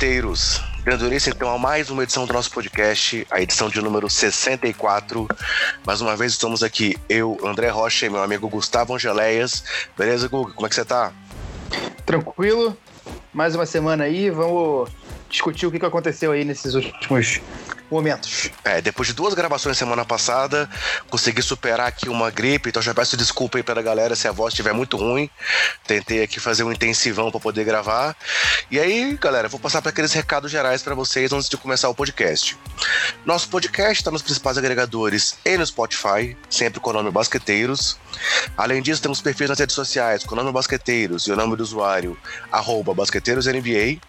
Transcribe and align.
basqueteiros! 0.00 0.62
Grandurense, 0.82 1.28
então, 1.28 1.58
mais 1.58 1.90
uma 1.90 2.02
edição 2.02 2.24
do 2.24 2.32
nosso 2.32 2.50
podcast, 2.50 3.26
a 3.30 3.42
edição 3.42 3.68
de 3.68 3.82
número 3.82 4.08
64. 4.08 5.28
Mais 5.86 6.00
uma 6.00 6.16
vez 6.16 6.32
estamos 6.32 6.62
aqui, 6.62 6.96
eu, 7.06 7.38
André 7.44 7.68
Rocha 7.68 8.06
e 8.06 8.10
meu 8.10 8.22
amigo 8.22 8.48
Gustavo 8.48 8.94
Angeléias. 8.94 9.62
Beleza, 9.98 10.26
Guga? 10.26 10.52
Como 10.54 10.66
é 10.66 10.70
que 10.70 10.74
você 10.74 10.86
tá? 10.86 11.12
Tranquilo. 12.06 12.74
Mais 13.32 13.54
uma 13.54 13.66
semana 13.66 14.04
aí, 14.04 14.30
vamos 14.30 14.90
discutir 15.28 15.66
o 15.66 15.70
que 15.70 15.84
aconteceu 15.84 16.32
aí 16.32 16.44
nesses 16.44 16.74
últimos 16.74 17.42
momentos. 17.90 18.50
É, 18.64 18.80
depois 18.80 19.08
de 19.08 19.14
duas 19.14 19.34
gravações 19.34 19.76
semana 19.76 20.04
passada, 20.04 20.68
consegui 21.08 21.42
superar 21.42 21.88
aqui 21.88 22.08
uma 22.08 22.30
gripe, 22.30 22.68
então 22.68 22.82
já 22.82 22.94
peço 22.94 23.16
desculpa 23.16 23.58
aí 23.58 23.62
pela 23.62 23.82
galera 23.82 24.14
se 24.14 24.28
a 24.28 24.32
voz 24.32 24.52
estiver 24.52 24.72
muito 24.72 24.96
ruim. 24.96 25.28
Tentei 25.86 26.22
aqui 26.22 26.38
fazer 26.38 26.64
um 26.64 26.72
intensivão 26.72 27.30
para 27.30 27.40
poder 27.40 27.64
gravar. 27.64 28.16
E 28.70 28.78
aí, 28.78 29.18
galera, 29.20 29.48
vou 29.48 29.58
passar 29.58 29.82
para 29.82 29.90
aqueles 29.90 30.12
recados 30.12 30.50
gerais 30.50 30.82
para 30.82 30.94
vocês 30.94 31.32
antes 31.32 31.48
de 31.48 31.56
começar 31.56 31.88
o 31.88 31.94
podcast. 31.94 32.56
Nosso 33.24 33.48
podcast 33.48 34.00
está 34.00 34.10
nos 34.10 34.22
principais 34.22 34.56
agregadores 34.56 35.36
e 35.44 35.56
no 35.56 35.66
Spotify, 35.66 36.36
sempre 36.48 36.80
com 36.80 36.90
o 36.90 36.92
nome 36.92 37.10
Basqueteiros. 37.10 37.98
Além 38.56 38.82
disso, 38.82 39.02
temos 39.02 39.20
perfis 39.20 39.48
nas 39.48 39.58
redes 39.58 39.74
sociais 39.74 40.24
com 40.24 40.34
o 40.34 40.36
nome 40.36 40.52
Basqueteiros 40.52 41.26
e 41.26 41.32
o 41.32 41.36
nome 41.36 41.56
do 41.56 41.62
usuário, 41.62 42.16
BasqueteirosNBA. 42.94 44.00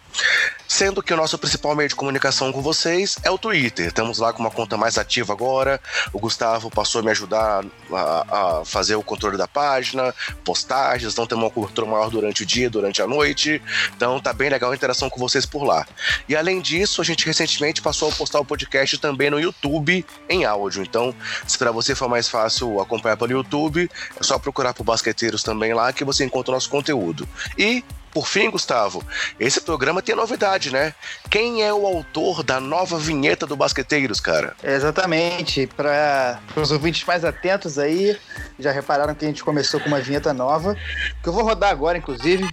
Sendo 0.67 1.01
que 1.01 1.13
o 1.13 1.17
nosso 1.17 1.37
principal 1.37 1.75
meio 1.75 1.89
de 1.89 1.95
comunicação 1.95 2.51
com 2.51 2.61
vocês 2.61 3.17
é 3.23 3.31
o 3.31 3.37
Twitter. 3.37 3.70
Estamos 3.77 4.19
lá 4.19 4.33
com 4.33 4.39
uma 4.39 4.51
conta 4.51 4.77
mais 4.77 4.97
ativa 4.97 5.33
agora. 5.33 5.79
O 6.11 6.19
Gustavo 6.19 6.69
passou 6.69 6.99
a 6.99 7.03
me 7.03 7.11
ajudar 7.11 7.63
a, 7.91 8.59
a 8.59 8.65
fazer 8.65 8.95
o 8.95 9.03
controle 9.03 9.37
da 9.37 9.47
página, 9.47 10.13
postagens, 10.43 11.13
então 11.13 11.25
temos 11.25 11.43
uma 11.43 11.51
cobertura 11.51 11.87
maior 11.87 12.09
durante 12.09 12.43
o 12.43 12.45
dia, 12.45 12.69
durante 12.69 13.01
a 13.01 13.07
noite. 13.07 13.61
Então 13.95 14.19
tá 14.19 14.33
bem 14.33 14.49
legal 14.49 14.71
a 14.71 14.75
interação 14.75 15.09
com 15.09 15.19
vocês 15.19 15.45
por 15.45 15.63
lá. 15.63 15.85
E 16.27 16.35
além 16.35 16.61
disso, 16.61 17.01
a 17.01 17.03
gente 17.03 17.25
recentemente 17.25 17.81
passou 17.81 18.09
a 18.09 18.11
postar 18.11 18.39
o 18.39 18.45
podcast 18.45 18.97
também 18.97 19.29
no 19.29 19.39
YouTube 19.39 20.05
em 20.29 20.45
áudio. 20.45 20.83
Então, 20.83 21.13
se 21.47 21.57
para 21.57 21.71
você 21.71 21.95
for 21.95 22.09
mais 22.09 22.27
fácil 22.27 22.79
acompanhar 22.79 23.17
pelo 23.17 23.31
YouTube, 23.31 23.89
é 24.19 24.23
só 24.23 24.37
procurar 24.37 24.73
por 24.73 24.83
Basqueteiros 24.83 25.43
também 25.43 25.73
lá 25.73 25.93
que 25.93 26.03
você 26.03 26.23
encontra 26.23 26.51
o 26.51 26.55
nosso 26.55 26.69
conteúdo. 26.69 27.27
E 27.57 27.83
por 28.13 28.27
fim, 28.27 28.49
Gustavo, 28.49 29.03
esse 29.39 29.61
programa 29.61 30.01
tem 30.01 30.15
novidade, 30.15 30.71
né? 30.71 30.93
Quem 31.29 31.63
é 31.63 31.73
o 31.73 31.85
autor 31.85 32.43
da 32.43 32.59
nova 32.59 32.97
vinheta 32.97 33.47
do 33.47 33.55
Basqueteiros, 33.55 34.19
cara? 34.19 34.55
Exatamente. 34.63 35.67
Para 35.67 36.39
os 36.55 36.71
ouvintes 36.71 37.05
mais 37.05 37.23
atentos 37.23 37.77
aí, 37.79 38.17
já 38.59 38.71
repararam 38.71 39.15
que 39.15 39.25
a 39.25 39.27
gente 39.27 39.43
começou 39.43 39.79
com 39.79 39.87
uma 39.87 39.99
vinheta 39.99 40.33
nova, 40.33 40.75
que 41.21 41.29
eu 41.29 41.33
vou 41.33 41.43
rodar 41.43 41.71
agora, 41.71 41.97
inclusive. 41.97 42.47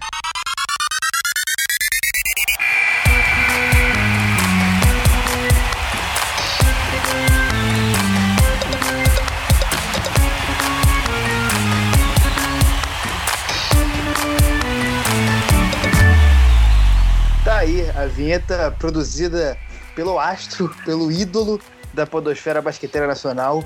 A 17.99 18.05
vinheta 18.05 18.73
produzida 18.79 19.57
pelo 19.95 20.19
astro, 20.19 20.73
pelo 20.85 21.11
ídolo 21.11 21.59
da 21.93 22.05
podosfera 22.07 22.61
basqueteira 22.61 23.07
nacional, 23.07 23.63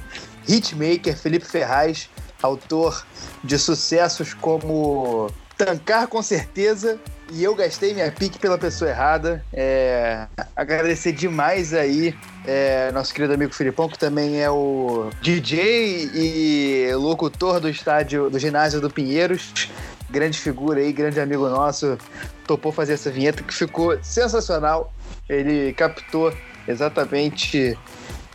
hitmaker 0.48 1.16
Felipe 1.18 1.46
Ferraz, 1.46 2.10
autor 2.42 3.06
de 3.44 3.58
sucessos 3.60 4.34
como 4.34 5.30
Tancar 5.56 6.08
com 6.08 6.22
certeza 6.24 7.00
e 7.32 7.44
eu 7.44 7.56
gastei 7.56 7.94
minha 7.94 8.12
pique 8.12 8.40
pela 8.40 8.58
pessoa 8.58 8.90
errada. 8.90 9.46
É, 9.54 10.28
agradecer 10.56 11.12
demais 11.12 11.74
aí 11.74 12.16
é, 12.46 12.92
nosso 12.92 13.14
querido 13.14 13.34
amigo 13.34 13.54
Filipão, 13.54 13.88
que 13.88 13.98
também 13.98 14.42
é 14.42 14.50
o 14.50 15.10
DJ 15.22 16.10
e 16.14 16.96
locutor 16.96 17.60
do 17.60 17.70
estádio 17.70 18.30
do 18.30 18.40
ginásio 18.40 18.82
do 18.82 18.90
Pinheiros 18.90 19.70
grande 20.14 20.40
figura 20.40 20.80
aí, 20.80 20.94
grande 20.94 21.20
amigo 21.20 21.50
nosso, 21.50 21.98
topou 22.46 22.72
fazer 22.72 22.94
essa 22.94 23.10
vinheta 23.10 23.42
que 23.42 23.54
ficou 23.54 23.98
sensacional. 24.04 24.94
Ele 25.28 25.74
captou 25.74 26.32
exatamente 26.68 27.76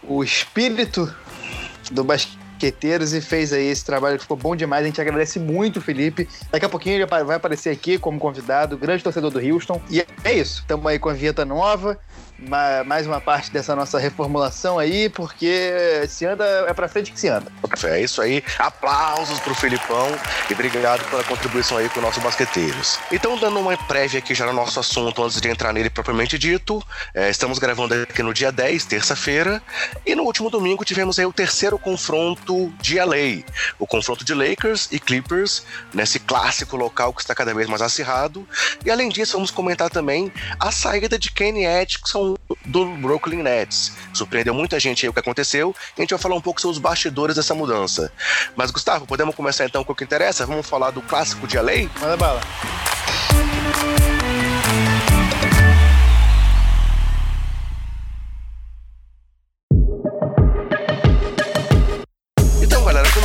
o 0.03 0.25
espírito 0.25 1.15
do 1.93 2.03
basqueteiros 2.03 3.15
e 3.15 3.21
fez 3.21 3.53
aí 3.53 3.69
esse 3.69 3.84
trabalho 3.84 4.16
que 4.16 4.22
ficou 4.22 4.37
bom 4.37 4.56
demais. 4.56 4.83
A 4.83 4.87
gente 4.87 5.00
agradece 5.00 5.39
muito, 5.39 5.81
Felipe. 5.81 6.28
Daqui 6.50 6.66
a 6.66 6.69
pouquinho 6.69 6.97
ele 6.97 7.06
vai 7.06 7.37
aparecer 7.37 7.71
aqui 7.71 7.97
como 7.97 8.19
convidado, 8.19 8.77
grande 8.77 9.05
torcedor 9.05 9.31
do 9.31 9.39
Houston. 9.39 9.81
E 9.89 10.05
é 10.25 10.33
isso. 10.33 10.62
Estamos 10.62 10.84
aí 10.84 10.99
com 10.99 11.09
a 11.09 11.12
vinheta 11.12 11.45
nova 11.45 11.97
mais 12.87 13.06
uma 13.06 13.21
parte 13.21 13.50
dessa 13.50 13.75
nossa 13.75 13.99
reformulação 13.99 14.78
aí, 14.78 15.09
porque 15.09 16.06
se 16.09 16.25
anda, 16.25 16.44
é 16.69 16.72
pra 16.72 16.88
frente 16.88 17.10
que 17.10 17.19
se 17.19 17.28
anda. 17.28 17.50
É 17.84 18.00
isso 18.00 18.22
aí. 18.22 18.43
Aplausos 18.59 19.41
pro 19.41 19.54
Felipão 19.54 20.09
e 20.48 20.53
obrigado 20.53 21.04
pela 21.10 21.25
contribuição 21.25 21.77
aí 21.78 21.88
com 21.88 21.98
o 21.98 22.03
nosso 22.03 22.21
Basqueteiros. 22.21 22.98
Então, 23.10 23.37
dando 23.37 23.59
uma 23.59 23.77
prévia 23.77 24.19
aqui 24.19 24.34
já 24.34 24.47
no 24.47 24.53
nosso 24.53 24.78
assunto, 24.78 25.22
antes 25.22 25.41
de 25.41 25.48
entrar 25.48 25.72
nele 25.72 25.91
propriamente 25.91 26.38
dito, 26.38 26.82
é, 27.12 27.28
estamos 27.28 27.59
gravando 27.59 27.94
aqui 27.94 28.22
no 28.22 28.32
dia 28.32 28.53
10, 28.53 28.84
terça-feira, 28.84 29.62
e 30.06 30.15
no 30.15 30.22
último 30.22 30.50
domingo 30.50 30.84
tivemos 30.84 31.19
aí 31.19 31.27
o 31.27 31.32
terceiro 31.32 31.78
confronto 31.78 32.72
de 32.81 32.98
LA, 33.00 33.44
o 33.78 33.87
confronto 33.87 34.25
de 34.25 34.34
Lakers 34.34 34.88
e 34.93 35.00
Clippers, 35.00 35.65
nesse 35.93 36.21
clássico 36.21 36.77
local 36.77 37.12
que 37.12 37.21
está 37.21 37.34
cada 37.34 37.53
vez 37.53 37.69
mais 37.69 37.82
acirrado. 37.82 38.47
E 38.84 38.91
além 38.91 39.09
disso, 39.09 39.32
vamos 39.32 39.50
comentar 39.50 39.91
também 39.91 40.32
a 40.60 40.71
saída 40.71 41.19
de 41.19 41.31
Kenny 41.31 41.66
Atkinson 41.66 42.28
do 42.66 42.84
Brooklyn 42.97 43.43
Nets. 43.43 43.93
Surpreendeu 44.12 44.53
muita 44.53 44.81
gente 44.81 45.05
aí 45.05 45.11
o 45.11 45.12
que 45.12 45.21
aconteceu 45.21 45.75
a 45.97 46.00
gente 46.00 46.11
vai 46.11 46.19
falar 46.19 46.37
um 46.37 46.41
pouco 46.41 46.61
sobre 46.61 46.72
os 46.72 46.78
bastidores 46.78 47.37
dessa 47.37 47.55
mudança. 47.55 48.12
Mas, 48.56 48.71
Gustavo, 48.71 49.06
podemos 49.06 49.34
começar 49.34 49.65
então 49.65 49.84
com 49.84 49.93
o 49.93 49.97
que 49.97 50.05
interessa? 50.05 50.47
Vamos 50.47 50.66
falar 50.66 50.91
do 50.91 51.03
clássico 51.03 51.47
de 51.47 51.56
LA? 51.56 51.89
Manda 52.00 52.16
bala. 52.16 52.41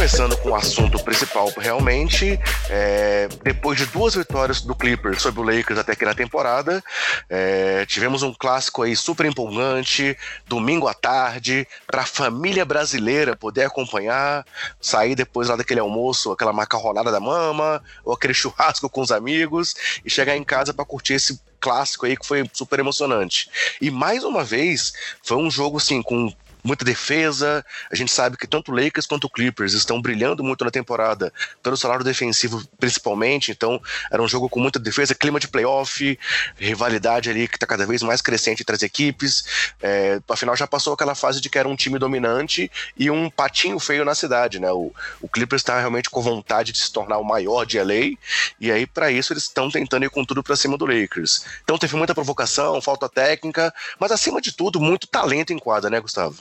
Começando 0.04 0.36
com 0.36 0.50
o 0.50 0.56
assunto 0.56 1.02
principal, 1.02 1.50
realmente, 1.56 2.38
é, 2.70 3.30
depois 3.42 3.78
de 3.78 3.86
duas 3.86 4.14
vitórias 4.14 4.60
do 4.60 4.76
Clippers 4.76 5.22
sobre 5.22 5.40
o 5.40 5.44
Lakers 5.44 5.80
até 5.80 5.94
aqui 5.94 6.04
na 6.04 6.14
temporada, 6.14 6.84
é, 7.30 7.86
tivemos 7.86 8.22
um 8.22 8.34
clássico 8.34 8.82
aí 8.82 8.98
super 8.98 9.26
empolgante, 9.26 10.18
domingo 10.46 10.90
à 10.90 10.94
tarde, 10.94 11.66
para 11.88 12.02
a 12.02 12.06
família 12.06 12.66
brasileira 12.66 13.34
poder 13.34 13.64
acompanhar, 13.64 14.46
sair 14.82 15.16
depois 15.16 15.48
lá 15.48 15.56
daquele 15.56 15.80
almoço, 15.80 16.34
aquela 16.34 16.52
macarronada 16.52 17.10
da 17.10 17.22
mama, 17.22 17.82
ou 18.04 18.14
aquele 18.14 18.34
churrasco 18.36 18.90
com 18.90 19.00
os 19.00 19.10
amigos, 19.10 19.74
e 20.04 20.10
chegar 20.10 20.36
em 20.36 20.44
casa 20.44 20.74
para 20.74 20.84
curtir 20.84 21.14
esse 21.14 21.40
clássico 21.62 22.06
aí 22.06 22.18
que 22.18 22.28
foi 22.28 22.44
super 22.52 22.78
emocionante. 22.78 23.50
E 23.80 23.90
mais 23.90 24.26
uma 24.26 24.44
vez, 24.44 24.92
foi 25.24 25.38
um 25.38 25.50
jogo 25.50 25.78
assim 25.78 26.02
com 26.02 26.30
muita 26.64 26.86
defesa. 26.86 27.66
A 27.92 27.96
gente 27.96 28.12
sabe 28.12 28.38
que 28.38 28.48
tanto 28.48 28.72
o 28.72 28.76
Lakers 28.76 29.06
quanto 29.06 29.26
o 29.26 29.30
Clippers 29.30 29.74
estão 29.74 30.02
brilhando 30.02 30.44
muito 30.44 30.64
na 30.64 30.72
temporada, 30.72 31.34
pelo 31.62 31.76
salário 31.76 32.04
defensivo 32.04 32.64
principalmente. 32.80 33.52
Então, 33.52 33.82
era 34.12 34.22
um 34.22 34.28
jogo 34.28 34.50
com 34.50 34.60
muita 34.60 34.80
defesa, 34.80 35.14
clima 35.14 35.40
de 35.40 35.48
playoff, 35.48 36.18
rivalidade 36.58 37.30
ali 37.30 37.48
que 37.48 37.58
está 37.58 37.68
cada 37.68 37.86
vez 37.86 38.02
mais 38.02 38.22
crescente 38.22 38.62
entre 38.62 38.76
as 38.76 38.82
equipes. 38.82 39.74
É, 39.82 40.20
afinal, 40.30 40.56
já 40.56 40.68
passou 40.68 40.94
aquela 40.94 41.16
fase 41.16 41.42
de 41.42 41.50
que 41.50 41.58
era 41.58 41.68
um 41.68 41.76
time 41.76 42.00
dominante 42.00 42.72
e 42.98 43.10
um 43.12 43.30
patinho 43.30 43.80
feio 43.80 44.06
na 44.06 44.16
cidade, 44.16 44.60
né? 44.60 44.72
O, 44.72 44.92
o 45.22 45.28
Clippers 45.28 45.62
está 45.62 45.80
realmente 45.80 46.10
com 46.10 46.22
vontade 46.22 46.72
de 46.72 46.80
se 46.80 46.92
tornar 46.92 47.18
o 47.18 47.24
maior 47.24 47.66
de 47.66 47.80
LA, 47.80 48.18
e 48.60 48.72
aí, 48.72 48.86
para 48.86 49.12
isso, 49.12 49.34
eles 49.34 49.44
estão 49.44 49.70
tentando 49.70 50.06
ir 50.06 50.10
com 50.10 50.24
tudo 50.24 50.44
para 50.44 50.56
cima 50.56 50.78
do 50.78 50.86
Lakers. 50.86 51.46
Então, 51.64 51.78
teve 51.78 51.96
muita 51.96 52.14
provocação, 52.14 52.82
falta 52.82 53.10
técnica, 53.10 53.74
mas 54.00 54.12
acima 54.12 54.42
de 54.42 54.52
tudo, 54.52 54.80
muito 54.80 55.08
talento 55.08 55.52
em 55.52 55.60
quadra, 55.60 55.90
né, 55.90 56.00
Gustavo? 56.00 56.38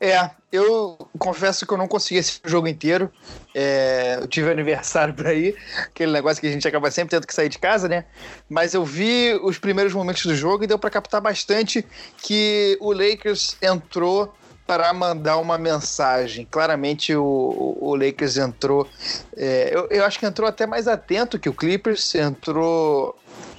É, 0.00 0.30
eu 0.52 0.98
confesso 1.18 1.66
que 1.66 1.72
eu 1.72 1.78
não 1.78 1.88
consegui 1.88 2.20
esse 2.20 2.40
jogo 2.44 2.68
inteiro. 2.68 3.10
É, 3.54 4.18
eu 4.20 4.26
tive 4.26 4.50
aniversário 4.50 5.14
por 5.14 5.26
aí, 5.26 5.56
aquele 5.86 6.12
negócio 6.12 6.40
que 6.40 6.46
a 6.46 6.50
gente 6.50 6.66
acaba 6.66 6.90
sempre 6.90 7.10
tendo 7.10 7.26
que 7.26 7.34
sair 7.34 7.48
de 7.48 7.58
casa, 7.58 7.88
né? 7.88 8.04
Mas 8.48 8.74
eu 8.74 8.84
vi 8.84 9.38
os 9.42 9.58
primeiros 9.58 9.92
momentos 9.94 10.26
do 10.26 10.34
jogo 10.34 10.64
e 10.64 10.66
deu 10.66 10.78
para 10.78 10.90
captar 10.90 11.20
bastante 11.20 11.86
que 12.18 12.76
o 12.80 12.92
Lakers 12.92 13.56
entrou 13.62 14.34
para 14.66 14.92
mandar 14.92 15.36
uma 15.38 15.56
mensagem. 15.58 16.46
Claramente 16.50 17.14
o, 17.14 17.78
o 17.80 17.94
Lakers 17.94 18.36
entrou. 18.36 18.88
É, 19.36 19.70
eu, 19.72 19.88
eu 19.90 20.04
acho 20.04 20.18
que 20.18 20.26
entrou 20.26 20.48
até 20.48 20.66
mais 20.66 20.88
atento 20.88 21.38
que 21.38 21.48
o 21.48 21.54
Clippers, 21.54 22.14
entrou 22.14 23.16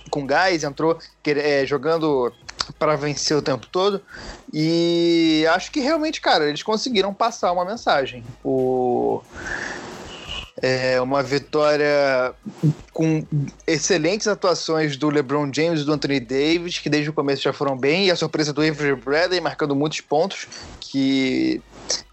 com 0.10 0.26
gás, 0.26 0.64
entrou 0.64 0.98
é, 1.26 1.66
jogando 1.66 2.32
para 2.74 2.96
vencer 2.96 3.36
o 3.36 3.42
tempo 3.42 3.68
todo. 3.68 4.02
E 4.54 5.46
acho 5.52 5.72
que 5.72 5.80
realmente, 5.80 6.22
cara, 6.22 6.48
eles 6.48 6.64
conseguiram 6.64 7.14
passar 7.14 7.52
uma 7.52 7.66
mensagem. 7.66 8.24
O 8.44 9.22
É 10.62 11.02
uma 11.02 11.22
vitória 11.22 12.34
com 12.94 13.26
excelentes 13.68 14.26
atuações 14.26 14.96
do 14.96 15.10
LeBron 15.10 15.52
James 15.54 15.82
e 15.82 15.84
do 15.84 15.92
Anthony 15.92 16.20
Davis, 16.20 16.80
que 16.80 16.90
desde 16.90 17.10
o 17.10 17.14
começo 17.14 17.42
já 17.42 17.52
foram 17.52 17.78
bem, 17.78 18.06
e 18.06 18.12
a 18.12 18.16
surpresa 18.16 18.54
do 18.54 18.62
Avery 18.62 18.96
Bradley 18.96 19.42
marcando 19.42 19.76
muitos 19.76 20.00
pontos, 20.00 20.48
que 20.80 21.62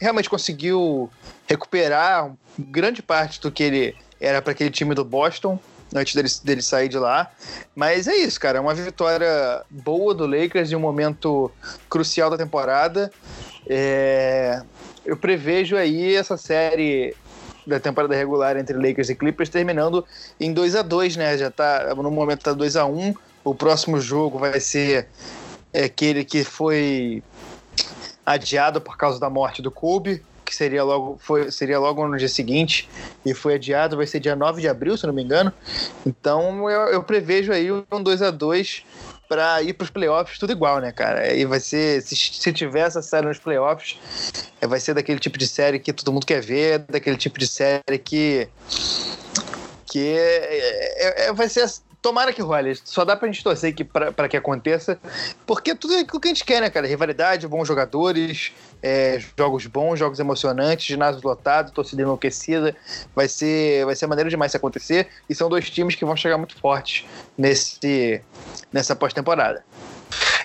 realmente 0.00 0.28
conseguiu 0.28 1.08
recuperar 1.48 2.32
grande 2.58 3.00
parte 3.00 3.40
do 3.40 3.50
que 3.50 3.62
ele 3.62 3.96
era 4.20 4.42
para 4.42 4.52
aquele 4.52 4.70
time 4.70 4.94
do 4.94 5.04
Boston 5.04 5.58
antes 5.94 6.14
dele, 6.14 6.28
dele 6.44 6.62
sair 6.62 6.88
de 6.88 6.98
lá. 6.98 7.30
Mas 7.74 8.08
é 8.08 8.16
isso, 8.16 8.40
cara. 8.40 8.58
É 8.58 8.60
uma 8.60 8.74
vitória 8.74 9.62
boa 9.70 10.14
do 10.14 10.26
Lakers 10.26 10.72
em 10.72 10.76
um 10.76 10.80
momento 10.80 11.50
crucial 11.88 12.30
da 12.30 12.36
temporada. 12.36 13.10
É... 13.66 14.62
Eu 15.04 15.16
prevejo 15.16 15.76
aí 15.76 16.14
essa 16.14 16.36
série 16.36 17.14
da 17.66 17.78
temporada 17.78 18.14
regular 18.14 18.56
entre 18.56 18.76
Lakers 18.76 19.08
e 19.08 19.14
Clippers 19.14 19.48
terminando 19.48 20.04
em 20.40 20.52
2 20.52 20.76
a 20.76 20.82
2 20.82 21.16
né? 21.16 21.38
Já 21.38 21.50
tá, 21.50 21.94
no 21.94 22.10
momento 22.10 22.42
tá 22.42 22.52
2 22.52 22.76
a 22.76 22.84
1 22.86 23.14
O 23.44 23.54
próximo 23.54 24.00
jogo 24.00 24.38
vai 24.38 24.58
ser 24.58 25.08
aquele 25.72 26.24
que 26.24 26.44
foi 26.44 27.22
adiado 28.24 28.80
por 28.80 28.96
causa 28.96 29.18
da 29.18 29.28
morte 29.28 29.62
do 29.62 29.70
Kobe, 29.70 30.22
que 30.52 30.56
seria 30.56 30.84
logo, 30.84 31.16
foi, 31.18 31.50
seria 31.50 31.78
logo 31.78 32.06
no 32.06 32.18
dia 32.18 32.28
seguinte, 32.28 32.86
e 33.24 33.32
foi 33.32 33.54
adiado, 33.54 33.96
vai 33.96 34.06
ser 34.06 34.20
dia 34.20 34.36
9 34.36 34.60
de 34.60 34.68
abril, 34.68 34.98
se 34.98 35.06
não 35.06 35.14
me 35.14 35.22
engano. 35.22 35.50
Então 36.06 36.68
eu, 36.70 36.82
eu 36.88 37.02
prevejo 37.02 37.50
aí 37.50 37.72
um 37.72 38.02
2 38.02 38.20
a 38.20 38.30
2 38.30 38.84
para 39.26 39.62
ir 39.62 39.72
para 39.72 39.84
os 39.84 39.90
playoffs, 39.90 40.38
tudo 40.38 40.52
igual, 40.52 40.78
né, 40.78 40.92
cara? 40.92 41.32
E 41.32 41.46
vai 41.46 41.58
ser, 41.58 42.02
se, 42.02 42.14
se 42.14 42.52
tiver 42.52 42.86
essa 42.86 43.00
série 43.00 43.26
nos 43.26 43.38
playoffs, 43.38 43.96
é, 44.60 44.66
vai 44.66 44.78
ser 44.78 44.92
daquele 44.92 45.18
tipo 45.18 45.38
de 45.38 45.48
série 45.48 45.78
que 45.78 45.90
todo 45.90 46.12
mundo 46.12 46.26
quer 46.26 46.42
ver, 46.42 46.80
daquele 46.80 47.16
tipo 47.16 47.38
de 47.38 47.46
série 47.46 47.98
que. 47.98 48.46
que 49.86 50.06
é, 50.06 50.98
é, 50.98 51.28
é 51.28 51.32
vai 51.32 51.48
ser 51.48 51.66
Tomara 52.02 52.32
que 52.32 52.42
role. 52.42 52.74
Só 52.84 53.04
dá 53.04 53.14
pra 53.14 53.28
gente 53.28 53.44
torcer 53.44 53.72
que 53.72 53.84
pra, 53.84 54.10
pra 54.10 54.28
que 54.28 54.36
aconteça. 54.36 54.98
Porque 55.46 55.72
tudo 55.72 55.94
é 55.94 56.00
aquilo 56.00 56.20
que 56.20 56.26
a 56.26 56.34
gente 56.34 56.44
quer, 56.44 56.60
né, 56.60 56.68
cara? 56.68 56.84
Rivalidade, 56.84 57.46
bons 57.46 57.68
jogadores, 57.68 58.52
é, 58.82 59.22
jogos 59.38 59.66
bons, 59.66 60.00
jogos 60.00 60.18
emocionantes, 60.18 60.84
ginásio 60.84 61.20
lotado, 61.22 61.70
torcida 61.70 62.02
enlouquecida. 62.02 62.74
Vai 63.14 63.28
ser, 63.28 63.86
vai 63.86 63.94
ser 63.94 64.08
maneiro 64.08 64.28
demais 64.28 64.50
se 64.50 64.56
acontecer. 64.56 65.06
E 65.30 65.34
são 65.34 65.48
dois 65.48 65.70
times 65.70 65.94
que 65.94 66.04
vão 66.04 66.16
chegar 66.16 66.36
muito 66.36 66.58
fortes 66.58 67.06
nesse, 67.38 68.20
nessa 68.72 68.96
pós-temporada. 68.96 69.64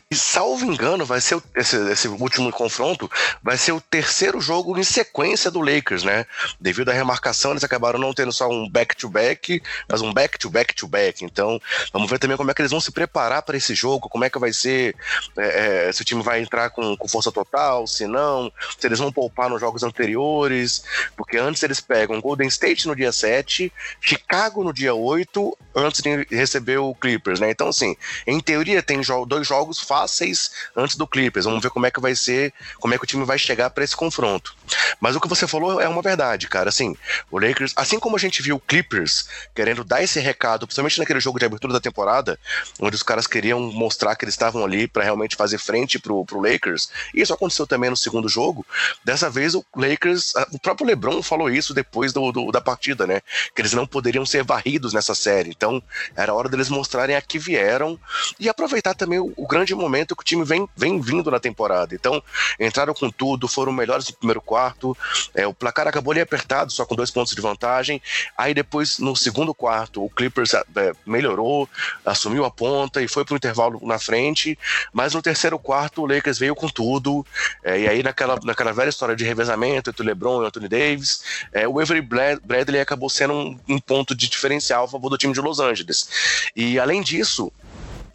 E 0.09 0.15
salvo 0.15 0.63
engano, 0.63 1.05
vai 1.05 1.19
ser 1.19 1.37
esse, 1.53 1.75
esse, 1.91 2.07
último 2.07 2.49
confronto 2.49 3.11
vai 3.43 3.57
ser 3.57 3.73
o 3.73 3.81
terceiro 3.81 4.39
jogo 4.39 4.79
em 4.79 4.83
sequência 4.83 5.51
do 5.51 5.59
Lakers, 5.59 6.03
né? 6.05 6.25
Devido 6.61 6.87
à 6.87 6.93
remarcação, 6.93 7.51
eles 7.51 7.63
acabaram 7.65 7.99
não 7.99 8.13
tendo 8.13 8.31
só 8.31 8.47
um 8.47 8.69
back-to-back, 8.69 9.55
-back, 9.55 9.63
mas 9.89 10.01
um 10.01 10.13
back-to-back-to-back. 10.13 11.25
Então, 11.25 11.59
vamos 11.91 12.09
ver 12.09 12.19
também 12.19 12.37
como 12.37 12.49
é 12.49 12.53
que 12.53 12.61
eles 12.61 12.71
vão 12.71 12.79
se 12.79 12.89
preparar 12.89 13.41
para 13.41 13.57
esse 13.57 13.75
jogo, 13.75 14.07
como 14.07 14.23
é 14.23 14.29
que 14.29 14.39
vai 14.39 14.53
ser, 14.53 14.95
é, 15.35 15.87
é, 15.89 15.91
se 15.91 16.03
o 16.03 16.05
time 16.05 16.23
vai 16.23 16.39
entrar 16.41 16.69
com, 16.69 16.95
com, 16.95 17.07
força 17.09 17.29
total, 17.29 17.85
se 17.85 18.07
não, 18.07 18.49
se 18.79 18.87
eles 18.87 18.99
vão 18.99 19.11
poupar 19.11 19.49
nos 19.49 19.59
jogos 19.59 19.83
anteriores, 19.83 20.85
porque 21.17 21.37
antes 21.37 21.61
eles 21.63 21.81
pegam 21.81 22.21
Golden 22.21 22.47
State 22.47 22.87
no 22.87 22.95
dia 22.95 23.11
7, 23.11 23.73
Chicago 23.99 24.63
no 24.63 24.71
dia 24.71 24.95
8, 24.95 25.57
antes 25.75 26.01
de 26.01 26.25
receber 26.31 26.77
o 26.77 26.95
Clippers, 26.95 27.41
né? 27.41 27.51
Então, 27.51 27.67
assim, 27.67 27.97
em 28.25 28.39
teoria 28.39 28.81
tem 28.81 29.03
jo 29.03 29.25
dois 29.25 29.45
jogos 29.45 29.79
fáceis 29.79 29.96
fáceis 29.97 30.51
antes 30.75 30.95
do 30.95 31.07
Clippers. 31.07 31.45
Vamos 31.45 31.63
ver 31.63 31.71
como 31.71 31.85
é 31.85 31.91
que 31.91 31.99
vai 31.99 32.15
ser, 32.15 32.53
como 32.79 32.93
é 32.93 32.97
que 32.97 33.03
o 33.03 33.07
time 33.07 33.25
vai 33.25 33.39
chegar 33.39 33.69
para 33.71 33.83
esse 33.83 33.95
confronto. 33.95 34.55
Mas 34.99 35.15
o 35.15 35.21
que 35.21 35.27
você 35.27 35.47
falou 35.47 35.81
é 35.81 35.87
uma 35.87 36.01
verdade, 36.01 36.47
cara. 36.47 36.69
Assim, 36.69 36.95
o 37.31 37.39
Lakers, 37.39 37.73
assim 37.75 37.99
como 37.99 38.15
a 38.15 38.19
gente 38.19 38.41
viu 38.41 38.57
o 38.57 38.59
Clippers 38.59 39.27
querendo 39.55 39.83
dar 39.83 40.03
esse 40.03 40.19
recado, 40.19 40.67
principalmente 40.67 40.99
naquele 40.99 41.19
jogo 41.19 41.39
de 41.39 41.45
abertura 41.45 41.73
da 41.73 41.79
temporada, 41.79 42.39
onde 42.79 42.95
os 42.95 43.03
caras 43.03 43.25
queriam 43.25 43.59
mostrar 43.59 44.15
que 44.15 44.25
eles 44.25 44.35
estavam 44.35 44.63
ali 44.63 44.87
para 44.87 45.03
realmente 45.03 45.35
fazer 45.35 45.57
frente 45.57 45.97
pro, 45.97 46.23
pro 46.25 46.41
Lakers, 46.41 46.89
e 47.13 47.21
isso 47.21 47.33
aconteceu 47.33 47.65
também 47.65 47.89
no 47.89 47.97
segundo 47.97 48.29
jogo. 48.29 48.65
Dessa 49.03 49.29
vez 49.29 49.55
o 49.55 49.65
Lakers, 49.75 50.33
o 50.51 50.59
próprio 50.59 50.87
LeBron 50.87 51.23
falou 51.23 51.49
isso 51.49 51.73
depois 51.73 52.13
do, 52.13 52.31
do 52.31 52.51
da 52.51 52.61
partida, 52.61 53.07
né? 53.07 53.21
Que 53.55 53.61
eles 53.61 53.73
não 53.73 53.87
poderiam 53.87 54.25
ser 54.25 54.43
varridos 54.43 54.93
nessa 54.93 55.15
série. 55.15 55.49
Então, 55.49 55.81
era 56.15 56.33
hora 56.33 56.49
deles 56.49 56.69
mostrarem 56.69 57.15
a 57.15 57.21
que 57.21 57.39
vieram 57.39 57.99
e 58.39 58.49
aproveitar 58.49 58.93
também 58.93 59.19
o, 59.19 59.33
o 59.35 59.47
grande 59.47 59.73
momento 59.73 59.86
momento 59.87 60.15
que 60.15 60.21
o 60.21 60.25
time 60.25 60.43
vem, 60.43 60.67
vem 60.75 60.99
vindo 60.99 61.31
na 61.31 61.39
temporada. 61.39 61.95
Então, 61.95 62.21
entraram 62.59 62.93
com 62.93 63.09
tudo, 63.09 63.47
foram 63.47 63.71
melhores 63.71 64.07
no 64.09 64.15
primeiro 64.15 64.41
quarto. 64.41 64.95
É, 65.33 65.47
o 65.47 65.53
placar 65.53 65.87
acabou 65.87 66.11
ali 66.11 66.21
apertado, 66.21 66.71
só 66.71 66.85
com 66.85 66.95
dois 66.95 67.09
pontos 67.09 67.33
de 67.33 67.41
vantagem. 67.41 68.01
Aí 68.37 68.53
depois, 68.53 68.99
no 68.99 69.15
segundo 69.15 69.53
quarto, 69.53 70.03
o 70.03 70.09
Clippers 70.09 70.53
é, 70.53 70.93
melhorou, 71.05 71.69
assumiu 72.05 72.45
a 72.45 72.51
ponta 72.51 73.01
e 73.01 73.07
foi 73.07 73.23
para 73.23 73.33
o 73.33 73.37
intervalo 73.37 73.79
na 73.83 73.97
frente. 73.97 74.57
Mas 74.91 75.13
no 75.13 75.21
terceiro 75.21 75.57
quarto, 75.57 76.01
o 76.01 76.05
Lakers 76.05 76.37
veio 76.37 76.55
com 76.55 76.67
tudo. 76.67 77.25
É, 77.63 77.79
e 77.79 77.87
aí, 77.87 78.03
naquela, 78.03 78.37
naquela 78.43 78.73
velha 78.73 78.89
história 78.89 79.15
de 79.15 79.23
revezamento 79.23 79.89
entre 79.89 80.03
o 80.03 80.05
LeBron 80.05 80.41
e 80.41 80.43
o 80.43 80.47
Anthony 80.47 80.67
Davis, 80.67 81.21
é, 81.53 81.67
o 81.67 81.79
Avery 81.79 82.01
Bradley 82.01 82.81
acabou 82.81 83.09
sendo 83.09 83.33
um, 83.33 83.59
um 83.67 83.79
ponto 83.79 84.15
de 84.15 84.29
diferencial 84.29 84.85
a 84.85 84.87
favor 84.87 85.09
do 85.09 85.17
time 85.17 85.33
de 85.33 85.41
Los 85.41 85.59
Angeles. 85.59 86.51
E 86.55 86.79
além 86.79 87.01
disso, 87.01 87.51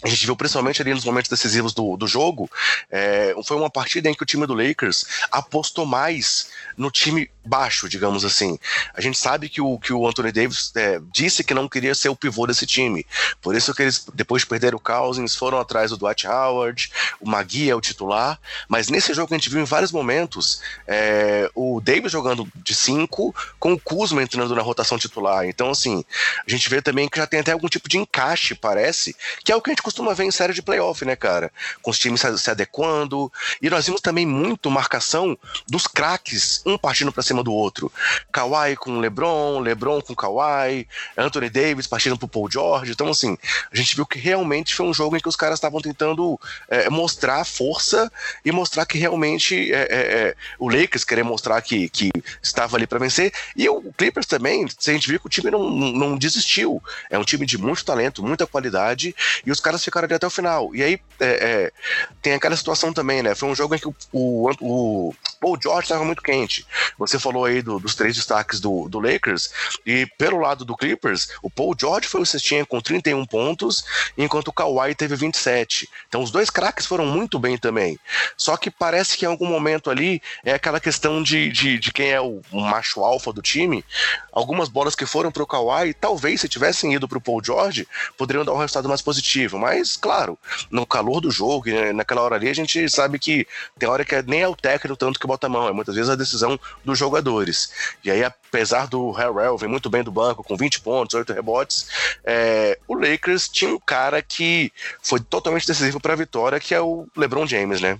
a 0.02 0.08
gente 0.08 0.26
viu 0.26 0.34
principalmente 0.34 0.82
ali 0.82 0.92
nos 0.92 1.04
momentos 1.04 1.30
decisivos 1.30 1.72
do, 1.72 1.96
do 1.96 2.06
jogo, 2.06 2.50
é, 2.90 3.34
foi 3.44 3.56
uma 3.56 3.70
partida 3.70 4.08
em 4.08 4.14
que 4.14 4.22
o 4.22 4.26
time 4.26 4.46
do 4.46 4.54
Lakers 4.54 5.04
apostou 5.30 5.86
mais 5.86 6.48
no 6.76 6.90
time 6.90 7.30
baixo, 7.44 7.88
digamos 7.88 8.24
assim. 8.24 8.58
A 8.94 9.00
gente 9.00 9.18
sabe 9.18 9.48
que 9.48 9.60
o, 9.60 9.78
que 9.78 9.92
o 9.92 10.06
Anthony 10.06 10.32
Davis 10.32 10.72
é, 10.74 11.00
disse 11.12 11.44
que 11.44 11.54
não 11.54 11.68
queria 11.68 11.94
ser 11.94 12.08
o 12.08 12.16
pivô 12.16 12.46
desse 12.46 12.66
time. 12.66 13.06
Por 13.40 13.54
isso 13.54 13.74
que 13.74 13.82
eles, 13.82 14.04
depois 14.14 14.42
de 14.42 14.48
perder 14.48 14.74
o 14.74 14.80
Cousins, 14.80 15.36
foram 15.36 15.58
atrás 15.58 15.90
do 15.90 15.96
Dwight 15.96 16.26
Howard, 16.26 16.90
o 17.20 17.28
Magui 17.28 17.70
é 17.70 17.74
o 17.74 17.80
titular. 17.80 18.40
Mas 18.68 18.88
nesse 18.88 19.12
jogo 19.14 19.34
a 19.34 19.38
gente 19.38 19.50
viu 19.50 19.60
em 19.60 19.64
vários 19.64 19.92
momentos 19.92 20.60
é, 20.86 21.48
o 21.54 21.80
Davis 21.80 22.12
jogando 22.12 22.48
de 22.56 22.74
5, 22.74 23.34
com 23.58 23.72
o 23.72 23.80
Kuzma 23.80 24.22
entrando 24.22 24.54
na 24.54 24.62
rotação 24.62 24.98
titular. 24.98 25.44
Então, 25.46 25.70
assim, 25.70 26.04
a 26.46 26.50
gente 26.50 26.68
vê 26.68 26.80
também 26.80 27.08
que 27.08 27.18
já 27.18 27.26
tem 27.26 27.40
até 27.40 27.52
algum 27.52 27.68
tipo 27.68 27.88
de 27.88 27.98
encaixe, 27.98 28.54
parece, 28.54 29.14
que 29.44 29.52
é 29.52 29.56
o 29.56 29.60
que 29.60 29.70
a 29.70 29.72
gente 29.72 29.82
costuma 29.92 30.14
ver 30.14 30.24
em 30.24 30.30
série 30.30 30.54
de 30.54 30.62
playoff, 30.62 31.04
né, 31.04 31.14
cara? 31.14 31.52
Com 31.82 31.90
os 31.90 31.98
times 31.98 32.22
se, 32.38 32.50
adequando. 32.50 33.30
E 33.60 33.68
nós 33.68 33.84
vimos 33.84 34.00
também 34.00 34.24
muito 34.24 34.70
marcação 34.70 35.38
dos 35.68 35.86
craques, 35.86 36.62
um 36.64 36.78
partindo 36.78 37.12
para 37.12 37.22
cima 37.22 37.42
do 37.42 37.52
outro. 37.52 37.92
Kawhi 38.32 38.74
com 38.76 38.98
LeBron, 38.98 39.60
LeBron 39.60 40.00
com 40.00 40.14
Kawhi, 40.14 40.88
Anthony 41.16 41.50
Davis 41.50 41.86
partindo 41.86 42.16
pro 42.16 42.26
Paul 42.26 42.50
George. 42.50 42.92
Então, 42.92 43.08
assim, 43.10 43.36
a 43.70 43.76
gente 43.76 43.94
viu 43.94 44.06
que 44.06 44.18
realmente 44.18 44.74
foi 44.74 44.86
um 44.86 44.94
jogo 44.94 45.16
em 45.16 45.20
que 45.20 45.28
os 45.28 45.36
caras 45.36 45.58
estavam 45.58 45.80
tentando 45.80 46.40
é, 46.68 46.88
mostrar 46.88 47.44
força 47.44 48.10
e 48.44 48.50
mostrar 48.50 48.86
que 48.86 48.96
realmente 48.96 49.72
é, 49.72 49.82
é, 49.82 49.88
é 49.90 50.36
o 50.58 50.70
Lakers 50.70 51.04
querer 51.04 51.22
mostrar 51.22 51.60
que, 51.60 51.88
que 51.90 52.10
estava 52.42 52.76
ali 52.76 52.86
para 52.86 52.98
vencer. 52.98 53.32
E 53.54 53.68
o 53.68 53.92
Clippers 53.92 54.26
também, 54.26 54.64
a 54.64 54.90
gente 54.90 55.08
viu 55.08 55.20
que 55.20 55.26
o 55.26 55.30
time 55.30 55.50
não, 55.50 55.68
não 55.70 56.16
desistiu. 56.16 56.82
É 57.10 57.18
um 57.18 57.24
time 57.24 57.44
de 57.44 57.58
muito 57.58 57.84
talento, 57.84 58.24
muita 58.24 58.46
qualidade, 58.46 59.14
e 59.44 59.50
os 59.50 59.60
caras 59.60 59.81
ficaram 59.84 60.06
ali 60.06 60.14
até 60.14 60.26
o 60.26 60.30
final. 60.30 60.74
E 60.74 60.82
aí 60.82 61.00
é, 61.20 61.26
é, 61.26 61.72
tem 62.20 62.34
aquela 62.34 62.56
situação 62.56 62.92
também, 62.92 63.22
né? 63.22 63.34
Foi 63.34 63.48
um 63.48 63.54
jogo 63.54 63.74
em 63.74 63.78
que 63.78 63.88
o, 63.88 63.94
o, 64.12 64.50
o 64.60 65.14
Paul 65.40 65.58
George 65.60 65.84
estava 65.84 66.04
muito 66.04 66.22
quente. 66.22 66.66
Você 66.98 67.18
falou 67.18 67.44
aí 67.44 67.62
do, 67.62 67.78
dos 67.78 67.94
três 67.94 68.14
destaques 68.14 68.60
do, 68.60 68.88
do 68.88 69.00
Lakers, 69.00 69.50
e 69.84 70.06
pelo 70.18 70.38
lado 70.38 70.64
do 70.64 70.76
Clippers, 70.76 71.28
o 71.42 71.50
Paul 71.50 71.74
George 71.78 72.08
foi 72.08 72.20
o 72.20 72.26
cestinha 72.26 72.64
com 72.64 72.80
31 72.80 73.24
pontos, 73.26 73.84
enquanto 74.16 74.48
o 74.48 74.52
Kawhi 74.52 74.94
teve 74.94 75.16
27. 75.16 75.88
Então 76.08 76.22
os 76.22 76.30
dois 76.30 76.50
craques 76.50 76.86
foram 76.86 77.06
muito 77.06 77.38
bem 77.38 77.58
também. 77.58 77.98
Só 78.36 78.56
que 78.56 78.70
parece 78.70 79.16
que 79.16 79.24
em 79.24 79.28
algum 79.28 79.46
momento 79.46 79.90
ali 79.90 80.22
é 80.44 80.52
aquela 80.52 80.80
questão 80.80 81.22
de, 81.22 81.50
de, 81.50 81.78
de 81.78 81.92
quem 81.92 82.10
é 82.10 82.20
o 82.20 82.40
macho 82.52 83.04
alfa 83.04 83.32
do 83.32 83.42
time. 83.42 83.84
Algumas 84.32 84.68
bolas 84.68 84.94
que 84.94 85.06
foram 85.06 85.30
para 85.30 85.42
o 85.42 85.46
Kawhi, 85.46 85.94
talvez 85.94 86.40
se 86.40 86.48
tivessem 86.48 86.94
ido 86.94 87.08
para 87.08 87.18
o 87.18 87.20
Paul 87.20 87.42
George, 87.44 87.86
poderiam 88.16 88.44
dar 88.44 88.52
um 88.52 88.58
resultado 88.58 88.88
mais 88.88 89.02
positivo. 89.02 89.58
Mas, 89.58 89.71
claro, 90.00 90.38
no 90.70 90.86
calor 90.86 91.20
do 91.20 91.30
jogo, 91.30 91.64
naquela 91.94 92.22
hora 92.22 92.36
ali, 92.36 92.48
a 92.48 92.54
gente 92.54 92.88
sabe 92.90 93.18
que 93.18 93.46
tem 93.78 93.88
hora 93.88 94.04
que 94.04 94.20
nem 94.22 94.42
é 94.42 94.48
o 94.48 94.56
técnico 94.56 94.96
tanto 94.96 95.18
que 95.18 95.26
bota 95.26 95.46
a 95.46 95.50
mão, 95.50 95.68
é 95.68 95.72
muitas 95.72 95.94
vezes 95.94 96.10
a 96.10 96.16
decisão 96.16 96.58
dos 96.84 96.98
jogadores. 96.98 97.72
E 98.04 98.10
aí, 98.10 98.24
apesar 98.24 98.86
do 98.86 99.10
Harrell 99.10 99.56
vir 99.58 99.68
muito 99.68 99.88
bem 99.88 100.02
do 100.02 100.10
banco, 100.10 100.42
com 100.42 100.56
20 100.56 100.80
pontos, 100.80 101.14
8 101.14 101.32
rebotes, 101.32 101.88
é, 102.24 102.78
o 102.86 102.94
Lakers 102.94 103.48
tinha 103.48 103.74
um 103.74 103.80
cara 103.80 104.22
que 104.22 104.72
foi 105.02 105.20
totalmente 105.20 105.66
decisivo 105.66 106.00
para 106.00 106.12
a 106.12 106.16
vitória, 106.16 106.60
que 106.60 106.74
é 106.74 106.80
o 106.80 107.06
LeBron 107.16 107.46
James, 107.46 107.80
né? 107.80 107.98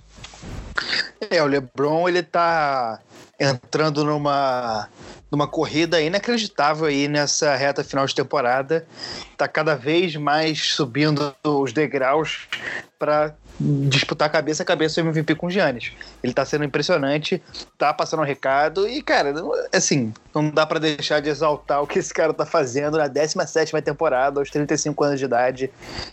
É, 1.29 1.41
o 1.41 1.47
LeBron, 1.47 2.07
ele 2.09 2.23
tá 2.23 2.99
entrando 3.43 4.03
numa 4.03 4.87
numa 5.29 5.47
corrida 5.47 5.99
inacreditável 5.99 6.85
aí 6.85 7.07
nessa 7.07 7.55
reta 7.55 7.83
final 7.83 8.05
de 8.05 8.13
temporada. 8.13 8.85
Tá 9.35 9.47
cada 9.47 9.75
vez 9.75 10.15
mais 10.15 10.73
subindo 10.75 11.35
os 11.43 11.73
degraus 11.73 12.47
para 12.99 13.35
disputar 13.59 14.29
cabeça 14.29 14.63
a 14.63 14.65
cabeça 14.65 15.01
o 15.01 15.07
MVP 15.07 15.35
com 15.35 15.47
o 15.47 15.51
Giannis. 15.51 15.91
Ele 16.23 16.33
tá 16.33 16.45
sendo 16.45 16.63
impressionante, 16.63 17.41
tá 17.77 17.93
passando 17.93 18.21
um 18.21 18.25
recado 18.25 18.87
e, 18.87 19.01
cara, 19.01 19.33
assim, 19.71 20.13
não 20.33 20.49
dá 20.49 20.65
para 20.65 20.79
deixar 20.79 21.19
de 21.19 21.29
exaltar 21.29 21.81
o 21.81 21.87
que 21.87 21.99
esse 21.99 22.13
cara 22.13 22.33
tá 22.33 22.45
fazendo 22.45 22.97
na 22.97 23.07
17 23.07 23.73
temporada, 23.81 24.39
aos 24.39 24.49
35 24.49 25.03
anos 25.03 25.19
de 25.19 25.25
idade. 25.25 25.71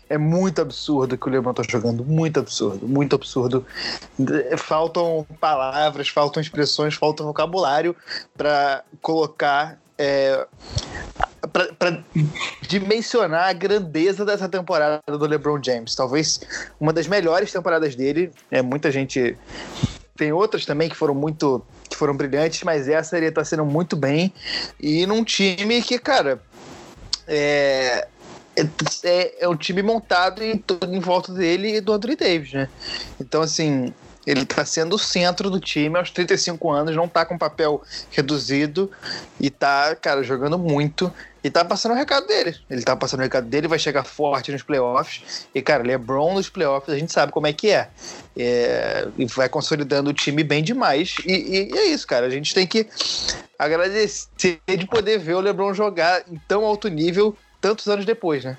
É 0.09 0.19
muito 0.19 0.61
absurdo 0.61 1.17
que 1.17 1.29
o 1.29 1.31
LeBron 1.31 1.55
tá 1.55 1.63
jogando, 1.69 2.05
muito 2.05 2.39
absurdo, 2.41 2.87
muito 2.87 3.17
absurdo. 3.17 3.65
Faltam 4.59 5.27
palavras, 5.41 6.09
faltam 6.09 6.41
expressões, 6.41 6.95
falta 6.95 7.25
vocabulário 7.25 7.97
para 8.37 8.85
colocar 9.01 9.79
é, 10.03 10.47
para 11.79 12.03
dimensionar 12.63 13.51
a 13.51 13.53
grandeza 13.53 14.25
dessa 14.25 14.49
temporada 14.49 15.03
do 15.07 15.27
LeBron 15.27 15.63
James. 15.63 15.95
Talvez 15.95 16.41
uma 16.81 16.91
das 16.91 17.07
melhores 17.07 17.53
temporadas 17.53 17.95
dele. 17.95 18.33
É, 18.51 18.63
muita 18.63 18.91
gente 18.91 19.37
tem 20.17 20.33
outras 20.33 20.65
também 20.65 20.89
que 20.89 20.97
foram 20.97 21.15
muito 21.15 21.63
que 21.91 21.97
foram 21.97 22.17
brilhantes, 22.17 22.63
mas 22.63 22.89
essa 22.89 23.17
ele 23.19 23.27
está 23.27 23.45
sendo 23.45 23.67
muito 23.67 23.97
bem 23.97 24.33
e 24.79 25.05
num 25.07 25.25
time 25.25 25.83
que, 25.83 25.99
cara, 25.99 26.41
é, 27.27 28.07
é, 29.03 29.45
é 29.45 29.49
um 29.49 29.57
time 29.57 29.83
montado 29.83 30.43
em, 30.43 30.65
em 30.89 31.01
volta 31.01 31.33
dele 31.33 31.77
e 31.77 31.81
do 31.81 31.93
Anthony 31.93 32.15
Davis, 32.15 32.53
né? 32.53 32.69
Então, 33.21 33.43
assim, 33.43 33.93
ele 34.27 34.43
está 34.43 34.65
sendo 34.65 34.97
o 34.97 34.99
centro 34.99 35.49
do 35.51 35.59
time 35.59 35.99
aos 35.99 36.11
35 36.11 36.71
anos, 36.71 36.95
não 36.95 37.07
está 37.07 37.25
com 37.25 37.39
papel 37.39 37.83
reduzido 38.11 38.91
e 39.41 39.47
está, 39.47 39.95
cara, 39.97 40.23
jogando 40.23 40.59
muito. 40.59 41.13
E 41.43 41.49
tá 41.49 41.65
passando 41.65 41.93
o 41.93 41.95
recado 41.95 42.27
dele. 42.27 42.55
Ele 42.69 42.83
tá 42.83 42.95
passando 42.95 43.21
o 43.21 43.23
recado 43.23 43.47
dele, 43.47 43.67
vai 43.67 43.79
chegar 43.79 44.05
forte 44.05 44.53
nos 44.53 44.63
playoffs. 44.63 45.47
E, 45.55 45.63
cara, 45.63 45.83
LeBron 45.83 46.35
nos 46.35 46.51
playoffs, 46.51 46.95
a 46.95 46.99
gente 46.99 47.11
sabe 47.13 47.33
como 47.33 47.47
é 47.47 47.53
que 47.53 47.71
é. 47.71 47.89
é 48.37 49.09
e 49.17 49.25
vai 49.25 49.49
consolidando 49.49 50.11
o 50.11 50.13
time 50.13 50.45
bem 50.45 50.63
demais. 50.63 51.17
E, 51.25 51.33
e, 51.33 51.75
e, 51.75 51.79
é 51.79 51.87
isso, 51.87 52.07
cara. 52.07 52.27
A 52.27 52.31
gente 52.31 52.53
tem 52.53 52.67
que 52.67 52.87
agradecer 53.59 54.61
de 54.69 54.87
poder 54.87 55.19
ver 55.19 55.35
o 55.35 55.41
LeBron 55.41 55.73
jogar 55.73 56.23
em 56.31 56.39
tão 56.47 56.67
alto 56.67 56.89
nível 56.89 57.35
tantos 57.59 57.87
anos 57.87 58.05
depois, 58.05 58.45
né? 58.45 58.59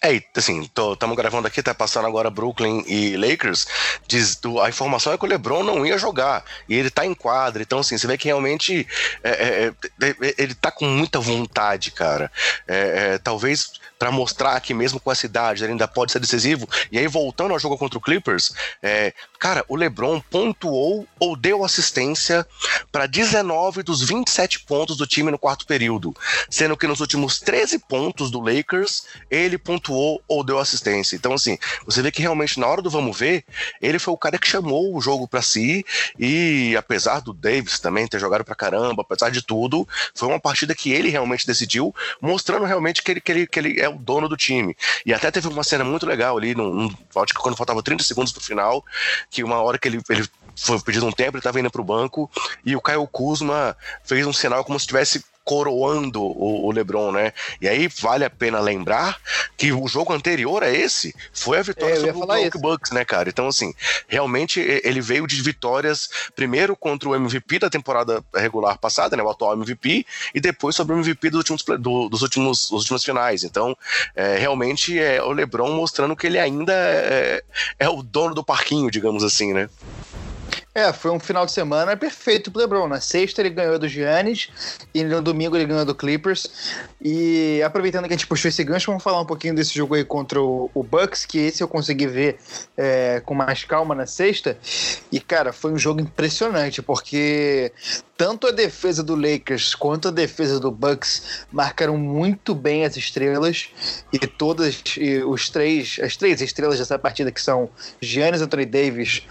É, 0.00 0.22
assim, 0.36 0.62
estamos 0.62 1.16
gravando 1.16 1.48
aqui, 1.48 1.62
tá 1.62 1.74
passando 1.74 2.06
agora 2.06 2.30
Brooklyn 2.30 2.84
e 2.86 3.16
Lakers. 3.16 3.66
Diz, 4.06 4.38
a 4.62 4.68
informação 4.68 5.12
é 5.12 5.18
que 5.18 5.24
o 5.24 5.28
LeBron 5.28 5.64
não 5.64 5.84
ia 5.84 5.98
jogar. 5.98 6.44
E 6.68 6.74
ele 6.74 6.88
tá 6.88 7.04
em 7.04 7.14
quadra. 7.14 7.62
Então, 7.62 7.80
assim, 7.80 7.98
você 7.98 8.06
vê 8.06 8.16
que 8.16 8.28
realmente 8.28 8.86
é, 9.24 9.30
é, 9.30 9.72
é, 10.06 10.08
é 10.08 10.34
ele 10.38 10.54
tá 10.54 10.70
com 10.70 10.84
muita 10.84 11.18
vontade, 11.18 11.90
cara. 11.90 12.30
É, 12.66 13.14
é, 13.14 13.18
talvez 13.18 13.72
para 13.98 14.12
mostrar 14.12 14.60
que 14.60 14.72
mesmo 14.72 15.00
com 15.00 15.10
essa 15.10 15.26
idade 15.26 15.64
ele 15.64 15.72
ainda 15.72 15.88
pode 15.88 16.12
ser 16.12 16.20
decisivo. 16.20 16.68
E 16.92 16.98
aí, 16.98 17.06
voltando 17.06 17.52
ao 17.52 17.58
jogo 17.58 17.76
contra 17.76 17.98
o 17.98 18.00
Clippers, 18.00 18.52
é, 18.82 19.12
cara, 19.38 19.64
o 19.68 19.76
LeBron 19.76 20.20
pontuou 20.20 21.06
ou 21.18 21.36
deu 21.36 21.64
assistência 21.64 22.46
para 22.92 23.06
19 23.06 23.82
dos 23.82 24.02
27 24.02 24.60
pontos 24.60 24.96
do 24.96 25.06
time 25.06 25.30
no 25.30 25.38
quarto 25.38 25.66
período, 25.66 26.14
sendo 26.48 26.76
que 26.76 26.86
nos 26.86 27.00
últimos 27.00 27.40
13 27.40 27.80
pontos 27.80 28.30
do 28.30 28.40
Lakers 28.40 29.04
ele 29.30 29.58
pontuou 29.58 30.22
ou 30.28 30.44
deu 30.44 30.58
assistência. 30.58 31.16
Então, 31.16 31.32
assim, 31.32 31.58
você 31.84 32.00
vê 32.02 32.10
que 32.10 32.22
realmente 32.22 32.60
na 32.60 32.66
hora 32.66 32.82
do 32.82 32.90
vamos 32.90 33.18
ver, 33.18 33.44
ele 33.82 33.98
foi 33.98 34.14
o 34.14 34.18
cara 34.18 34.38
que 34.38 34.46
chamou 34.46 34.94
o 34.94 35.00
jogo 35.00 35.26
para 35.26 35.42
si 35.42 35.84
e 36.18 36.76
apesar 36.76 37.20
do 37.20 37.32
Davis 37.32 37.78
também 37.78 38.06
ter 38.06 38.18
jogado 38.18 38.44
pra 38.44 38.54
caramba, 38.54 39.02
apesar 39.02 39.30
de 39.30 39.42
tudo, 39.42 39.86
foi 40.14 40.28
uma 40.28 40.40
partida 40.40 40.74
que 40.74 40.92
ele 40.92 41.08
realmente 41.08 41.46
decidiu, 41.46 41.94
mostrando 42.20 42.64
realmente 42.64 43.02
que 43.02 43.10
ele, 43.10 43.20
que 43.20 43.32
ele, 43.32 43.46
que 43.46 43.58
ele 43.58 43.80
é 43.80 43.87
é 43.88 43.94
o 43.94 43.98
dono 43.98 44.28
do 44.28 44.36
time. 44.36 44.76
E 45.04 45.12
até 45.12 45.30
teve 45.30 45.48
uma 45.48 45.64
cena 45.64 45.84
muito 45.84 46.06
legal 46.06 46.36
ali, 46.36 46.54
acho 47.16 47.34
que 47.34 47.40
quando 47.40 47.56
faltava 47.56 47.82
30 47.82 48.04
segundos 48.04 48.32
pro 48.32 48.42
final, 48.42 48.84
que 49.30 49.42
uma 49.42 49.60
hora 49.62 49.78
que 49.78 49.88
ele, 49.88 50.00
ele 50.08 50.28
foi 50.56 50.80
pedido 50.80 51.06
um 51.06 51.12
tempo, 51.12 51.32
ele 51.32 51.38
estava 51.38 51.58
indo 51.60 51.70
pro 51.70 51.84
banco, 51.84 52.30
e 52.64 52.74
o 52.76 52.80
Caio 52.80 53.06
Kuzma 53.06 53.76
fez 54.04 54.26
um 54.26 54.32
sinal 54.32 54.64
como 54.64 54.78
se 54.78 54.86
tivesse 54.86 55.24
coroando 55.48 56.22
o, 56.22 56.66
o, 56.66 56.70
LeBron, 56.70 57.10
né? 57.10 57.32
E 57.58 57.66
aí 57.66 57.88
vale 58.02 58.22
a 58.22 58.28
pena 58.28 58.60
lembrar 58.60 59.18
que 59.56 59.72
o 59.72 59.88
jogo 59.88 60.12
anterior 60.12 60.62
a 60.62 60.68
esse 60.68 61.14
foi 61.32 61.56
a 61.56 61.62
vitória 61.62 61.94
é, 61.94 61.96
sobre 61.96 62.10
o 62.10 62.20
Milwaukee 62.20 62.58
Bucks, 62.58 62.92
né, 62.92 63.02
cara? 63.02 63.30
Então, 63.30 63.48
assim, 63.48 63.72
realmente 64.06 64.60
ele 64.60 65.00
veio 65.00 65.26
de 65.26 65.40
vitórias 65.40 66.10
primeiro 66.36 66.76
contra 66.76 67.08
o 67.08 67.16
MVP 67.16 67.60
da 67.60 67.70
temporada 67.70 68.22
regular 68.34 68.76
passada, 68.76 69.16
né? 69.16 69.22
O 69.22 69.30
atual 69.30 69.54
MVP, 69.54 70.04
e 70.34 70.38
depois 70.38 70.76
sobre 70.76 70.94
o 70.94 70.98
MVP 70.98 71.30
dos 71.30 71.38
últimos, 71.38 71.62
do, 71.80 72.10
dos 72.10 72.20
últimos, 72.20 72.68
dos 72.68 72.82
últimos 72.82 73.02
finais. 73.02 73.42
Então, 73.42 73.74
é, 74.14 74.36
realmente 74.36 74.98
é 74.98 75.22
o 75.22 75.32
LeBron 75.32 75.72
mostrando 75.72 76.14
que 76.14 76.26
ele 76.26 76.38
ainda 76.38 76.74
é, 76.74 77.42
é 77.78 77.88
o 77.88 78.02
dono 78.02 78.34
do 78.34 78.44
parquinho, 78.44 78.90
digamos 78.90 79.24
assim, 79.24 79.54
né? 79.54 79.70
É, 80.74 80.92
foi 80.92 81.10
um 81.10 81.18
final 81.18 81.44
de 81.44 81.50
semana 81.50 81.96
perfeito 81.96 82.52
pro 82.52 82.60
LeBron. 82.60 82.86
Na 82.86 83.00
sexta 83.00 83.42
ele 83.42 83.50
ganhou 83.50 83.78
do 83.78 83.88
Giannis 83.88 84.48
e 84.94 85.02
no 85.02 85.20
domingo 85.20 85.56
ele 85.56 85.64
ganhou 85.64 85.84
do 85.84 85.94
Clippers. 85.94 86.46
E 87.02 87.60
aproveitando 87.62 88.06
que 88.06 88.14
a 88.14 88.16
gente 88.16 88.26
puxou 88.26 88.48
esse 88.48 88.62
gancho, 88.62 88.86
vamos 88.86 89.02
falar 89.02 89.20
um 89.20 89.26
pouquinho 89.26 89.54
desse 89.54 89.74
jogo 89.74 89.94
aí 89.94 90.04
contra 90.04 90.40
o, 90.40 90.70
o 90.72 90.82
Bucks, 90.82 91.26
que 91.26 91.38
esse 91.38 91.62
eu 91.62 91.68
consegui 91.68 92.06
ver 92.06 92.38
é, 92.76 93.20
com 93.24 93.34
mais 93.34 93.64
calma 93.64 93.94
na 93.94 94.06
sexta. 94.06 94.56
E, 95.10 95.18
cara, 95.18 95.52
foi 95.52 95.72
um 95.72 95.78
jogo 95.78 96.00
impressionante, 96.00 96.80
porque 96.80 97.72
tanto 98.16 98.46
a 98.46 98.50
defesa 98.50 99.02
do 99.02 99.14
Lakers 99.14 99.74
quanto 99.74 100.08
a 100.08 100.10
defesa 100.10 100.58
do 100.58 100.70
Bucks 100.70 101.46
marcaram 101.52 101.96
muito 101.96 102.54
bem 102.54 102.84
as 102.84 102.96
estrelas 102.96 103.68
e 104.12 104.18
todas 104.18 104.82
e 104.96 105.18
os 105.22 105.48
três 105.48 106.00
as 106.02 106.16
três 106.16 106.40
estrelas 106.40 106.80
dessa 106.80 106.98
partida 106.98 107.30
que 107.30 107.40
são 107.40 107.70
Giannis, 108.00 108.42
Anthony 108.42 108.66
Davis 108.66 109.22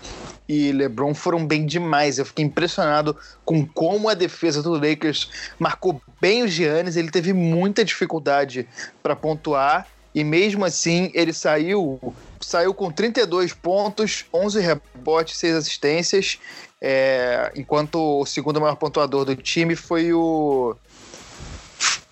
e 0.47 0.71
LeBron 0.71 1.13
foram 1.13 1.45
bem 1.45 1.65
demais. 1.65 2.17
Eu 2.17 2.25
fiquei 2.25 2.45
impressionado 2.45 3.15
com 3.43 3.65
como 3.65 4.09
a 4.09 4.13
defesa 4.13 4.61
do 4.63 4.73
Lakers 4.73 5.29
marcou 5.59 6.01
bem 6.21 6.43
o 6.43 6.47
Giannis. 6.47 6.95
Ele 6.95 7.11
teve 7.11 7.33
muita 7.33 7.83
dificuldade 7.83 8.67
para 9.03 9.15
pontuar 9.15 9.87
e 10.15 10.23
mesmo 10.23 10.65
assim 10.65 11.11
ele 11.13 11.33
saiu 11.33 12.13
saiu 12.39 12.73
com 12.73 12.91
32 12.91 13.53
pontos, 13.53 14.25
11 14.33 14.59
rebotes, 14.61 15.37
6 15.37 15.55
assistências, 15.55 16.39
é, 16.79 17.51
enquanto 17.55 18.21
o 18.21 18.25
segundo 18.25 18.61
maior 18.61 18.75
pontuador 18.75 19.25
do 19.25 19.35
time 19.35 19.75
foi 19.75 20.13
o 20.13 20.75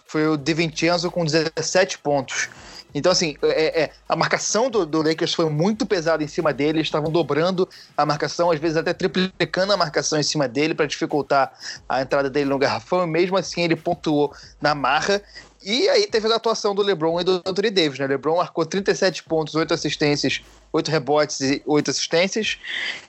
foi 0.06 0.28
o 0.28 0.38
De 0.38 0.54
Vincenzo 0.54 1.12
com 1.12 1.26
17 1.26 1.98
pontos. 2.00 2.50
Então, 2.96 3.12
assim, 3.12 3.36
é, 3.44 3.84
é, 3.84 3.92
a 4.08 4.16
marcação 4.16 4.70
do, 4.70 4.86
do, 4.86 5.02
Lakers 5.02 5.34
foi 5.34 5.50
muito 5.50 5.86
pesada 5.86 6.24
em 6.24 6.28
cima 6.28 6.54
dele, 6.54 6.78
eles 6.78 6.88
estavam 6.88 7.12
dobrando 7.12 7.68
a 7.96 8.06
marcação, 8.06 8.50
às 8.50 8.60
vezes 8.60 8.78
até 8.78 8.94
triplicando 8.94 9.74
a 9.74 9.78
marcação 9.78 10.18
em 10.18 10.24
cima 10.24 10.48
dele 10.48 10.74
para 10.74 10.86
dificultar 10.86 11.52
a 11.90 12.02
entrada 12.02 12.30
dele 12.30 12.50
no 12.50 12.58
garrafão, 12.58 13.04
e 13.04 13.08
mesmo 13.08 13.36
assim 13.36 13.64
ele 13.64 13.76
pontuou 13.76 14.34
na 14.62 14.74
marra. 14.74 15.22
E 15.62 15.90
aí 15.90 16.08
teve 16.08 16.32
a 16.32 16.36
atuação 16.36 16.74
do 16.74 16.82
LeBron 16.82 17.20
e 17.20 17.24
do 17.26 17.42
Anthony 17.46 17.70
Davis, 17.70 18.00
né? 18.00 18.08
LeBron 18.08 18.38
marcou 18.38 18.66
37 18.66 19.24
pontos, 19.24 19.56
8 19.56 19.74
assistências, 19.74 20.42
8 20.72 20.90
rebotes 20.90 21.42
e 21.42 21.62
8 21.66 21.92
assistências. 21.92 22.60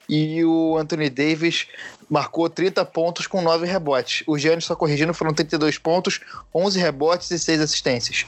E 0.09 0.43
o 0.43 0.77
Anthony 0.79 1.11
Davis 1.11 1.67
marcou 2.09 2.49
30 2.49 2.85
pontos 2.87 3.27
com 3.27 3.43
9 3.43 3.67
rebotes. 3.67 4.25
O 4.27 4.39
Giannis, 4.39 4.65
só 4.65 4.75
corrigindo, 4.75 5.13
foram 5.13 5.35
32 5.35 5.79
pontos, 5.79 6.21
11 6.55 6.81
rebotes 6.81 7.31
e 7.31 7.39
6 7.39 7.61
assistências. 7.61 8.27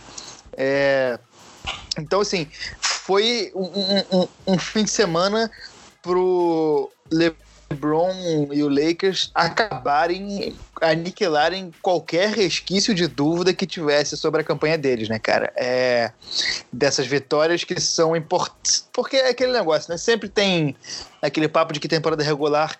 É, 0.60 1.18
então, 1.98 2.20
assim, 2.20 2.48
foi 2.80 3.50
um, 3.54 4.20
um, 4.20 4.28
um 4.46 4.58
fim 4.58 4.84
de 4.84 4.90
semana 4.90 5.50
pro 6.02 6.90
LeBron 7.10 8.48
e 8.52 8.62
o 8.62 8.68
Lakers 8.68 9.30
acabarem 9.34 10.56
aniquilarem 10.80 11.72
qualquer 11.82 12.30
resquício 12.30 12.94
de 12.94 13.08
dúvida 13.08 13.52
que 13.52 13.66
tivesse 13.66 14.16
sobre 14.16 14.40
a 14.40 14.44
campanha 14.44 14.78
deles, 14.78 15.08
né, 15.08 15.18
cara? 15.18 15.52
É, 15.56 16.12
dessas 16.72 17.06
vitórias 17.06 17.64
que 17.64 17.80
são 17.80 18.14
importantes. 18.14 18.88
Porque 18.92 19.16
é 19.16 19.30
aquele 19.30 19.52
negócio, 19.52 19.90
né? 19.90 19.98
Sempre 19.98 20.28
tem 20.28 20.76
aquele 21.20 21.48
papo 21.48 21.72
de 21.72 21.80
que 21.80 21.88
temporada 21.88 22.22
regular 22.22 22.78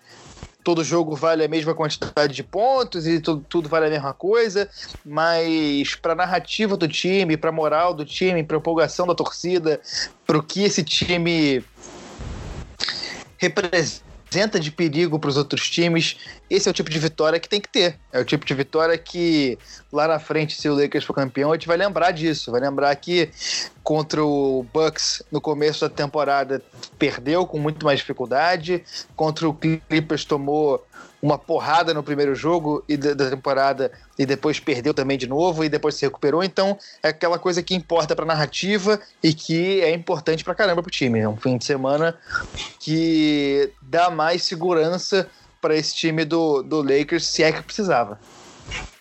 todo 0.68 0.84
jogo 0.84 1.16
vale 1.16 1.42
a 1.42 1.48
mesma 1.48 1.74
quantidade 1.74 2.34
de 2.34 2.42
pontos 2.42 3.06
e 3.06 3.20
tudo, 3.20 3.42
tudo 3.48 3.68
vale 3.70 3.86
a 3.86 3.88
mesma 3.88 4.12
coisa, 4.12 4.68
mas 5.02 5.94
para 5.94 6.14
narrativa 6.14 6.76
do 6.76 6.86
time, 6.86 7.38
para 7.38 7.50
moral 7.50 7.94
do 7.94 8.04
time, 8.04 8.44
para 8.44 8.58
empolgação 8.58 9.06
da 9.06 9.14
torcida, 9.14 9.80
para 10.26 10.36
o 10.36 10.42
que 10.42 10.62
esse 10.62 10.84
time 10.84 11.64
representa 13.38 14.07
representa 14.28 14.60
de 14.60 14.70
perigo 14.70 15.18
para 15.18 15.30
os 15.30 15.36
outros 15.36 15.68
times. 15.68 16.16
Esse 16.50 16.68
é 16.68 16.70
o 16.70 16.74
tipo 16.74 16.90
de 16.90 16.98
vitória 16.98 17.40
que 17.40 17.48
tem 17.48 17.60
que 17.60 17.68
ter. 17.68 17.98
É 18.12 18.20
o 18.20 18.24
tipo 18.24 18.44
de 18.44 18.54
vitória 18.54 18.96
que 18.96 19.58
lá 19.90 20.06
na 20.06 20.18
frente, 20.18 20.60
se 20.60 20.68
o 20.68 20.74
Lakers 20.74 21.04
for 21.04 21.14
campeão, 21.14 21.50
a 21.50 21.54
gente 21.54 21.66
vai 21.66 21.76
lembrar 21.76 22.10
disso. 22.10 22.52
Vai 22.52 22.60
lembrar 22.60 22.94
que 22.96 23.30
contra 23.82 24.22
o 24.22 24.66
Bucks 24.72 25.22
no 25.32 25.40
começo 25.40 25.80
da 25.80 25.88
temporada 25.88 26.62
perdeu 26.98 27.46
com 27.46 27.58
muito 27.58 27.84
mais 27.84 28.00
dificuldade. 28.00 28.84
Contra 29.16 29.48
o 29.48 29.54
Clippers 29.54 30.24
tomou 30.26 30.86
uma 31.20 31.38
porrada 31.38 31.92
no 31.92 32.02
primeiro 32.02 32.34
jogo 32.34 32.84
e 32.88 32.96
da, 32.96 33.28
temporada 33.28 33.90
e 34.18 34.24
depois 34.24 34.60
perdeu 34.60 34.94
também 34.94 35.18
de 35.18 35.26
novo 35.26 35.64
e 35.64 35.68
depois 35.68 35.94
se 35.94 36.04
recuperou. 36.04 36.42
Então 36.42 36.78
é 37.02 37.08
aquela 37.08 37.38
coisa 37.38 37.62
que 37.62 37.74
importa 37.74 38.14
para 38.14 38.24
narrativa 38.24 39.00
e 39.22 39.34
que 39.34 39.80
é 39.80 39.92
importante 39.92 40.44
para 40.44 40.54
caramba 40.54 40.82
pro 40.82 40.90
time. 40.90 41.18
É 41.18 41.28
um 41.28 41.36
fim 41.36 41.56
de 41.56 41.64
semana 41.64 42.16
que 42.78 43.70
dá 43.82 44.10
mais 44.10 44.44
segurança 44.44 45.28
para 45.60 45.76
esse 45.76 45.94
time 45.94 46.24
do, 46.24 46.62
do 46.62 46.82
Lakers, 46.82 47.26
se 47.26 47.42
é 47.42 47.50
que 47.50 47.62
precisava. 47.62 48.18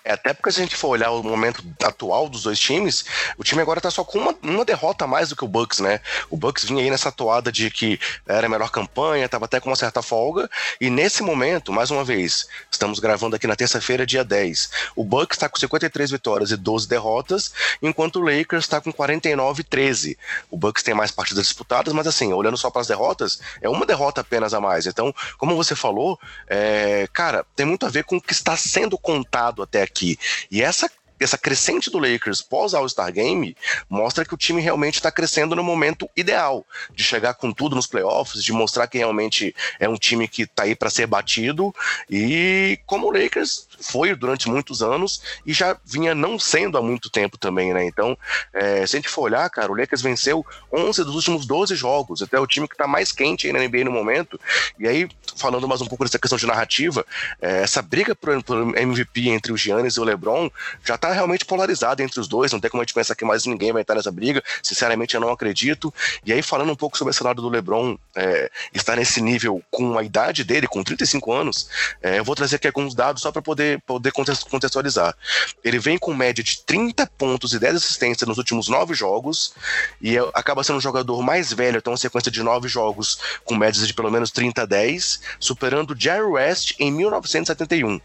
É, 0.07 0.13
até 0.13 0.33
porque 0.33 0.49
se 0.53 0.61
a 0.61 0.63
gente 0.63 0.77
for 0.77 0.87
olhar 0.87 1.11
o 1.11 1.21
momento 1.21 1.61
atual 1.83 2.29
dos 2.29 2.43
dois 2.43 2.57
times, 2.57 3.03
o 3.37 3.43
time 3.43 3.61
agora 3.61 3.81
tá 3.81 3.91
só 3.91 4.05
com 4.05 4.17
uma, 4.17 4.33
uma 4.41 4.63
derrota 4.63 5.03
a 5.03 5.07
mais 5.07 5.27
do 5.27 5.35
que 5.35 5.43
o 5.43 5.47
Bucks, 5.49 5.79
né? 5.79 5.99
O 6.29 6.37
Bucks 6.37 6.63
vinha 6.63 6.81
aí 6.81 6.89
nessa 6.89 7.11
toada 7.11 7.51
de 7.51 7.69
que 7.69 7.99
era 8.25 8.47
a 8.47 8.49
melhor 8.49 8.71
campanha, 8.71 9.27
tava 9.27 9.43
até 9.43 9.59
com 9.59 9.69
uma 9.69 9.75
certa 9.75 10.01
folga, 10.01 10.49
e 10.79 10.89
nesse 10.89 11.21
momento, 11.21 11.73
mais 11.73 11.91
uma 11.91 12.05
vez, 12.05 12.47
estamos 12.71 12.99
gravando 12.99 13.35
aqui 13.35 13.45
na 13.47 13.55
terça-feira, 13.57 14.05
dia 14.05 14.23
10, 14.23 14.69
o 14.95 15.03
Bucks 15.03 15.37
tá 15.37 15.49
com 15.49 15.59
53 15.59 16.09
vitórias 16.09 16.51
e 16.51 16.55
12 16.55 16.87
derrotas, 16.87 17.51
enquanto 17.81 18.19
o 18.19 18.21
Lakers 18.21 18.65
tá 18.65 18.79
com 18.79 18.93
49 18.93 19.59
e 19.59 19.63
13. 19.65 20.17
O 20.49 20.57
Bucks 20.57 20.83
tem 20.83 20.93
mais 20.93 21.11
partidas 21.11 21.47
disputadas, 21.47 21.93
mas 21.93 22.07
assim, 22.07 22.31
olhando 22.31 22.55
só 22.55 22.69
para 22.69 22.79
as 22.79 22.87
derrotas, 22.87 23.41
é 23.61 23.67
uma 23.67 23.85
derrota 23.85 24.21
apenas 24.21 24.53
a 24.53 24.61
mais. 24.61 24.85
Então, 24.85 25.13
como 25.37 25.53
você 25.53 25.75
falou, 25.75 26.17
é, 26.47 27.09
cara, 27.11 27.45
tem 27.57 27.65
muito 27.65 27.85
a 27.85 27.89
ver 27.89 28.05
com 28.05 28.15
o 28.15 28.21
que 28.21 28.31
está 28.31 28.55
sendo 28.55 28.97
contado 28.97 29.61
até 29.61 29.81
aqui 29.81 29.96
aqui. 29.97 30.17
E 30.51 30.61
essa 30.61 30.89
essa 31.19 31.37
crescente 31.37 31.89
do 31.89 31.99
Lakers 31.99 32.41
pós 32.41 32.73
All-Star 32.73 33.11
Game 33.11 33.55
mostra 33.89 34.25
que 34.25 34.33
o 34.33 34.37
time 34.37 34.61
realmente 34.61 34.95
está 34.95 35.11
crescendo 35.11 35.55
no 35.55 35.63
momento 35.63 36.09
ideal 36.15 36.65
de 36.93 37.03
chegar 37.03 37.33
com 37.33 37.51
tudo 37.51 37.75
nos 37.75 37.87
playoffs, 37.87 38.43
de 38.43 38.51
mostrar 38.51 38.87
que 38.87 38.97
realmente 38.97 39.55
é 39.79 39.87
um 39.87 39.95
time 39.95 40.27
que 40.27 40.43
está 40.43 40.63
aí 40.63 40.75
para 40.75 40.89
ser 40.89 41.07
batido 41.07 41.73
e 42.09 42.79
como 42.85 43.07
o 43.07 43.11
Lakers 43.11 43.67
foi 43.79 44.15
durante 44.15 44.49
muitos 44.49 44.81
anos 44.81 45.21
e 45.45 45.53
já 45.53 45.77
vinha 45.85 46.13
não 46.15 46.39
sendo 46.39 46.77
há 46.77 46.81
muito 46.81 47.09
tempo 47.09 47.37
também, 47.37 47.73
né? 47.73 47.85
Então, 47.85 48.17
é, 48.53 48.85
se 48.85 48.95
a 48.95 48.99
gente 48.99 49.09
for 49.09 49.23
olhar, 49.23 49.49
cara, 49.49 49.71
o 49.71 49.75
Lakers 49.75 50.01
venceu 50.01 50.45
11 50.71 51.03
dos 51.03 51.15
últimos 51.15 51.45
12 51.45 51.75
jogos, 51.75 52.21
até 52.21 52.39
o 52.39 52.47
time 52.47 52.67
que 52.67 52.73
está 52.73 52.87
mais 52.87 53.11
quente 53.11 53.47
aí 53.47 53.53
na 53.53 53.59
NBA 53.59 53.83
no 53.83 53.91
momento. 53.91 54.39
E 54.79 54.87
aí, 54.87 55.09
falando 55.35 55.67
mais 55.67 55.81
um 55.81 55.85
pouco 55.85 56.03
dessa 56.03 56.19
questão 56.19 56.37
de 56.37 56.47
narrativa, 56.47 57.05
é, 57.41 57.61
essa 57.63 57.81
briga 57.81 58.15
por, 58.15 58.43
por 58.43 58.77
MVP 58.77 59.29
entre 59.29 59.51
o 59.51 59.57
Giannis 59.57 59.95
e 59.95 59.99
o 59.99 60.03
LeBron 60.03 60.49
já 60.83 60.95
está 60.95 61.06
tá 61.07 61.13
realmente 61.13 61.45
polarizado 61.45 62.01
entre 62.01 62.19
os 62.19 62.27
dois, 62.27 62.51
não 62.51 62.59
tem 62.59 62.69
como 62.69 62.81
a 62.81 62.85
gente 62.85 62.93
pensar 62.93 63.15
que 63.15 63.25
mais 63.25 63.45
ninguém 63.45 63.71
vai 63.71 63.81
estar 63.81 63.95
nessa 63.95 64.11
briga, 64.11 64.43
sinceramente 64.61 65.15
eu 65.15 65.21
não 65.21 65.29
acredito. 65.31 65.93
E 66.25 66.33
aí, 66.33 66.41
falando 66.41 66.71
um 66.71 66.75
pouco 66.75 66.97
sobre 66.97 67.11
esse 67.11 67.23
lado 67.23 67.41
do 67.41 67.49
LeBron, 67.49 67.97
é, 68.15 68.51
estar 68.73 68.95
nesse 68.95 69.21
nível 69.21 69.63
com 69.71 69.97
a 69.97 70.03
idade 70.03 70.43
dele, 70.43 70.67
com 70.67 70.83
35 70.83 71.31
anos, 71.31 71.69
é, 72.01 72.19
eu 72.19 72.23
vou 72.23 72.35
trazer 72.35 72.57
aqui 72.57 72.67
alguns 72.67 72.93
dados 72.93 73.21
só 73.21 73.31
para 73.31 73.41
poder, 73.41 73.81
poder 73.81 74.11
contextualizar. 74.11 75.15
Ele 75.63 75.79
vem 75.79 75.97
com 75.97 76.13
média 76.13 76.43
de 76.43 76.61
30 76.63 77.07
pontos 77.17 77.53
e 77.53 77.59
10 77.59 77.75
assistências 77.75 78.27
nos 78.27 78.37
últimos 78.37 78.67
9 78.67 78.93
jogos, 78.93 79.53
e 80.01 80.17
é, 80.17 80.29
acaba 80.33 80.63
sendo 80.63 80.77
o 80.77 80.81
jogador 80.81 81.21
mais 81.21 81.53
velho, 81.53 81.77
então 81.77 81.93
uma 81.93 81.97
sequência 81.97 82.31
de 82.31 82.43
9 82.43 82.67
jogos 82.67 83.19
com 83.45 83.55
médias 83.55 83.87
de 83.87 83.93
pelo 83.93 84.11
menos 84.11 84.31
30 84.31 84.63
a 84.63 84.65
10, 84.65 85.21
superando 85.39 85.95
Jerry 85.97 86.23
West 86.23 86.73
em 86.79 86.91
1971. 86.91 88.01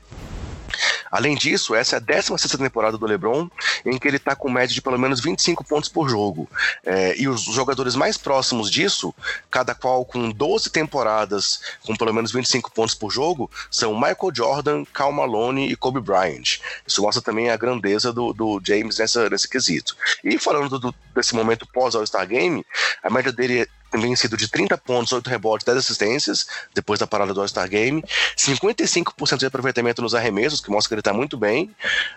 Além 1.10 1.34
disso, 1.34 1.74
essa 1.74 1.96
é 1.96 1.98
a 1.98 2.00
16 2.00 2.52
temporada 2.52 2.96
do 2.96 3.06
LeBron, 3.06 3.50
em 3.84 3.98
que 3.98 4.08
ele 4.08 4.16
está 4.16 4.34
com 4.34 4.50
média 4.50 4.74
de 4.74 4.80
pelo 4.80 4.98
menos 4.98 5.20
25 5.20 5.64
pontos 5.64 5.88
por 5.88 6.08
jogo. 6.08 6.48
É, 6.84 7.16
e 7.20 7.28
os 7.28 7.42
jogadores 7.42 7.94
mais 7.94 8.16
próximos 8.16 8.70
disso, 8.70 9.14
cada 9.50 9.74
qual 9.74 10.04
com 10.04 10.30
12 10.30 10.70
temporadas 10.70 11.60
com 11.84 11.94
pelo 11.94 12.14
menos 12.14 12.32
25 12.32 12.70
pontos 12.72 12.94
por 12.94 13.10
jogo, 13.10 13.50
são 13.70 13.94
Michael 13.94 14.32
Jordan, 14.34 14.84
Cal 14.92 15.12
Malone 15.12 15.70
e 15.70 15.76
Kobe 15.76 16.00
Bryant. 16.00 16.60
Isso 16.86 17.02
mostra 17.02 17.22
também 17.22 17.50
a 17.50 17.56
grandeza 17.56 18.12
do, 18.12 18.32
do 18.32 18.60
James 18.64 18.98
nessa, 18.98 19.28
nesse 19.28 19.48
quesito. 19.48 19.96
E 20.24 20.38
falando 20.38 20.78
do, 20.78 20.94
desse 21.14 21.34
momento 21.34 21.66
pós 21.66 21.94
All-Star 21.94 22.26
Game, 22.26 22.64
a 23.02 23.10
média 23.10 23.32
dele 23.32 23.68
tem 24.00 24.16
sido 24.16 24.36
de 24.36 24.48
30 24.48 24.76
pontos, 24.78 25.12
8 25.12 25.28
rebotes, 25.28 25.64
10 25.64 25.78
assistências, 25.78 26.46
depois 26.74 26.98
da 26.98 27.06
parada 27.06 27.34
do 27.34 27.40
All-Star 27.40 27.68
Game, 27.68 28.02
55% 28.36 29.38
de 29.38 29.46
aproveitamento 29.46 30.02
nos 30.02 30.14
arremessos, 30.14 30.60
que 30.60 30.70
mostra 30.70 30.88
que 30.88 30.94
ele 30.94 31.00
está 31.00 31.12
muito 31.12 31.36
bem, 31.36 31.70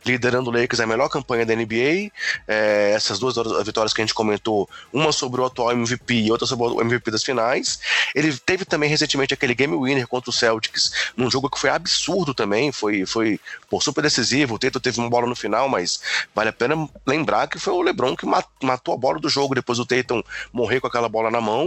liderando 0.05 0.49
o 0.49 0.53
Lakers 0.53 0.79
a 0.79 0.87
melhor 0.87 1.09
campanha 1.09 1.45
da 1.45 1.55
NBA. 1.55 2.11
É, 2.47 2.91
essas 2.95 3.19
duas 3.19 3.35
vitórias 3.65 3.93
que 3.93 4.01
a 4.01 4.05
gente 4.05 4.13
comentou, 4.13 4.69
uma 4.91 5.11
sobre 5.11 5.41
o 5.41 5.45
atual 5.45 5.71
MVP 5.71 6.13
e 6.13 6.31
outra 6.31 6.47
sobre 6.47 6.65
o 6.67 6.81
MVP 6.81 7.11
das 7.11 7.23
finais. 7.23 7.79
Ele 8.13 8.35
teve 8.37 8.65
também 8.65 8.89
recentemente 8.89 9.33
aquele 9.33 9.53
game 9.53 9.75
winner 9.75 10.07
contra 10.07 10.29
o 10.29 10.33
Celtics, 10.33 11.11
num 11.15 11.29
jogo 11.29 11.49
que 11.49 11.59
foi 11.59 11.69
absurdo 11.69 12.33
também, 12.33 12.71
foi, 12.71 13.05
foi 13.05 13.39
pô, 13.69 13.79
super 13.81 14.01
decisivo. 14.01 14.55
O 14.55 14.59
Tatum 14.59 14.79
teve 14.79 14.99
uma 14.99 15.09
bola 15.09 15.27
no 15.27 15.35
final, 15.35 15.67
mas 15.69 15.99
vale 16.33 16.49
a 16.49 16.53
pena 16.53 16.87
lembrar 17.05 17.47
que 17.47 17.59
foi 17.59 17.73
o 17.73 17.81
LeBron 17.81 18.15
que 18.15 18.25
matou 18.25 18.93
a 18.93 18.97
bola 18.97 19.19
do 19.19 19.29
jogo 19.29 19.55
depois 19.55 19.77
do 19.77 19.85
Tatum 19.85 20.21
morrer 20.51 20.79
com 20.79 20.87
aquela 20.87 21.09
bola 21.09 21.31
na 21.31 21.41
mão. 21.41 21.64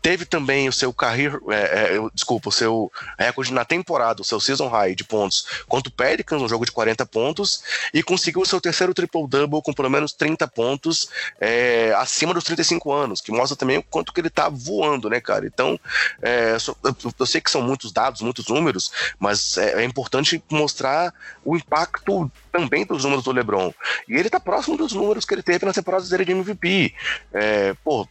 Teve 0.00 0.24
também 0.24 0.68
o 0.68 0.72
seu 0.72 0.92
career, 0.92 1.38
é, 1.50 1.96
é, 1.96 2.08
desculpa, 2.14 2.48
o 2.48 2.52
seu 2.52 2.92
recorde 3.18 3.52
na 3.52 3.64
temporada, 3.64 4.22
o 4.22 4.24
seu 4.24 4.38
season 4.38 4.68
high 4.68 4.94
de 4.94 5.04
pontos 5.04 5.46
contra 5.66 5.88
o 5.88 5.92
Pelicans, 5.92 6.40
um 6.40 6.48
jogo 6.48 6.64
de 6.64 6.72
40 6.72 7.04
pontos, 7.06 7.62
e 7.92 8.02
conseguiu 8.02 8.42
o 8.42 8.46
seu 8.46 8.60
terceiro 8.60 8.94
triple-double 8.94 9.62
com 9.62 9.72
pelo 9.72 9.90
menos 9.90 10.12
30 10.12 10.46
pontos 10.48 11.08
é, 11.40 11.92
acima 11.96 12.32
dos 12.32 12.44
35 12.44 12.92
anos, 12.92 13.20
que 13.20 13.32
mostra 13.32 13.56
também 13.56 13.78
o 13.78 13.82
quanto 13.82 14.12
que 14.12 14.20
ele 14.20 14.30
tá 14.30 14.48
voando, 14.48 15.10
né, 15.10 15.20
cara? 15.20 15.46
Então, 15.46 15.78
é, 16.22 16.56
eu, 16.84 17.12
eu, 17.18 17.26
sei 17.26 17.40
que 17.40 17.50
são 17.50 17.62
muitos 17.62 17.92
dados, 17.92 18.20
muitos 18.20 18.46
números, 18.46 18.92
mas 19.18 19.56
é, 19.58 19.82
é 19.82 19.84
importante 19.84 20.42
mostrar 20.50 21.12
o 21.44 21.56
impacto 21.56 22.30
também 22.52 22.84
dos 22.84 23.04
números 23.04 23.24
do 23.24 23.32
LeBron. 23.32 23.72
E 24.08 24.14
ele 24.14 24.30
tá 24.30 24.40
próximo 24.40 24.76
dos 24.76 24.92
números 24.92 25.24
que 25.24 25.34
ele 25.34 25.42
teve 25.42 25.64
na 25.64 25.72
temporada 25.72 26.04
dele 26.04 26.24
de 26.24 26.32
MVP. 26.32 26.94
É, 27.32 27.74
pô, 27.84 28.06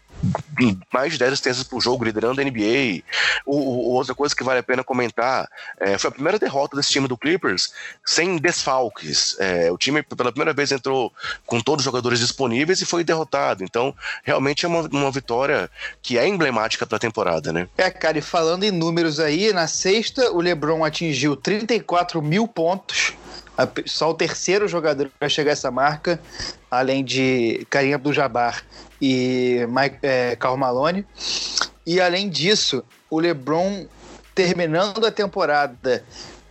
mais 0.91 1.13
de 1.13 1.19
10 1.19 1.34
assistências 1.34 1.67
por 1.67 1.82
jogo, 1.82 2.03
liderando 2.03 2.41
a 2.41 2.43
NBA. 2.43 3.03
O, 3.45 3.56
o, 3.56 3.93
outra 3.93 4.15
coisa 4.15 4.36
que 4.36 4.43
vale 4.43 4.60
a 4.60 4.63
pena 4.63 4.84
comentar 4.84 5.47
é, 5.80 5.97
foi 5.97 6.10
a 6.10 6.12
primeira 6.12 6.39
derrota 6.39 6.75
desse 6.75 6.89
time 6.89 7.08
do 7.08 7.17
Clippers 7.17 7.71
sem 8.06 8.38
desfalques. 8.38 9.36
É, 9.39 9.71
o 9.71 9.77
time, 9.77 10.01
pela 10.03 10.32
primeira 10.32 10.53
vez, 10.53 10.71
entrou 10.71 11.13
com 11.45 11.60
todos 11.60 11.82
os 11.82 11.86
jogadores 11.86 12.19
disponíveis 12.19 12.82
e 12.82 12.86
foi 12.86 13.03
derrotado. 13.03 13.63
Então, 13.63 13.93
realmente 14.23 14.65
é 14.65 14.67
uma, 14.67 14.82
uma 14.82 15.12
vitória 15.12 15.69
que 16.01 16.17
é 16.17 16.27
emblemática 16.27 16.86
para 16.86 16.97
a 16.97 16.99
temporada, 16.99 17.53
né? 17.53 17.67
É, 17.77 17.89
cara, 17.89 18.17
e 18.17 18.21
falando 18.21 18.63
em 18.63 18.71
números 18.71 19.19
aí, 19.19 19.53
na 19.53 19.67
sexta, 19.67 20.32
o 20.32 20.41
LeBron 20.41 20.84
atingiu 20.84 21.36
34 21.36 22.21
mil 22.21 22.47
pontos 22.47 23.13
só 23.86 24.12
o 24.12 24.13
terceiro 24.13 24.67
jogador 24.67 25.10
a 25.20 25.30
chegar 25.30 25.52
a 25.52 25.54
essa 25.54 25.72
marca, 25.72 26.20
além 26.70 27.04
de 27.04 27.65
Karim 27.70 27.93
Abdul-Jabbar 27.93 28.63
e 29.02 29.65
Mike, 29.70 29.98
é, 30.04 30.38
Malone. 30.58 31.06
E 31.86 32.02
além 32.02 32.30
disso, 32.30 32.84
o 33.10 33.20
LeBron 33.20 33.88
terminando 34.36 35.06
a 35.06 35.12
temporada 35.12 36.04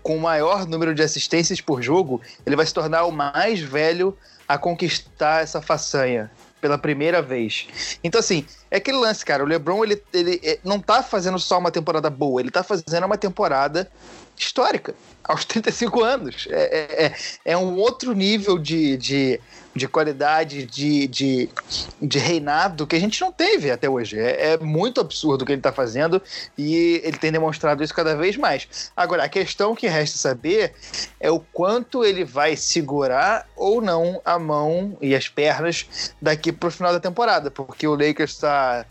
com 0.02 0.16
o 0.16 0.20
maior 0.20 0.66
número 0.66 0.94
de 0.94 1.02
assistências 1.02 1.60
por 1.60 1.82
jogo, 1.82 2.20
ele 2.44 2.56
vai 2.56 2.64
se 2.64 2.72
tornar 2.72 3.04
o 3.04 3.12
mais 3.12 3.60
velho 3.60 4.16
a 4.48 4.56
conquistar 4.56 5.42
essa 5.42 5.60
façanha 5.60 6.30
pela 6.60 6.78
primeira 6.78 7.20
vez. 7.20 7.68
Então, 8.02 8.18
assim, 8.18 8.46
é 8.70 8.76
aquele 8.76 8.98
lance, 8.98 9.24
cara. 9.24 9.42
O 9.42 9.46
LeBron, 9.46 9.84
ele, 9.84 10.02
ele, 10.12 10.40
ele 10.42 10.60
não 10.64 10.80
tá 10.80 11.02
fazendo 11.02 11.38
só 11.38 11.58
uma 11.58 11.70
temporada 11.70 12.08
boa, 12.08 12.40
ele 12.40 12.50
tá 12.50 12.62
fazendo 12.62 13.04
uma 13.04 13.16
temporada 13.16 13.90
histórica, 14.42 14.94
aos 15.24 15.44
35 15.46 16.02
anos. 16.02 16.48
É, 16.50 16.62
é, 16.62 17.06
é, 17.06 17.14
é 17.44 17.56
um 17.56 17.76
outro 17.76 18.12
nível 18.12 18.58
de, 18.58 18.96
de, 18.96 19.40
de 19.74 19.88
qualidade, 19.88 20.64
de, 20.64 21.06
de, 21.06 21.48
de 22.00 22.18
reinado 22.18 22.86
que 22.86 22.96
a 22.96 23.00
gente 23.00 23.20
não 23.20 23.32
teve 23.32 23.70
até 23.70 23.88
hoje. 23.88 24.18
É, 24.18 24.52
é 24.52 24.58
muito 24.58 25.00
absurdo 25.00 25.42
o 25.42 25.46
que 25.46 25.52
ele 25.52 25.60
está 25.60 25.72
fazendo 25.72 26.20
e 26.56 27.00
ele 27.02 27.18
tem 27.18 27.32
demonstrado 27.32 27.82
isso 27.82 27.94
cada 27.94 28.16
vez 28.16 28.36
mais. 28.36 28.90
Agora, 28.96 29.24
a 29.24 29.28
questão 29.28 29.74
que 29.74 29.86
resta 29.86 30.18
saber 30.18 30.74
é 31.20 31.30
o 31.30 31.40
quanto 31.40 32.04
ele 32.04 32.24
vai 32.24 32.56
segurar 32.56 33.48
ou 33.56 33.80
não 33.80 34.20
a 34.24 34.38
mão 34.38 34.96
e 35.00 35.14
as 35.14 35.28
pernas 35.28 36.12
daqui 36.20 36.52
para 36.52 36.68
o 36.68 36.72
final 36.72 36.92
da 36.92 37.00
temporada, 37.00 37.50
porque 37.50 37.86
o 37.86 37.94
Lakers 37.94 38.32
está 38.32 38.86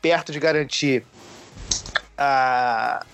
perto 0.00 0.32
de 0.32 0.40
garantir 0.40 1.04
a 2.18 3.04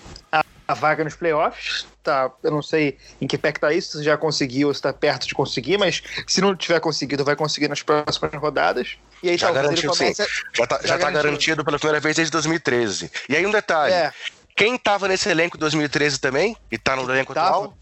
a 0.69 0.75
vaga 0.75 1.03
nos 1.03 1.15
playoffs. 1.15 1.87
Tá, 2.03 2.31
eu 2.43 2.51
não 2.51 2.61
sei 2.61 2.95
em 3.19 3.25
que 3.25 3.39
pé 3.39 3.51
que 3.51 3.59
tá 3.59 3.73
isso, 3.73 3.97
se 3.97 4.03
já 4.03 4.15
conseguiu 4.15 4.67
ou 4.67 4.73
se 4.73 4.81
tá 4.81 4.93
perto 4.93 5.27
de 5.27 5.33
conseguir, 5.33 5.79
mas 5.79 6.03
se 6.27 6.39
não 6.41 6.55
tiver 6.55 6.79
conseguido, 6.79 7.25
vai 7.25 7.35
conseguir 7.35 7.67
nas 7.67 7.81
próximas 7.81 8.31
rodadas. 8.35 8.95
E 9.23 9.29
aí 9.29 9.37
já 9.37 9.51
garantiu, 9.51 9.89
comece... 9.89 10.23
sim. 10.23 10.31
Já 10.53 10.67
tá, 10.67 10.79
já, 10.81 10.87
já 10.89 10.99
tá 10.99 11.09
garantido 11.09 11.65
pela 11.65 11.79
primeira 11.79 11.99
vez 11.99 12.15
desde 12.15 12.31
2013. 12.31 13.11
E 13.27 13.35
aí 13.35 13.45
um 13.47 13.51
detalhe. 13.51 13.93
É. 13.93 14.13
Quem 14.55 14.77
tava 14.77 15.07
nesse 15.07 15.27
elenco 15.27 15.57
em 15.57 15.59
2013 15.59 16.19
também? 16.19 16.55
E 16.71 16.77
tá 16.77 16.95
no 16.95 17.09
elenco 17.11 17.33
tava. 17.33 17.49
atual? 17.49 17.77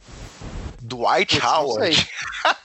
Dwight 0.82 1.40
Howard. 1.46 2.10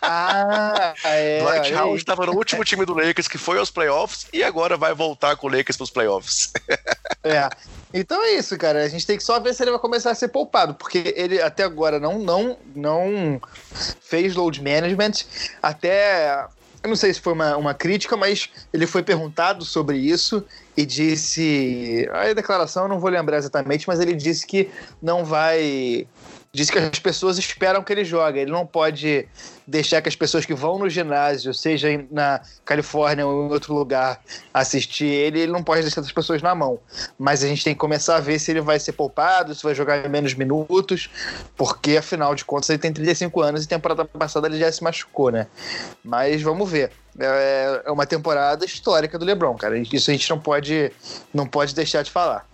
Ah, 0.04 0.94
é. 1.04 1.40
Dwight 1.40 1.74
Howard 1.74 1.96
estava 1.96 2.26
no 2.26 2.32
último 2.32 2.64
time 2.64 2.84
do 2.84 2.92
Lakers 2.92 3.28
que 3.28 3.38
foi 3.38 3.56
aos 3.58 3.70
playoffs 3.70 4.26
e 4.32 4.42
agora 4.42 4.76
vai 4.76 4.92
voltar 4.92 5.36
com 5.36 5.46
o 5.46 5.50
Lakers 5.50 5.76
para 5.76 5.84
os 5.84 5.90
playoffs. 5.90 6.52
É. 7.22 7.48
Então 7.92 8.22
é 8.24 8.32
isso, 8.32 8.56
cara. 8.56 8.82
A 8.82 8.88
gente 8.88 9.06
tem 9.06 9.16
que 9.16 9.22
só 9.22 9.38
ver 9.38 9.54
se 9.54 9.62
ele 9.62 9.70
vai 9.70 9.80
começar 9.80 10.10
a 10.10 10.14
ser 10.14 10.28
poupado, 10.28 10.74
porque 10.74 11.12
ele 11.16 11.40
até 11.40 11.62
agora 11.62 12.00
não, 12.00 12.18
não, 12.18 12.56
não 12.74 13.40
fez 14.00 14.34
load 14.34 14.62
management. 14.62 15.24
Até. 15.62 16.46
Eu 16.82 16.88
não 16.88 16.96
sei 16.96 17.14
se 17.14 17.20
foi 17.20 17.32
uma, 17.32 17.56
uma 17.56 17.74
crítica, 17.74 18.16
mas 18.16 18.50
ele 18.72 18.88
foi 18.88 19.04
perguntado 19.04 19.64
sobre 19.64 19.98
isso 19.98 20.44
e 20.76 20.84
disse. 20.84 22.08
A 22.12 22.32
declaração 22.32 22.84
eu 22.84 22.88
não 22.88 22.98
vou 22.98 23.10
lembrar 23.10 23.36
exatamente, 23.36 23.86
mas 23.86 24.00
ele 24.00 24.14
disse 24.14 24.46
que 24.46 24.70
não 25.00 25.24
vai 25.24 26.06
Diz 26.54 26.68
que 26.68 26.78
as 26.78 26.98
pessoas 26.98 27.38
esperam 27.38 27.82
que 27.82 27.90
ele 27.90 28.04
jogue. 28.04 28.38
Ele 28.38 28.50
não 28.50 28.66
pode 28.66 29.26
deixar 29.66 30.02
que 30.02 30.08
as 30.10 30.14
pessoas 30.14 30.44
que 30.44 30.52
vão 30.52 30.78
no 30.78 30.86
ginásio, 30.86 31.54
seja 31.54 31.88
na 32.10 32.42
Califórnia 32.62 33.26
ou 33.26 33.46
em 33.46 33.50
outro 33.50 33.72
lugar, 33.72 34.20
assistir 34.52 35.06
ele. 35.06 35.40
Ele 35.40 35.50
não 35.50 35.62
pode 35.62 35.80
deixar 35.80 36.02
as 36.02 36.12
pessoas 36.12 36.42
na 36.42 36.54
mão. 36.54 36.78
Mas 37.18 37.42
a 37.42 37.48
gente 37.48 37.64
tem 37.64 37.72
que 37.72 37.80
começar 37.80 38.16
a 38.16 38.20
ver 38.20 38.38
se 38.38 38.50
ele 38.50 38.60
vai 38.60 38.78
ser 38.78 38.92
poupado, 38.92 39.54
se 39.54 39.62
vai 39.62 39.74
jogar 39.74 40.04
em 40.04 40.10
menos 40.10 40.34
minutos, 40.34 41.08
porque 41.56 41.96
afinal 41.96 42.34
de 42.34 42.44
contas 42.44 42.68
ele 42.68 42.78
tem 42.78 42.92
35 42.92 43.40
anos 43.40 43.64
e 43.64 43.66
temporada 43.66 44.04
passada 44.04 44.46
ele 44.46 44.58
já 44.58 44.70
se 44.70 44.84
machucou, 44.84 45.30
né? 45.30 45.46
Mas 46.04 46.42
vamos 46.42 46.70
ver. 46.70 46.92
É, 47.18 47.82
é 47.86 47.90
uma 47.90 48.04
temporada 48.04 48.66
histórica 48.66 49.18
do 49.18 49.24
LeBron, 49.24 49.56
cara. 49.56 49.78
Isso 49.78 50.10
a 50.10 50.12
gente 50.12 50.28
não 50.28 50.38
pode, 50.38 50.92
não 51.32 51.46
pode 51.46 51.74
deixar 51.74 52.02
de 52.02 52.10
falar. 52.10 52.46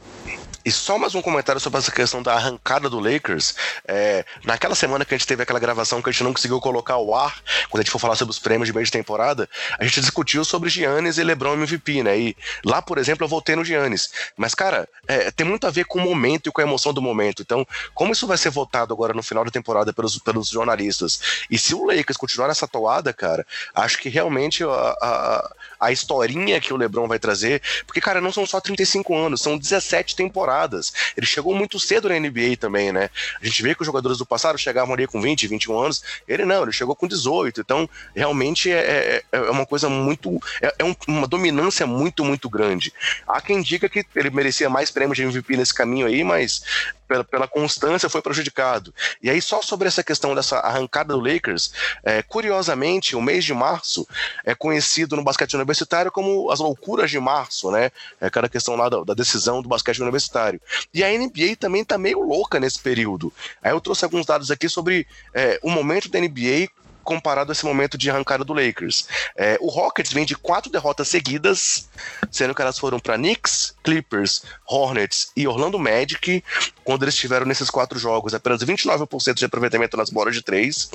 E 0.64 0.72
só 0.72 0.98
mais 0.98 1.14
um 1.14 1.22
comentário 1.22 1.60
sobre 1.60 1.78
essa 1.78 1.90
questão 1.90 2.22
da 2.22 2.34
arrancada 2.34 2.90
do 2.90 2.98
Lakers. 2.98 3.54
É, 3.86 4.24
naquela 4.44 4.74
semana 4.74 5.04
que 5.04 5.14
a 5.14 5.18
gente 5.18 5.26
teve 5.26 5.42
aquela 5.42 5.58
gravação 5.58 6.02
que 6.02 6.08
a 6.08 6.12
gente 6.12 6.24
não 6.24 6.32
conseguiu 6.32 6.60
colocar 6.60 6.94
ao 6.94 7.14
ar, 7.14 7.40
quando 7.70 7.80
a 7.80 7.84
gente 7.84 7.92
for 7.92 7.98
falar 7.98 8.16
sobre 8.16 8.32
os 8.32 8.38
prêmios 8.38 8.66
de 8.66 8.72
meio 8.72 8.84
de 8.84 8.90
temporada, 8.90 9.48
a 9.78 9.84
gente 9.84 10.00
discutiu 10.00 10.44
sobre 10.44 10.68
Giannis 10.68 11.16
e 11.16 11.24
LeBron 11.24 11.54
MVP, 11.54 12.02
né? 12.02 12.18
E 12.18 12.36
lá, 12.64 12.82
por 12.82 12.98
exemplo, 12.98 13.24
eu 13.24 13.28
voltei 13.28 13.54
no 13.54 13.64
Giannis. 13.64 14.10
Mas, 14.36 14.54
cara, 14.54 14.88
é, 15.06 15.30
tem 15.30 15.46
muito 15.46 15.66
a 15.66 15.70
ver 15.70 15.84
com 15.84 15.98
o 15.98 16.02
momento 16.02 16.48
e 16.48 16.52
com 16.52 16.60
a 16.60 16.64
emoção 16.64 16.92
do 16.92 17.00
momento. 17.00 17.40
Então, 17.40 17.66
como 17.94 18.12
isso 18.12 18.26
vai 18.26 18.36
ser 18.36 18.50
votado 18.50 18.92
agora 18.92 19.14
no 19.14 19.22
final 19.22 19.44
da 19.44 19.50
temporada 19.50 19.92
pelos, 19.92 20.18
pelos 20.18 20.48
jornalistas? 20.48 21.20
E 21.50 21.56
se 21.56 21.74
o 21.74 21.86
Lakers 21.86 22.16
continuar 22.16 22.48
nessa 22.48 22.66
toada, 22.66 23.12
cara, 23.12 23.46
acho 23.74 23.98
que 23.98 24.08
realmente 24.08 24.64
a, 24.64 25.50
a 25.78 25.92
historinha 25.92 26.60
que 26.60 26.72
o 26.72 26.76
LeBron 26.76 27.06
vai 27.06 27.18
trazer, 27.18 27.62
porque, 27.86 28.00
cara, 28.00 28.20
não 28.20 28.32
são 28.32 28.46
só 28.46 28.60
35 28.60 29.16
anos, 29.16 29.40
são 29.40 29.56
17 29.56 30.16
temporadas. 30.16 30.92
Ele 31.16 31.26
chegou 31.26 31.54
muito 31.54 31.78
cedo 31.78 32.08
na 32.08 32.18
NBA 32.18 32.56
também, 32.58 32.92
né? 32.92 33.10
A 33.40 33.44
gente 33.44 33.62
vê 33.62 33.74
que 33.74 33.82
os 33.82 33.86
jogadores 33.86 34.18
do 34.18 34.26
passado 34.26 34.58
chegavam 34.58 34.94
ali 34.94 35.06
com 35.06 35.20
20, 35.20 35.46
21 35.46 35.78
anos. 35.78 36.02
Ele 36.26 36.44
não, 36.44 36.62
ele 36.62 36.72
chegou 36.72 36.94
com 36.94 37.06
18. 37.06 37.60
Então, 37.60 37.88
realmente 38.14 38.70
é, 38.70 39.22
é, 39.32 39.36
é 39.36 39.50
uma 39.50 39.66
coisa 39.66 39.88
muito. 39.88 40.38
É, 40.60 40.74
é 40.78 40.96
uma 41.06 41.26
dominância 41.26 41.86
muito, 41.86 42.24
muito 42.24 42.48
grande. 42.48 42.92
Há 43.26 43.40
quem 43.40 43.62
diga 43.62 43.88
que 43.88 44.04
ele 44.14 44.30
merecia 44.30 44.68
mais 44.68 44.90
prêmios 44.90 45.16
de 45.16 45.22
MVP 45.22 45.56
nesse 45.56 45.74
caminho 45.74 46.06
aí, 46.06 46.24
mas 46.24 46.62
pela, 47.08 47.24
pela 47.24 47.48
constância 47.48 48.08
foi 48.08 48.20
prejudicado. 48.20 48.94
E 49.22 49.30
aí, 49.30 49.40
só 49.40 49.62
sobre 49.62 49.88
essa 49.88 50.04
questão 50.04 50.34
dessa 50.34 50.58
arrancada 50.58 51.14
do 51.14 51.20
Lakers, 51.20 51.72
é, 52.04 52.22
curiosamente, 52.22 53.16
o 53.16 53.22
mês 53.22 53.44
de 53.44 53.54
março 53.54 54.06
é 54.44 54.54
conhecido 54.54 55.16
no 55.16 55.24
basquete 55.24 55.54
universitário 55.54 56.12
como 56.12 56.50
as 56.50 56.60
loucuras 56.60 57.10
de 57.10 57.18
março, 57.18 57.70
né? 57.70 57.90
É 58.20 58.26
aquela 58.26 58.48
questão 58.48 58.76
lá 58.76 58.88
da, 58.88 59.02
da 59.02 59.14
decisão 59.14 59.62
do 59.62 59.68
basquete 59.68 60.02
universitário. 60.02 60.60
E 60.92 61.02
a 61.02 61.08
NBA 61.08 61.56
também 61.58 61.84
tá 61.84 61.96
meio 61.96 62.20
louca 62.20 62.60
nesse 62.60 62.78
período. 62.78 63.32
Aí 63.62 63.72
eu 63.72 63.80
trouxe 63.80 64.04
alguns 64.04 64.26
dados 64.26 64.50
aqui 64.50 64.68
sobre 64.68 65.06
é, 65.32 65.58
o 65.62 65.70
momento 65.70 66.08
da 66.10 66.20
NBA 66.20 66.68
comparado 67.08 67.50
a 67.50 67.54
esse 67.54 67.64
momento 67.64 67.96
de 67.96 68.10
arrancada 68.10 68.44
do 68.44 68.52
Lakers. 68.52 69.08
É, 69.34 69.56
o 69.62 69.70
Rockets 69.70 70.12
vem 70.12 70.26
de 70.26 70.36
quatro 70.36 70.70
derrotas 70.70 71.08
seguidas, 71.08 71.88
sendo 72.30 72.54
que 72.54 72.60
elas 72.60 72.78
foram 72.78 73.00
para 73.00 73.16
Knicks, 73.16 73.74
Clippers, 73.82 74.42
Hornets 74.66 75.32
e 75.34 75.48
Orlando 75.48 75.78
Magic, 75.78 76.44
quando 76.84 77.04
eles 77.04 77.16
tiveram 77.16 77.46
nesses 77.46 77.70
quatro 77.70 77.98
jogos 77.98 78.34
apenas 78.34 78.62
29% 78.62 79.32
de 79.32 79.44
aproveitamento 79.46 79.96
nas 79.96 80.10
bolas 80.10 80.34
de 80.34 80.42
três. 80.42 80.90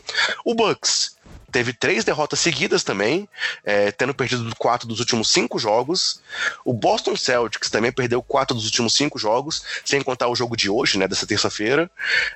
O 0.45 0.53
Bucks 0.53 1.15
teve 1.53 1.71
três 1.71 2.03
derrotas 2.03 2.39
seguidas 2.39 2.83
também, 2.83 3.29
é, 3.63 3.91
tendo 3.91 4.13
perdido 4.13 4.53
quatro 4.57 4.87
dos 4.87 4.99
últimos 4.99 5.29
cinco 5.29 5.59
jogos. 5.59 6.19
O 6.65 6.73
Boston 6.73 7.15
Celtics 7.15 7.69
também 7.69 7.91
perdeu 7.91 8.23
quatro 8.23 8.55
dos 8.55 8.65
últimos 8.65 8.95
cinco 8.95 9.19
jogos, 9.19 9.63
sem 9.85 10.01
contar 10.01 10.27
o 10.27 10.35
jogo 10.35 10.57
de 10.57 10.67
hoje, 10.67 10.97
né, 10.97 11.07
dessa 11.07 11.27
terça-feira. 11.27 11.89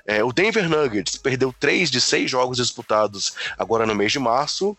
É, 0.06 0.23
o 0.23 0.32
Denver 0.32 0.69
Nuggets 0.69 1.17
perdeu 1.17 1.53
três 1.60 1.89
de 1.89 1.99
seis 1.99 2.30
jogos 2.30 2.58
disputados 2.58 3.34
agora 3.58 3.88
no 3.88 3.95
mês 3.95 4.12
de 4.12 4.19
março. 4.19 4.77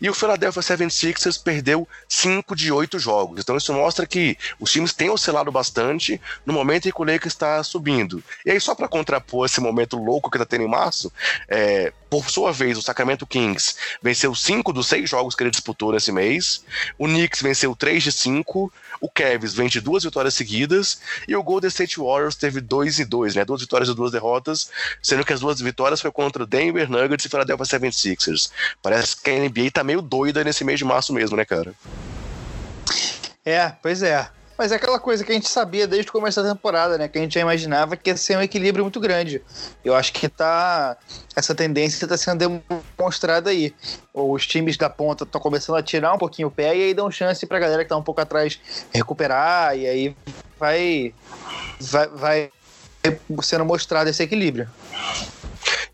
E 0.00 0.10
o 0.10 0.14
Philadelphia 0.14 0.62
76ers 0.62 1.42
perdeu 1.42 1.88
cinco 2.06 2.54
de 2.54 2.70
oito 2.70 2.98
jogos. 2.98 3.40
Então 3.40 3.56
isso 3.56 3.72
mostra 3.72 4.06
que 4.06 4.36
os 4.60 4.70
times 4.70 4.92
têm 4.92 5.08
oscilado 5.08 5.50
bastante 5.50 6.20
no 6.44 6.52
momento 6.52 6.88
em 6.88 6.92
que 6.92 7.00
o 7.00 7.04
Lakers 7.04 7.32
está 7.32 7.62
subindo. 7.64 8.22
E 8.44 8.50
aí, 8.50 8.60
só 8.60 8.74
para 8.74 8.86
contrapor 8.86 9.46
esse 9.46 9.62
momento 9.62 9.96
louco 9.96 10.30
que 10.30 10.36
está 10.36 10.44
tendo 10.44 10.64
em 10.64 10.68
março, 10.68 11.10
é, 11.48 11.90
por 12.10 12.30
sua 12.30 12.52
vez, 12.52 12.76
o 12.78 12.82
Sacramento 12.82 13.26
Kings 13.26 13.77
venceu 14.02 14.34
cinco 14.34 14.72
dos 14.72 14.86
seis 14.86 15.08
jogos 15.08 15.34
que 15.34 15.42
ele 15.42 15.50
disputou 15.50 15.92
nesse 15.92 16.12
mês. 16.12 16.64
O 16.98 17.06
Knicks 17.06 17.42
venceu 17.42 17.74
três 17.74 18.02
de 18.02 18.12
cinco. 18.12 18.72
O 19.00 19.08
Cavs 19.08 19.54
vence 19.54 19.80
duas 19.80 20.04
vitórias 20.04 20.34
seguidas. 20.34 21.00
E 21.26 21.36
o 21.36 21.42
Golden 21.42 21.68
State 21.68 21.98
Warriors 21.98 22.34
teve 22.34 22.60
dois 22.60 22.98
e 22.98 23.04
dois, 23.04 23.34
né? 23.34 23.44
Duas 23.44 23.60
vitórias 23.60 23.88
e 23.88 23.94
duas 23.94 24.12
derrotas, 24.12 24.70
sendo 25.02 25.24
que 25.24 25.32
as 25.32 25.40
duas 25.40 25.60
vitórias 25.60 26.00
foi 26.00 26.10
contra 26.10 26.46
Denver 26.46 26.90
Nuggets 26.90 27.24
e 27.24 27.28
Philadelphia 27.28 27.78
76ers. 27.78 28.50
Parece 28.82 29.16
que 29.20 29.30
a 29.30 29.38
NBA 29.38 29.70
tá 29.72 29.84
meio 29.84 30.02
doida 30.02 30.42
nesse 30.42 30.64
mês 30.64 30.78
de 30.78 30.84
março 30.84 31.12
mesmo, 31.12 31.36
né, 31.36 31.44
cara? 31.44 31.72
É, 33.44 33.72
pois 33.82 34.02
é. 34.02 34.28
Mas 34.58 34.72
é 34.72 34.74
aquela 34.74 34.98
coisa 34.98 35.24
que 35.24 35.30
a 35.30 35.34
gente 35.34 35.48
sabia 35.48 35.86
desde 35.86 36.10
o 36.10 36.12
começo 36.12 36.42
da 36.42 36.52
temporada, 36.52 36.98
né? 36.98 37.06
Que 37.06 37.16
a 37.16 37.20
gente 37.20 37.34
já 37.34 37.40
imaginava 37.40 37.96
que 37.96 38.10
ia 38.10 38.16
ser 38.16 38.36
um 38.36 38.42
equilíbrio 38.42 38.84
muito 38.84 38.98
grande. 38.98 39.40
Eu 39.84 39.94
acho 39.94 40.12
que 40.12 40.28
tá. 40.28 40.96
Essa 41.36 41.54
tendência 41.54 42.04
está 42.04 42.16
sendo 42.16 42.60
demonstrada 42.98 43.50
aí. 43.50 43.72
Os 44.12 44.46
times 44.46 44.76
da 44.76 44.90
ponta 44.90 45.24
estão 45.24 45.40
começando 45.40 45.76
a 45.76 45.82
tirar 45.82 46.12
um 46.12 46.18
pouquinho 46.18 46.48
o 46.48 46.50
pé 46.50 46.76
e 46.76 46.82
aí 46.82 46.94
dão 46.94 47.10
chance 47.10 47.46
pra 47.46 47.60
galera 47.60 47.84
que 47.84 47.88
tá 47.88 47.96
um 47.96 48.02
pouco 48.02 48.20
atrás 48.20 48.58
recuperar. 48.92 49.78
E 49.78 49.86
aí 49.86 50.16
vai. 50.58 51.14
Vai, 51.80 52.08
vai 52.08 52.50
sendo 53.42 53.64
mostrado 53.64 54.10
esse 54.10 54.22
equilíbrio. 54.22 54.68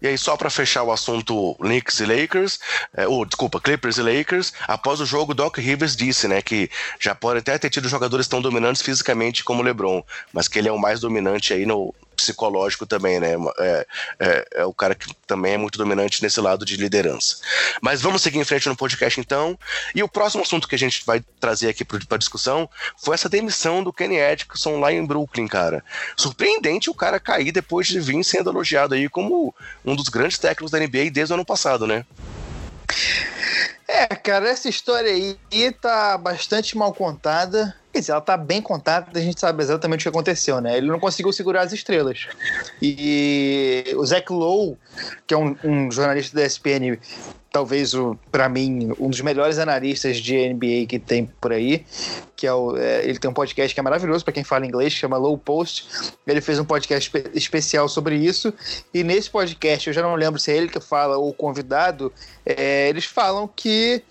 E 0.01 0.07
aí, 0.07 0.19
só 0.19 0.37
para 0.37 0.51
fechar 0.51 0.83
o 0.83 0.93
assunto 0.93 1.55
Knicks 1.55 2.01
e 2.01 2.05
Lakers, 2.05 2.59
é, 2.95 3.07
ou, 3.07 3.25
desculpa, 3.25 3.59
Clippers 3.59 3.97
e 3.97 4.03
Lakers, 4.03 4.53
após 4.69 5.01
o 5.01 5.07
jogo, 5.07 5.33
Doc 5.33 5.57
Rivers 5.57 5.97
disse, 5.97 6.29
né, 6.29 6.43
que 6.43 6.71
já 7.01 7.15
pode 7.15 7.39
até 7.39 7.57
ter 7.57 7.71
tido 7.71 7.89
jogadores 7.89 8.29
tão 8.29 8.43
dominantes 8.43 8.83
fisicamente 8.83 9.43
como 9.43 9.63
o 9.63 9.65
LeBron, 9.65 10.03
mas 10.31 10.47
que 10.47 10.59
ele 10.59 10.69
é 10.69 10.73
o 10.73 10.79
mais 10.79 11.01
dominante 11.01 11.55
aí 11.55 11.65
no, 11.65 11.95
psicológico 12.15 12.87
também, 12.87 13.21
né? 13.21 13.35
É, 13.59 13.87
é, 14.19 14.49
é, 14.55 14.65
o 14.65 14.73
cara 14.73 14.95
que 14.95 15.13
também 15.27 15.55
é 15.55 15.59
muito 15.59 15.79
dominante 15.79 16.23
nesse 16.23 16.41
lado 16.41 16.65
de 16.65 16.77
liderança. 16.77 17.37
Mas 17.81 18.01
vamos 18.01 18.23
seguir 18.23 18.39
em 18.39 18.45
frente 18.45 18.69
no 18.69 18.77
podcast 18.77 19.21
então. 19.21 19.59
E 19.95 20.03
o 20.03 20.09
próximo 20.09 20.43
assunto 20.43 20.69
que 20.69 20.75
a 20.75 20.79
gente 20.79 21.05
vai 21.05 21.23
trazer 21.41 21.69
aqui 21.69 21.85
para 21.85 22.19
discussão 22.19 22.69
foi 22.97 23.15
essa 23.15 23.29
demissão 23.29 23.83
do 23.83 23.93
Kenny 23.93 24.21
Atkinson 24.21 24.79
lá 24.79 24.93
em 24.93 25.05
Brooklyn, 25.05 25.47
cara. 25.47 25.85
Surpreendente 26.17 26.91
o 26.91 26.95
cara 26.95 27.21
cair 27.21 27.53
depois 27.53 27.87
de 27.87 28.01
vir 28.01 28.23
sendo 28.25 28.51
elogiado 28.51 28.95
aí 28.95 29.09
como 29.09 29.55
um 29.85 29.97
dos 29.97 30.09
grandes 30.09 30.39
técnicos 30.39 30.71
da 30.71 30.79
NBA 30.79 31.11
desde 31.13 31.33
o 31.33 31.35
ano 31.35 31.45
passado, 31.45 31.87
né? 31.87 32.05
É, 33.87 34.07
cara, 34.07 34.49
essa 34.49 34.69
história 34.69 35.11
aí 35.11 35.37
tá 35.73 36.17
bastante 36.17 36.77
mal 36.77 36.93
contada. 36.93 37.75
Quer 37.95 38.01
dizer, 38.01 38.11
ela 38.11 38.21
tá 38.21 38.37
bem 38.37 38.61
contada, 38.61 39.07
a 39.17 39.23
gente 39.23 39.39
sabe 39.39 39.63
exatamente 39.63 40.01
o 40.01 40.03
que 40.03 40.09
aconteceu, 40.09 40.61
né? 40.61 40.77
Ele 40.77 40.89
não 40.89 40.99
conseguiu 40.99 41.33
segurar 41.33 41.63
as 41.63 41.73
estrelas. 41.73 42.27
E 42.83 43.85
o 43.97 44.05
Zach 44.05 44.33
Lowe, 44.33 44.77
que 45.25 45.33
é 45.33 45.39
um, 45.39 45.57
um 45.63 45.93
jornalista 45.93 46.37
da 46.37 46.45
ESPN, 46.45 46.99
talvez, 47.53 47.93
para 48.33 48.49
mim, 48.49 48.93
um 48.99 49.09
dos 49.09 49.21
melhores 49.21 49.61
analistas 49.61 50.17
de 50.17 50.53
NBA 50.53 50.87
que 50.89 50.99
tem 50.99 51.27
por 51.41 51.53
aí, 51.53 51.87
que 52.35 52.49
é 52.49 52.53
o, 52.53 52.77
é, 52.77 53.05
ele 53.05 53.17
tem 53.17 53.31
um 53.31 53.33
podcast 53.33 53.73
que 53.73 53.79
é 53.79 53.83
maravilhoso 53.83 54.25
para 54.25 54.35
quem 54.35 54.43
fala 54.43 54.67
inglês, 54.67 54.93
chama 54.93 55.17
Low 55.17 55.39
Post. 55.39 55.87
Ele 56.27 56.41
fez 56.41 56.59
um 56.59 56.65
podcast 56.65 57.17
espe 57.17 57.31
especial 57.33 57.89
sobre 57.89 58.17
isso, 58.17 58.53
e 58.93 59.05
nesse 59.05 59.31
podcast, 59.31 59.87
eu 59.87 59.95
já 59.95 60.03
não 60.03 60.17
lembro 60.17 60.41
se 60.41 60.51
é 60.51 60.57
ele 60.57 60.69
que 60.69 60.81
fala 60.81 61.17
ou 61.17 61.29
o 61.29 61.33
convidado, 61.33 62.13
é, 62.45 62.89
eles 62.89 63.05
falam 63.05 63.47
que 63.47 64.03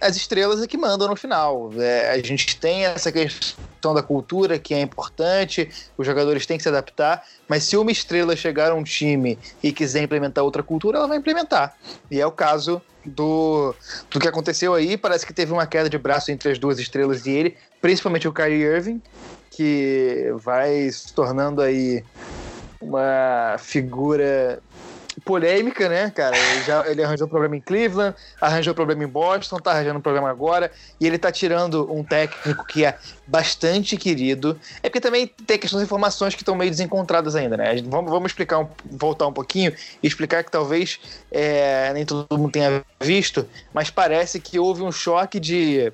as 0.00 0.16
estrelas 0.16 0.62
é 0.62 0.66
que 0.66 0.76
mandam 0.76 1.08
no 1.08 1.16
final. 1.16 1.70
É, 1.76 2.10
a 2.10 2.18
gente 2.18 2.56
tem 2.58 2.84
essa 2.84 3.10
questão 3.10 3.94
da 3.94 4.02
cultura 4.02 4.58
que 4.58 4.74
é 4.74 4.80
importante, 4.80 5.70
os 5.96 6.06
jogadores 6.06 6.46
têm 6.46 6.56
que 6.56 6.62
se 6.62 6.68
adaptar, 6.68 7.24
mas 7.48 7.64
se 7.64 7.76
uma 7.76 7.90
estrela 7.90 8.34
chegar 8.36 8.70
a 8.70 8.74
um 8.74 8.82
time 8.82 9.38
e 9.62 9.72
quiser 9.72 10.02
implementar 10.02 10.44
outra 10.44 10.62
cultura, 10.62 10.98
ela 10.98 11.08
vai 11.08 11.18
implementar. 11.18 11.76
E 12.10 12.20
é 12.20 12.26
o 12.26 12.32
caso 12.32 12.82
do, 13.04 13.74
do 14.10 14.20
que 14.20 14.28
aconteceu 14.28 14.74
aí. 14.74 14.96
Parece 14.96 15.26
que 15.26 15.32
teve 15.32 15.52
uma 15.52 15.66
queda 15.66 15.88
de 15.88 15.98
braço 15.98 16.30
entre 16.30 16.50
as 16.50 16.58
duas 16.58 16.78
estrelas 16.78 17.26
e 17.26 17.30
ele, 17.30 17.56
principalmente 17.80 18.28
o 18.28 18.32
Kyrie 18.32 18.62
Irving, 18.62 19.02
que 19.50 20.32
vai 20.36 20.90
se 20.90 21.12
tornando 21.12 21.60
aí 21.60 22.04
uma 22.80 23.56
figura 23.58 24.60
polêmica, 25.24 25.88
né, 25.88 26.10
cara? 26.10 26.36
Ele, 26.36 26.62
já, 26.64 26.86
ele 26.88 27.02
arranjou 27.02 27.28
problema 27.28 27.56
em 27.56 27.60
Cleveland, 27.60 28.14
arranjou 28.40 28.74
problema 28.74 29.04
em 29.04 29.06
Boston, 29.06 29.56
tá 29.58 29.72
arranjando 29.72 30.00
problema 30.00 30.30
agora, 30.30 30.70
e 31.00 31.06
ele 31.06 31.18
tá 31.18 31.30
tirando 31.32 31.90
um 31.92 32.04
técnico 32.04 32.64
que 32.66 32.84
é 32.84 32.96
bastante 33.26 33.96
querido. 33.96 34.58
É 34.82 34.88
porque 34.88 35.00
também 35.00 35.26
tem 35.26 35.58
questões 35.58 35.80
de 35.80 35.86
informações 35.86 36.34
que 36.34 36.42
estão 36.42 36.54
meio 36.54 36.70
desencontradas 36.70 37.34
ainda, 37.34 37.56
né? 37.56 37.82
Vamos, 37.86 38.10
vamos 38.10 38.30
explicar, 38.30 38.60
um, 38.60 38.68
voltar 38.90 39.26
um 39.26 39.32
pouquinho 39.32 39.72
e 40.02 40.06
explicar 40.06 40.44
que 40.44 40.50
talvez 40.50 41.00
é, 41.30 41.92
nem 41.92 42.04
todo 42.04 42.26
mundo 42.38 42.52
tenha 42.52 42.82
visto, 43.00 43.46
mas 43.72 43.90
parece 43.90 44.40
que 44.40 44.58
houve 44.58 44.82
um 44.82 44.92
choque 44.92 45.38
de 45.40 45.92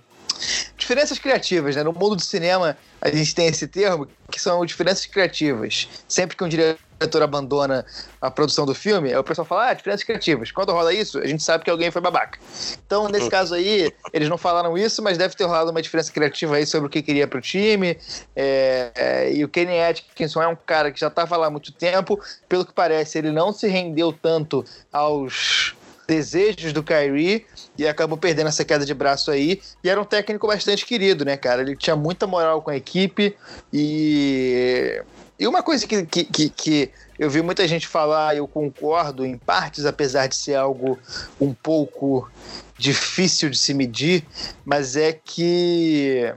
diferenças 0.76 1.18
criativas, 1.18 1.76
né? 1.76 1.82
No 1.82 1.92
mundo 1.92 2.16
do 2.16 2.22
cinema, 2.22 2.76
a 3.00 3.10
gente 3.10 3.34
tem 3.34 3.46
esse 3.46 3.66
termo 3.66 4.06
que 4.30 4.40
são 4.40 4.64
diferenças 4.64 5.06
criativas. 5.06 5.88
Sempre 6.08 6.36
que 6.36 6.44
um 6.44 6.48
diretor 6.48 7.22
abandona 7.22 7.84
a 8.20 8.30
produção 8.30 8.64
do 8.64 8.74
filme, 8.74 9.14
o 9.14 9.24
pessoal 9.24 9.44
fala, 9.44 9.70
ah, 9.70 9.74
diferenças 9.74 10.04
criativas. 10.04 10.50
Quando 10.50 10.72
rola 10.72 10.92
isso, 10.92 11.18
a 11.18 11.26
gente 11.26 11.42
sabe 11.42 11.64
que 11.64 11.70
alguém 11.70 11.90
foi 11.90 12.00
babaca. 12.00 12.38
Então, 12.86 13.08
nesse 13.08 13.28
caso 13.28 13.54
aí, 13.54 13.92
eles 14.12 14.28
não 14.28 14.38
falaram 14.38 14.76
isso, 14.76 15.02
mas 15.02 15.18
deve 15.18 15.34
ter 15.34 15.44
rolado 15.44 15.70
uma 15.70 15.82
diferença 15.82 16.12
criativa 16.12 16.56
aí 16.56 16.66
sobre 16.66 16.86
o 16.86 16.90
que 16.90 17.02
queria 17.02 17.26
pro 17.26 17.40
time. 17.40 17.98
É, 18.34 18.90
é, 18.94 19.32
e 19.32 19.44
o 19.44 19.48
Kenny 19.48 19.80
Atkinson 19.80 20.42
é 20.42 20.48
um 20.48 20.56
cara 20.56 20.90
que 20.90 21.00
já 21.00 21.08
estava 21.08 21.36
lá 21.36 21.46
há 21.46 21.50
muito 21.50 21.72
tempo. 21.72 22.18
Pelo 22.48 22.64
que 22.64 22.72
parece, 22.72 23.18
ele 23.18 23.30
não 23.30 23.52
se 23.52 23.68
rendeu 23.68 24.12
tanto 24.12 24.64
aos 24.92 25.74
desejos 26.06 26.72
do 26.72 26.82
Kyrie 26.82 27.46
e 27.76 27.86
acabou 27.86 28.16
perdendo 28.16 28.48
essa 28.48 28.64
queda 28.64 28.84
de 28.84 28.94
braço 28.94 29.30
aí. 29.30 29.60
E 29.82 29.88
era 29.88 30.00
um 30.00 30.04
técnico 30.04 30.46
bastante 30.46 30.84
querido, 30.84 31.24
né, 31.24 31.36
cara? 31.36 31.62
Ele 31.62 31.76
tinha 31.76 31.96
muita 31.96 32.26
moral 32.26 32.62
com 32.62 32.70
a 32.70 32.76
equipe 32.76 33.36
e. 33.72 35.02
E 35.36 35.48
uma 35.48 35.64
coisa 35.64 35.84
que, 35.84 36.06
que, 36.06 36.24
que, 36.24 36.48
que 36.48 36.90
eu 37.18 37.28
vi 37.28 37.42
muita 37.42 37.66
gente 37.66 37.88
falar, 37.88 38.36
eu 38.36 38.46
concordo 38.46 39.26
em 39.26 39.36
partes, 39.36 39.84
apesar 39.84 40.28
de 40.28 40.36
ser 40.36 40.54
algo 40.54 40.96
um 41.40 41.52
pouco 41.52 42.30
difícil 42.78 43.50
de 43.50 43.58
se 43.58 43.74
medir, 43.74 44.24
mas 44.64 44.96
é 44.96 45.12
que. 45.12 46.32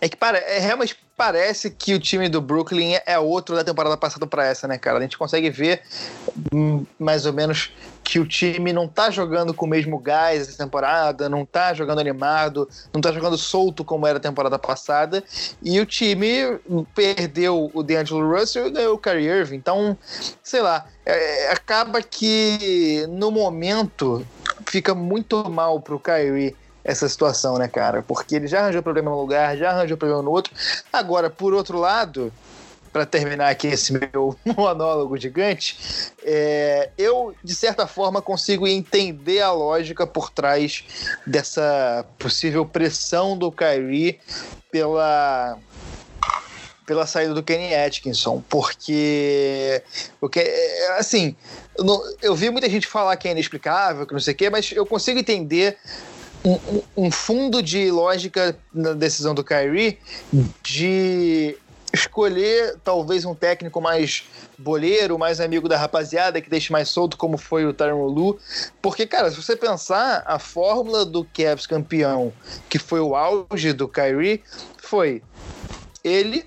É 0.00 0.08
que 0.08 0.16
para, 0.16 0.38
é 0.38 0.58
realmente 0.58 0.96
parece 1.16 1.70
que 1.70 1.94
o 1.94 2.00
time 2.00 2.28
do 2.28 2.40
Brooklyn 2.40 2.98
é 3.06 3.18
outro 3.18 3.54
da 3.54 3.64
temporada 3.64 3.96
passada 3.96 4.26
para 4.26 4.46
essa, 4.46 4.66
né, 4.66 4.76
cara? 4.78 4.98
A 4.98 5.02
gente 5.02 5.16
consegue 5.16 5.48
ver 5.50 5.82
hum, 6.52 6.84
mais 6.98 7.24
ou 7.24 7.32
menos 7.32 7.72
que 8.04 8.20
o 8.20 8.26
time 8.26 8.70
não 8.70 8.86
tá 8.86 9.10
jogando 9.10 9.54
com 9.54 9.64
o 9.64 9.68
mesmo 9.68 9.98
gás 9.98 10.42
essa 10.42 10.58
temporada, 10.58 11.26
não 11.26 11.46
tá 11.46 11.72
jogando 11.72 12.00
animado, 12.00 12.68
não 12.92 13.00
tá 13.00 13.10
jogando 13.10 13.38
solto 13.38 13.82
como 13.82 14.06
era 14.06 14.18
a 14.18 14.20
temporada 14.20 14.58
passada, 14.58 15.24
e 15.62 15.80
o 15.80 15.86
time 15.86 16.60
perdeu 16.94 17.70
o 17.72 17.82
D'Angelo 17.82 18.30
Russell 18.30 18.66
e 18.66 18.70
ganhou 18.70 18.94
o 18.94 18.98
Kyrie 18.98 19.26
Irving. 19.26 19.56
Então, 19.56 19.96
sei 20.42 20.60
lá, 20.60 20.86
é, 21.06 21.50
acaba 21.50 22.02
que 22.02 23.06
no 23.08 23.30
momento 23.30 24.24
fica 24.66 24.94
muito 24.94 25.48
mal 25.50 25.80
pro 25.80 25.98
Kyrie 25.98 26.54
essa 26.84 27.08
situação, 27.08 27.56
né, 27.56 27.66
cara? 27.66 28.02
Porque 28.02 28.34
ele 28.36 28.46
já 28.46 28.60
arranjou 28.60 28.82
problema 28.82 29.10
num 29.10 29.16
lugar, 29.16 29.56
já 29.56 29.70
arranjou 29.70 29.96
problema 29.96 30.22
no 30.22 30.30
outro. 30.30 30.52
Agora, 30.92 31.30
por 31.30 31.54
outro 31.54 31.78
lado, 31.78 32.30
para 32.94 33.04
terminar 33.04 33.48
aqui 33.48 33.66
esse 33.66 33.92
meu 33.92 34.38
monólogo 34.56 35.16
gigante, 35.16 35.76
é, 36.22 36.90
eu, 36.96 37.34
de 37.42 37.52
certa 37.52 37.88
forma, 37.88 38.22
consigo 38.22 38.68
entender 38.68 39.40
a 39.40 39.50
lógica 39.50 40.06
por 40.06 40.30
trás 40.30 40.84
dessa 41.26 42.06
possível 42.20 42.64
pressão 42.64 43.36
do 43.36 43.50
Kyrie 43.50 44.20
pela 44.70 45.58
pela 46.86 47.06
saída 47.06 47.32
do 47.32 47.42
Kenny 47.42 47.74
Atkinson, 47.74 48.44
porque, 48.46 49.82
porque 50.20 50.40
assim, 50.98 51.34
eu 52.20 52.34
vi 52.34 52.50
muita 52.50 52.68
gente 52.68 52.86
falar 52.86 53.16
que 53.16 53.26
é 53.26 53.30
inexplicável, 53.30 54.06
que 54.06 54.12
não 54.12 54.20
sei 54.20 54.34
o 54.34 54.36
quê, 54.36 54.50
mas 54.50 54.70
eu 54.70 54.84
consigo 54.84 55.18
entender 55.18 55.78
um, 56.44 56.82
um, 56.94 57.10
fundo 57.10 57.62
de 57.62 57.90
lógica 57.90 58.54
na 58.72 58.92
decisão 58.92 59.34
do 59.34 59.42
Kyrie 59.42 59.98
de 60.62 61.56
escolher 61.94 62.76
talvez 62.84 63.24
um 63.24 63.34
técnico 63.34 63.80
mais 63.80 64.24
boleiro, 64.58 65.18
mais 65.18 65.40
amigo 65.40 65.68
da 65.68 65.78
rapaziada, 65.78 66.40
que 66.40 66.50
deixe 66.50 66.70
mais 66.70 66.88
solto, 66.88 67.16
como 67.16 67.38
foi 67.38 67.64
o 67.64 67.72
Tyron 67.72 68.06
Lu. 68.06 68.38
Porque, 68.82 69.06
cara, 69.06 69.30
se 69.30 69.40
você 69.40 69.56
pensar, 69.56 70.22
a 70.26 70.38
fórmula 70.38 71.06
do 71.06 71.24
Cavs 71.24 71.66
campeão, 71.66 72.32
que 72.68 72.78
foi 72.78 73.00
o 73.00 73.14
auge 73.14 73.72
do 73.72 73.88
Kyrie, 73.88 74.42
foi 74.76 75.22
ele, 76.02 76.44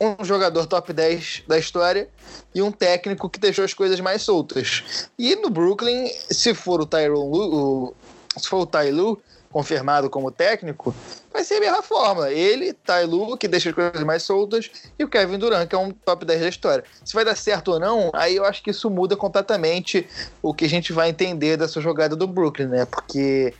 um 0.00 0.24
jogador 0.24 0.66
top 0.66 0.92
10 0.92 1.44
da 1.46 1.58
história 1.58 2.08
e 2.54 2.60
um 2.60 2.72
técnico 2.72 3.30
que 3.30 3.38
deixou 3.38 3.64
as 3.64 3.72
coisas 3.72 4.00
mais 4.00 4.22
soltas. 4.22 5.08
E 5.18 5.36
no 5.36 5.50
Brooklyn, 5.50 6.10
se 6.30 6.54
for 6.54 6.80
o 6.80 6.86
Tyron 6.86 7.30
Lu, 7.30 7.94
se 8.36 8.48
for 8.48 8.60
o 8.60 8.66
Tailu 8.66 9.20
confirmado 9.56 10.10
como 10.10 10.30
técnico, 10.30 10.94
vai 11.32 11.42
ser 11.42 11.54
a 11.54 11.60
mesma 11.60 11.82
fórmula. 11.82 12.30
Ele, 12.30 12.74
Tailu, 12.74 13.38
que 13.38 13.48
deixa 13.48 13.70
as 13.70 13.74
coisas 13.74 14.02
mais 14.02 14.22
soltas, 14.22 14.70
e 14.98 15.02
o 15.02 15.08
Kevin 15.08 15.38
Durant, 15.38 15.66
que 15.66 15.74
é 15.74 15.78
um 15.78 15.92
top 15.92 16.26
10 16.26 16.40
da 16.42 16.48
história. 16.50 16.84
Se 17.02 17.14
vai 17.14 17.24
dar 17.24 17.34
certo 17.34 17.72
ou 17.72 17.80
não, 17.80 18.10
aí 18.12 18.36
eu 18.36 18.44
acho 18.44 18.62
que 18.62 18.70
isso 18.70 18.90
muda 18.90 19.16
completamente 19.16 20.06
o 20.42 20.52
que 20.52 20.66
a 20.66 20.68
gente 20.68 20.92
vai 20.92 21.08
entender 21.08 21.56
dessa 21.56 21.80
jogada 21.80 22.14
do 22.14 22.26
Brooklyn, 22.26 22.66
né? 22.66 22.84
Porque 22.84 23.54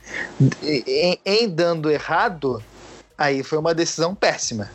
em, 0.61 1.19
em 1.25 1.49
dando 1.49 1.89
errado, 1.89 2.63
aí 3.17 3.41
foi 3.41 3.57
uma 3.57 3.73
decisão 3.73 4.13
péssima 4.13 4.69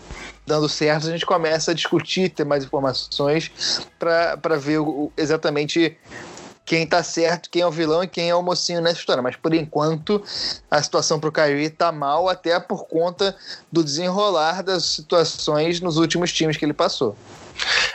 dando 0.45 0.69
certo, 0.69 1.07
a 1.07 1.11
gente 1.13 1.25
começa 1.25 1.71
a 1.71 1.75
discutir, 1.75 2.29
ter 2.29 2.45
mais 2.45 2.65
informações 2.65 3.87
para 3.97 4.57
ver 4.59 4.79
o, 4.79 5.13
exatamente 5.17 5.97
quem 6.65 6.87
tá 6.87 7.03
certo, 7.03 7.51
quem 7.51 7.63
é 7.63 7.67
o 7.67 7.71
vilão 7.71 8.03
e 8.03 8.09
quem 8.09 8.31
é 8.31 8.35
o 8.35 8.43
mocinho 8.43 8.81
nessa 8.81 8.99
história. 8.99 9.23
Mas 9.23 9.37
por 9.37 9.53
enquanto 9.53 10.23
a 10.71 10.83
situação 10.83 11.19
pro 11.19 11.33
Kyrie 11.33 11.71
tá 11.71 11.91
mal, 11.91 12.29
até 12.29 12.59
por 12.61 12.87
conta 12.87 13.37
do 13.71 13.83
desenrolar 13.83 14.63
das 14.63 14.85
situações 14.85 15.81
nos 15.81 15.97
últimos 15.97 16.33
times 16.33 16.57
que 16.57 16.65
ele 16.65 16.73
passou. 16.73 17.17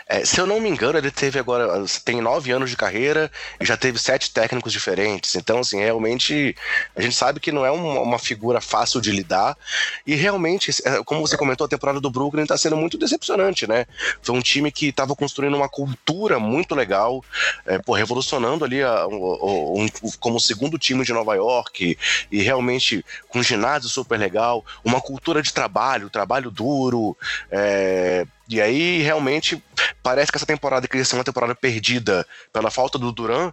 É, 0.07 0.23
se 0.23 0.39
eu 0.39 0.47
não 0.47 0.59
me 0.59 0.69
engano, 0.69 0.97
ele 0.97 1.11
teve 1.11 1.39
agora. 1.39 1.83
tem 2.03 2.21
nove 2.21 2.51
anos 2.51 2.69
de 2.69 2.77
carreira 2.77 3.31
e 3.59 3.65
já 3.65 3.75
teve 3.75 3.99
sete 3.99 4.31
técnicos 4.31 4.71
diferentes. 4.71 5.35
Então, 5.35 5.59
assim, 5.59 5.79
realmente 5.79 6.55
a 6.95 7.01
gente 7.01 7.15
sabe 7.15 7.39
que 7.39 7.51
não 7.51 7.65
é 7.65 7.71
uma, 7.71 8.01
uma 8.01 8.19
figura 8.19 8.61
fácil 8.61 9.01
de 9.01 9.11
lidar. 9.11 9.57
E 10.05 10.15
realmente, 10.15 10.71
é, 10.85 11.03
como 11.03 11.21
você 11.21 11.37
comentou, 11.37 11.65
a 11.65 11.69
temporada 11.69 11.99
do 11.99 12.09
Brooklyn 12.09 12.43
está 12.43 12.57
sendo 12.57 12.77
muito 12.77 12.97
decepcionante, 12.97 13.67
né? 13.67 13.85
Foi 14.21 14.35
um 14.35 14.41
time 14.41 14.71
que 14.71 14.87
estava 14.87 15.15
construindo 15.15 15.55
uma 15.55 15.69
cultura 15.69 16.39
muito 16.39 16.73
legal, 16.73 17.23
é, 17.65 17.77
pô, 17.79 17.93
revolucionando 17.93 18.63
ali 18.63 18.81
a, 18.81 19.07
um, 19.07 19.87
como 20.19 20.39
segundo 20.39 20.77
time 20.77 21.03
de 21.03 21.13
Nova 21.13 21.35
York 21.35 21.97
e 22.31 22.41
realmente 22.41 23.03
com 23.29 23.39
um 23.39 23.43
ginásio 23.43 23.89
super 23.89 24.17
legal, 24.17 24.65
uma 24.83 25.01
cultura 25.01 25.41
de 25.41 25.53
trabalho, 25.53 26.09
trabalho 26.09 26.49
duro, 26.49 27.17
é, 27.51 28.25
e 28.49 28.61
aí, 28.61 29.01
realmente, 29.01 29.61
parece 30.01 30.31
que 30.31 30.37
essa 30.37 30.45
temporada, 30.45 30.87
que 30.87 30.97
ia 30.97 31.03
ser 31.03 31.15
uma 31.15 31.23
temporada 31.23 31.53
perdida 31.53 32.25
pela 32.53 32.71
falta 32.71 32.97
do 32.97 33.11
Duran, 33.11 33.51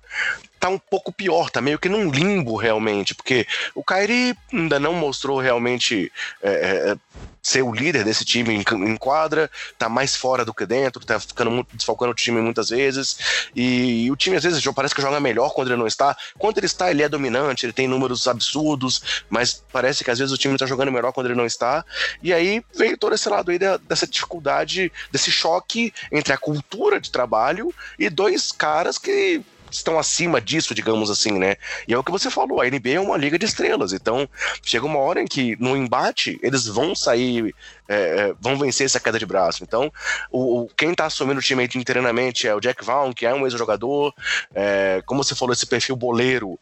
tá 0.59 0.69
um 0.69 0.79
pouco 0.79 1.12
pior, 1.12 1.51
tá 1.51 1.61
meio 1.61 1.79
que 1.79 1.88
num 1.88 2.11
limbo 2.11 2.57
realmente, 2.57 3.14
porque 3.14 3.47
o 3.75 3.85
Kyrie 3.85 4.35
ainda 4.53 4.81
não 4.81 4.95
mostrou 4.95 5.38
realmente 5.38 6.11
é, 6.43 6.51
é, 6.51 6.97
ser 7.43 7.62
o 7.62 7.73
líder 7.73 8.05
desse 8.05 8.25
time 8.25 8.55
em, 8.55 8.64
em, 8.90 8.97
quadra, 8.97 9.51
tá 9.79 9.87
mais 9.88 10.17
fora 10.17 10.45
do 10.45 10.55
que 10.55 10.64
dentro, 10.64 11.05
tá 11.05 11.21
ficando 11.21 11.51
muito, 11.51 11.77
desfalcando 11.77 12.12
o 12.12 12.14
time 12.14 12.40
muitas 12.40 12.71
vezes, 12.71 13.47
e, 13.55 14.07
e, 14.07 14.11
o 14.11 14.17
time 14.17 14.37
às 14.37 14.43
vezes 14.43 14.64
parece 14.75 14.95
que 14.95 15.03
joga 15.03 15.21
melhor 15.21 15.53
quando 15.53 15.69
ele 15.69 15.77
não 15.77 15.87
está. 15.87 16.17
Quando 16.38 16.57
ele 16.57 16.67
está, 16.67 16.90
ele 16.90 17.03
é 17.03 17.09
dominante, 17.09 17.67
ele 17.67 17.73
tem 17.75 17.87
números 17.87 18.27
absurdos, 18.27 19.25
mas 19.29 19.62
parece 19.71 20.03
que 20.03 20.11
às 20.11 20.19
vezes 20.19 20.33
o 20.33 20.38
time 20.38 20.57
tá 20.57 20.64
jogando 20.64 20.90
melhor 20.90 21.12
quando 21.12 21.27
ele 21.27 21.35
não 21.35 21.45
está, 21.45 21.85
e 22.23 22.33
aí 22.33 22.64
veio 22.75 22.97
todo 22.97 23.14
esse 23.14 23.29
lado 23.29 23.51
aí 23.51 23.59
dessa 23.59 24.07
dificuldade, 24.07 24.90
desse 25.12 25.31
choque 25.31 25.93
entre 26.11 26.33
a 26.33 26.38
cultura 26.38 26.99
de 26.99 27.11
trabalho 27.11 27.75
e 27.99 28.09
dois 28.09 28.51
caras 28.51 28.97
que 28.97 29.43
estão 29.77 29.99
acima 29.99 30.41
disso, 30.41 30.75
digamos 30.75 31.11
assim, 31.11 31.39
né? 31.39 31.57
E 31.87 31.95
é 31.95 31.99
o 31.99 32.05
que 32.05 32.11
você 32.11 32.31
falou, 32.31 32.61
a 32.61 32.65
NBA 32.65 32.91
é 32.91 33.01
uma 33.01 33.17
liga 33.17 33.39
de 33.39 33.45
estrelas, 33.45 33.93
então 33.93 34.29
chega 34.63 34.87
uma 34.87 34.99
hora 34.99 35.21
em 35.21 35.27
que 35.27 35.57
no 35.61 35.77
embate 35.77 36.39
eles 36.43 36.67
vão 36.67 36.95
sair, 36.95 37.55
é, 37.89 37.95
é 37.97 38.35
vão 38.41 38.57
vencer 38.59 38.87
essa 38.87 39.01
queda 39.01 39.19
de 39.19 39.27
braço. 39.27 39.63
Então, 39.63 39.93
o, 40.31 40.69
quem 40.77 40.93
está 40.93 41.07
assumindo 41.07 41.41
o 41.41 41.43
time 41.43 41.69
internamente 41.75 42.47
é 42.47 42.55
o 42.55 42.61
Jack 42.61 42.85
Vaughn, 42.85 43.13
que 43.13 43.27
é 43.27 43.35
um 43.35 43.45
ex-jogador, 43.45 44.15
é, 44.55 45.03
como 45.07 45.23
você 45.23 45.35
falou, 45.35 45.53
esse 45.53 45.67
perfil 45.67 45.97
boleiro 45.97 46.59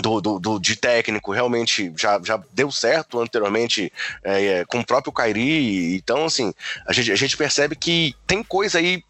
do, 0.00 0.20
do, 0.20 0.38
do, 0.38 0.58
de 0.58 0.76
técnico 0.76 1.32
realmente 1.32 1.92
já, 1.96 2.20
já 2.22 2.40
deu 2.52 2.70
certo 2.70 3.20
anteriormente 3.20 3.92
é, 4.22 4.44
é, 4.44 4.64
com 4.64 4.80
o 4.80 4.86
próprio 4.86 5.12
Kairi. 5.12 5.96
Então, 5.96 6.24
assim, 6.24 6.52
a 6.86 6.92
gente, 6.92 7.12
a 7.12 7.16
gente 7.16 7.36
percebe 7.36 7.76
que 7.76 8.14
tem 8.26 8.42
coisa 8.42 8.78
aí 8.78 9.02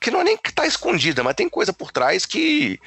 que 0.00 0.10
não 0.10 0.20
é 0.20 0.24
nem 0.24 0.36
que 0.36 0.52
tá 0.52 0.66
escondida, 0.66 1.22
mas 1.22 1.34
tem 1.34 1.48
coisa 1.48 1.72
por 1.72 1.92
trás 1.92 2.24
que 2.24 2.80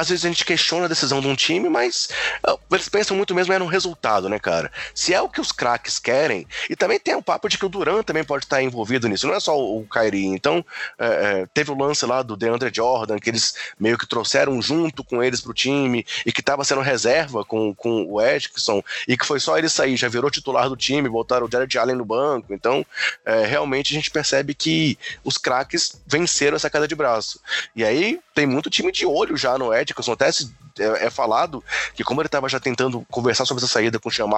às 0.00 0.08
vezes 0.08 0.24
a 0.24 0.28
gente 0.28 0.46
questiona 0.46 0.86
a 0.86 0.88
decisão 0.88 1.20
de 1.20 1.26
um 1.26 1.36
time, 1.36 1.68
mas 1.68 2.08
uh, 2.48 2.58
eles 2.72 2.88
pensam 2.88 3.14
muito 3.14 3.34
mesmo 3.34 3.52
é 3.52 3.58
no 3.58 3.66
resultado, 3.66 4.30
né, 4.30 4.38
cara? 4.38 4.72
Se 4.94 5.12
é 5.12 5.20
o 5.20 5.28
que 5.28 5.40
os 5.40 5.52
craques 5.52 5.98
querem, 5.98 6.46
e 6.70 6.74
também 6.74 6.98
tem 6.98 7.14
o 7.14 7.22
papo 7.22 7.48
de 7.48 7.58
que 7.58 7.66
o 7.66 7.68
Duran 7.68 8.02
também 8.02 8.24
pode 8.24 8.46
estar 8.46 8.62
envolvido 8.62 9.08
nisso, 9.08 9.26
não 9.26 9.34
é 9.34 9.40
só 9.40 9.58
o, 9.58 9.86
Kyrie. 9.90 10.24
Então, 10.24 10.64
é, 10.98 11.06
é, 11.06 11.46
teve 11.52 11.70
o 11.70 11.78
lance 11.78 12.06
lá 12.06 12.22
do 12.22 12.34
DeAndre 12.34 12.70
Jordan, 12.74 13.18
que 13.18 13.28
eles 13.28 13.54
meio 13.78 13.98
que 13.98 14.06
trouxeram 14.06 14.60
junto 14.62 15.04
com 15.04 15.22
eles 15.22 15.42
pro 15.42 15.52
time, 15.52 16.06
e 16.24 16.32
que 16.32 16.42
tava 16.42 16.64
sendo 16.64 16.80
reserva 16.80 17.44
com, 17.44 17.74
com 17.74 18.06
o 18.10 18.22
Edson, 18.22 18.82
e 19.06 19.18
que 19.18 19.26
foi 19.26 19.38
só 19.38 19.58
ele 19.58 19.68
sair, 19.68 19.96
já 19.98 20.08
virou 20.08 20.30
titular 20.30 20.68
do 20.70 20.76
time, 20.76 21.10
botaram 21.10 21.46
o 21.46 21.50
Jared 21.50 21.78
Allen 21.78 21.96
no 21.96 22.06
banco. 22.06 22.54
Então, 22.54 22.86
é, 23.24 23.44
realmente 23.44 23.92
a 23.92 23.96
gente 23.96 24.10
percebe 24.10 24.54
que 24.54 24.98
os 25.22 25.36
craques 25.36 26.00
venceram 26.06 26.56
essa 26.56 26.70
queda 26.70 26.88
de 26.88 26.94
braço. 26.94 27.38
E 27.76 27.84
aí 27.84 28.18
tem 28.34 28.46
muito 28.46 28.70
time 28.70 28.90
de 28.90 29.04
olho 29.04 29.36
já 29.36 29.58
no 29.58 29.74
Edson, 29.74 29.89
até 30.12 30.30
se 30.32 30.52
é, 30.78 31.06
é, 31.06 31.10
falado 31.10 31.62
que 31.94 32.04
como 32.04 32.20
ele 32.20 32.26
estava 32.26 32.48
já 32.48 32.58
tentando 32.58 33.04
conversar 33.10 33.44
sobre 33.44 33.62
essa 33.62 33.72
saída 33.72 33.98
com 33.98 34.08
o 34.08 34.12
Sean 34.12 34.28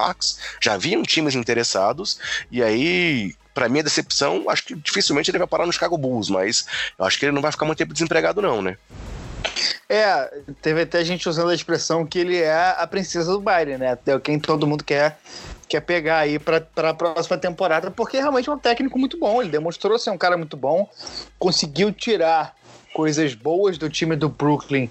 já 0.61 0.73
haviam 0.73 1.03
times 1.03 1.35
interessados, 1.35 2.19
e 2.51 2.61
aí 2.61 3.35
para 3.53 3.69
mim, 3.69 3.79
a 3.79 3.83
decepção, 3.83 4.49
acho 4.49 4.65
que 4.65 4.75
dificilmente 4.75 5.29
ele 5.29 5.37
vai 5.37 5.47
parar 5.47 5.65
no 5.65 5.71
Chicago 5.71 5.97
Bulls, 5.97 6.29
mas 6.29 6.65
eu 6.97 7.05
acho 7.05 7.19
que 7.19 7.25
ele 7.25 7.31
não 7.31 7.41
vai 7.41 7.51
ficar 7.51 7.65
muito 7.65 7.77
tempo 7.77 7.93
desempregado, 7.93 8.41
não, 8.41 8.61
né? 8.61 8.77
É, 9.87 10.41
teve 10.61 10.81
até 10.81 11.03
gente 11.03 11.27
usando 11.29 11.49
a 11.49 11.53
expressão 11.53 12.05
que 12.05 12.17
ele 12.17 12.37
é 12.41 12.75
a 12.77 12.87
princesa 12.87 13.31
do 13.31 13.39
baile, 13.39 13.77
né? 13.77 13.97
É 14.07 14.19
quem 14.19 14.39
todo 14.39 14.65
mundo 14.65 14.83
quer, 14.83 15.19
quer 15.67 15.81
pegar 15.81 16.19
aí 16.19 16.39
para 16.39 16.65
a 16.77 16.93
próxima 16.93 17.37
temporada, 17.37 17.91
porque 17.91 18.17
realmente 18.17 18.49
é 18.49 18.51
um 18.51 18.57
técnico 18.57 18.97
muito 18.97 19.19
bom. 19.19 19.41
Ele 19.41 19.51
demonstrou 19.51 19.99
ser 19.99 20.09
um 20.09 20.17
cara 20.17 20.37
muito 20.37 20.57
bom, 20.57 20.89
conseguiu 21.37 21.91
tirar 21.91 22.55
coisas 22.93 23.33
boas 23.33 23.77
do 23.77 23.89
time 23.89 24.15
do 24.15 24.29
Brooklyn 24.29 24.89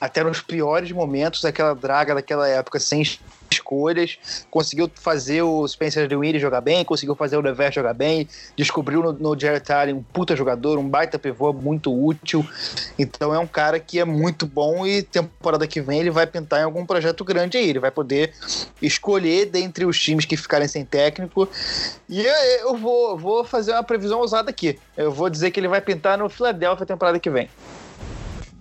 até 0.00 0.24
nos 0.24 0.40
piores 0.40 0.90
momentos 0.92 1.42
daquela 1.42 1.74
draga 1.74 2.14
daquela 2.14 2.48
época 2.48 2.80
sem 2.80 3.02
escolhas, 3.50 4.18
conseguiu 4.50 4.90
fazer 4.94 5.42
o 5.42 5.66
Spencer 5.66 6.06
DeWitt 6.08 6.38
jogar 6.38 6.60
bem, 6.60 6.84
conseguiu 6.84 7.14
fazer 7.14 7.36
o 7.36 7.40
Lever 7.40 7.72
jogar 7.72 7.94
bem, 7.94 8.28
descobriu 8.56 9.02
no, 9.02 9.12
no 9.12 9.38
Jared 9.38 9.70
Allen 9.72 9.94
um 9.96 10.02
puta 10.02 10.36
jogador, 10.36 10.78
um 10.78 10.88
baita 10.88 11.18
pivô 11.18 11.52
muito 11.52 11.92
útil. 11.92 12.46
Então 12.98 13.34
é 13.34 13.38
um 13.38 13.46
cara 13.46 13.80
que 13.80 13.98
é 13.98 14.04
muito 14.04 14.46
bom 14.46 14.86
e 14.86 15.02
temporada 15.02 15.66
que 15.66 15.80
vem 15.80 16.00
ele 16.00 16.10
vai 16.10 16.26
pintar 16.26 16.60
em 16.60 16.64
algum 16.64 16.86
projeto 16.86 17.24
grande 17.24 17.58
aí. 17.58 17.68
Ele 17.68 17.80
vai 17.80 17.90
poder 17.90 18.32
escolher 18.80 19.46
dentre 19.46 19.84
os 19.84 20.00
times 20.00 20.24
que 20.24 20.36
ficarem 20.36 20.68
sem 20.68 20.84
técnico. 20.84 21.48
E 22.08 22.22
eu, 22.22 22.34
eu 22.60 22.76
vou, 22.76 23.18
vou 23.18 23.44
fazer 23.44 23.72
uma 23.72 23.82
previsão 23.82 24.20
ousada 24.20 24.50
aqui. 24.50 24.78
Eu 24.96 25.12
vou 25.12 25.28
dizer 25.28 25.50
que 25.50 25.58
ele 25.58 25.68
vai 25.68 25.80
pintar 25.80 26.18
no 26.18 26.28
Philadelphia 26.28 26.86
temporada 26.86 27.18
que 27.18 27.30
vem. 27.30 27.48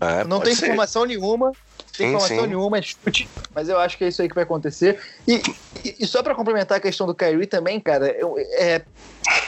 É, 0.02 0.24
não 0.24 0.40
tem 0.40 0.56
ser. 0.56 0.66
informação 0.66 1.06
nenhuma, 1.06 1.52
tem 1.98 2.08
sim, 2.08 2.16
informação 2.16 2.44
sim. 2.44 2.48
nenhuma, 2.48 2.78
é 2.78 2.82
chute, 2.82 3.30
mas 3.54 3.68
eu 3.68 3.78
acho 3.78 3.98
que 3.98 4.06
é 4.06 4.08
isso 4.08 4.22
aí 4.22 4.30
que 4.30 4.36
vai 4.36 4.44
acontecer. 4.46 5.00
E, 5.28 5.42
e, 5.84 5.96
e 6.00 6.08
só 6.08 6.24
para 6.24 6.34
complementar 6.34 6.78
a 6.78 6.82
questão 6.82 7.06
do 7.06 7.14
Kyrie 7.14 7.46
também, 7.46 7.80
cara, 7.80 8.08
eu, 8.18 8.36
é, 8.38 8.82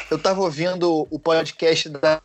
eu 0.09 0.19
tava 0.19 0.41
ouvindo 0.41 1.07
o 1.09 1.17
podcast 1.17 1.87
da 1.89 2.21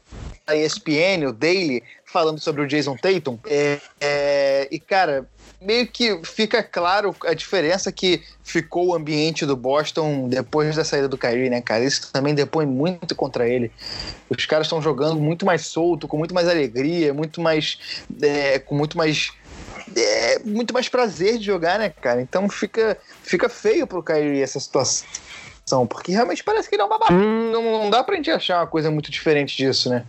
ESPN, 0.52 1.28
o 1.28 1.32
Daily, 1.32 1.82
falando 2.04 2.40
sobre 2.40 2.62
o 2.62 2.66
Jason 2.66 2.96
Tatum, 2.96 3.38
é, 3.46 3.80
é, 4.00 4.68
e 4.70 4.80
cara, 4.80 5.28
meio 5.60 5.86
que 5.86 6.20
fica 6.24 6.62
claro 6.62 7.14
a 7.24 7.34
diferença 7.34 7.90
que 7.90 8.22
ficou 8.44 8.88
o 8.88 8.94
ambiente 8.94 9.46
do 9.46 9.56
Boston 9.56 10.28
depois 10.28 10.76
da 10.76 10.84
saída 10.84 11.08
do 11.08 11.18
Kyrie, 11.18 11.50
né, 11.50 11.60
cara? 11.60 11.84
Isso 11.84 12.12
também 12.12 12.34
depõe 12.34 12.66
muito 12.66 13.14
contra 13.14 13.48
ele. 13.48 13.72
Os 14.28 14.44
caras 14.46 14.66
estão 14.66 14.82
jogando 14.82 15.16
muito 15.20 15.46
mais 15.46 15.66
solto, 15.66 16.06
com 16.06 16.16
muito 16.16 16.34
mais 16.34 16.48
alegria, 16.48 17.14
muito 17.14 17.40
mais. 17.40 17.78
É, 18.22 18.58
com 18.58 18.74
muito 18.74 18.96
mais 18.96 19.32
é 19.94 20.38
muito 20.40 20.72
mais 20.74 20.88
prazer 20.88 21.38
de 21.38 21.44
jogar, 21.44 21.78
né, 21.78 21.90
cara? 21.90 22.20
Então 22.20 22.48
fica, 22.48 22.98
fica 23.22 23.48
feio 23.48 23.86
pro 23.86 24.02
Kyrie 24.02 24.42
essa 24.42 24.58
situação, 24.58 25.86
porque 25.88 26.12
realmente 26.12 26.42
parece 26.42 26.68
que 26.68 26.74
ele 26.74 26.82
é 26.82 26.84
um 26.84 26.88
babaca. 26.88 27.12
Não, 27.12 27.62
não 27.62 27.90
dá 27.90 28.02
pra 28.02 28.16
gente 28.16 28.30
achar 28.30 28.60
uma 28.60 28.66
coisa 28.66 28.90
muito 28.90 29.10
diferente 29.10 29.56
disso, 29.56 29.88
né? 29.88 30.04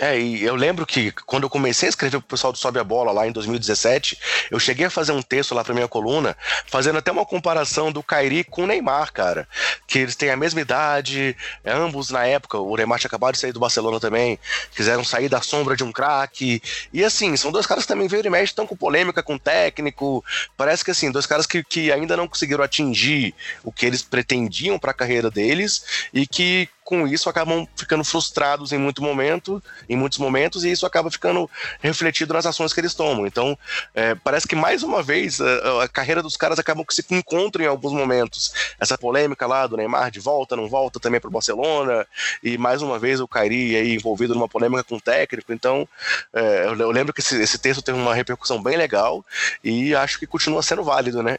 É, 0.00 0.18
e 0.18 0.42
eu 0.42 0.54
lembro 0.54 0.86
que 0.86 1.12
quando 1.26 1.42
eu 1.42 1.50
comecei 1.50 1.86
a 1.86 1.90
escrever 1.90 2.18
pro 2.20 2.28
pessoal 2.28 2.54
do 2.54 2.58
Sobe 2.58 2.78
a 2.78 2.84
Bola 2.84 3.12
lá 3.12 3.28
em 3.28 3.32
2017, 3.32 4.18
eu 4.50 4.58
cheguei 4.58 4.86
a 4.86 4.90
fazer 4.90 5.12
um 5.12 5.20
texto 5.20 5.54
lá 5.54 5.62
pra 5.62 5.74
minha 5.74 5.86
coluna, 5.86 6.34
fazendo 6.66 6.96
até 6.96 7.12
uma 7.12 7.26
comparação 7.26 7.92
do 7.92 8.02
Kairi 8.02 8.42
com 8.42 8.64
o 8.64 8.66
Neymar, 8.66 9.12
cara. 9.12 9.46
Que 9.86 9.98
eles 9.98 10.16
têm 10.16 10.30
a 10.30 10.38
mesma 10.38 10.62
idade, 10.62 11.36
ambos 11.66 12.08
na 12.08 12.24
época, 12.24 12.58
o 12.58 12.74
Neymar 12.74 12.98
tinha 12.98 13.08
acabado 13.08 13.34
de 13.34 13.40
sair 13.40 13.52
do 13.52 13.60
Barcelona 13.60 14.00
também, 14.00 14.38
quiseram 14.74 15.04
sair 15.04 15.28
da 15.28 15.42
sombra 15.42 15.76
de 15.76 15.84
um 15.84 15.92
craque. 15.92 16.62
E 16.94 17.04
assim, 17.04 17.36
são 17.36 17.52
dois 17.52 17.66
caras 17.66 17.84
que 17.84 17.88
também 17.88 18.08
veio 18.08 18.24
e 18.24 18.30
mexe, 18.30 18.44
estão 18.44 18.66
com 18.66 18.74
polêmica 18.74 19.22
com 19.22 19.36
técnico. 19.36 20.24
Parece 20.56 20.82
que 20.82 20.92
assim, 20.92 21.10
dois 21.10 21.26
caras 21.26 21.44
que, 21.46 21.62
que 21.62 21.92
ainda 21.92 22.16
não 22.16 22.26
conseguiram 22.26 22.64
atingir 22.64 23.34
o 23.62 23.70
que 23.70 23.84
eles 23.84 24.00
pretendiam 24.00 24.78
para 24.78 24.92
a 24.92 24.94
carreira 24.94 25.30
deles 25.30 26.08
e 26.14 26.26
que 26.26 26.70
com 26.90 27.06
isso 27.06 27.28
acabam 27.28 27.68
ficando 27.76 28.02
frustrados 28.02 28.72
em 28.72 28.78
muito 28.78 29.00
momento, 29.00 29.62
em 29.88 29.96
muitos 29.96 30.18
momentos, 30.18 30.64
e 30.64 30.72
isso 30.72 30.84
acaba 30.84 31.08
ficando 31.08 31.48
refletido 31.80 32.34
nas 32.34 32.44
ações 32.44 32.72
que 32.72 32.80
eles 32.80 32.94
tomam. 32.94 33.28
Então, 33.28 33.56
é, 33.94 34.16
parece 34.16 34.48
que 34.48 34.56
mais 34.56 34.82
uma 34.82 35.00
vez 35.00 35.40
a, 35.40 35.84
a, 35.84 35.88
carreira 35.88 36.20
dos 36.20 36.36
caras 36.36 36.58
acabam 36.58 36.84
que 36.84 36.92
se 36.92 37.04
encontram 37.10 37.64
em 37.64 37.68
alguns 37.68 37.92
momentos. 37.92 38.52
Essa 38.80 38.98
polêmica 38.98 39.46
lá 39.46 39.68
do 39.68 39.76
Neymar 39.76 40.10
de 40.10 40.18
volta, 40.18 40.56
não 40.56 40.68
volta 40.68 40.98
também 40.98 41.20
para 41.20 41.28
o 41.28 41.32
Barcelona, 41.32 42.04
e 42.42 42.58
mais 42.58 42.82
uma 42.82 42.98
vez 42.98 43.20
o 43.20 43.28
Kairi 43.28 43.76
aí 43.76 43.94
envolvido 43.94 44.34
numa 44.34 44.48
polêmica 44.48 44.82
com 44.82 44.96
o 44.96 45.00
técnico. 45.00 45.52
Então, 45.52 45.88
é, 46.34 46.66
eu, 46.66 46.76
eu, 46.76 46.90
lembro 46.90 47.14
que 47.14 47.20
esse, 47.20 47.40
esse 47.40 47.56
texto 47.56 47.82
teve 47.82 47.96
uma 47.96 48.16
repercussão 48.16 48.60
bem 48.60 48.76
legal 48.76 49.24
e 49.62 49.94
acho 49.94 50.18
que 50.18 50.26
continua 50.26 50.60
sendo 50.60 50.82
válido, 50.82 51.22
né? 51.22 51.38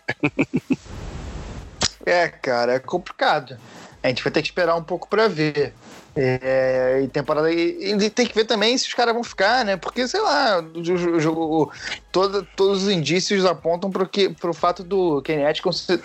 é, 2.06 2.30
cara, 2.30 2.76
é 2.76 2.80
complicado. 2.80 3.58
A 4.04 4.08
gente 4.08 4.24
vai 4.24 4.32
ter 4.32 4.42
que 4.42 4.48
esperar 4.48 4.76
um 4.76 4.84
pouco 4.84 5.08
para 5.08 5.28
ver. 5.28 5.74
É, 6.16 7.02
e 7.04 7.08
temporada. 7.08 7.52
E, 7.52 7.94
e, 7.94 8.10
tem 8.10 8.26
que 8.26 8.36
ver 8.36 8.44
também 8.44 8.78
se 8.78 8.88
os 8.88 8.94
caras 8.94 9.14
vão 9.14 9.24
ficar, 9.24 9.64
né? 9.64 9.78
Porque, 9.78 10.08
sei 10.08 10.20
lá, 10.20 10.62
o 10.62 11.20
jogo. 11.20 11.72
Todo, 12.12 12.46
todos 12.56 12.84
os 12.84 12.90
indícios 12.90 13.46
apontam 13.46 13.90
para 13.90 14.50
o 14.50 14.54
fato 14.54 14.84
do 14.84 15.22
Kenny 15.22 15.46
Atkinson, 15.46 16.00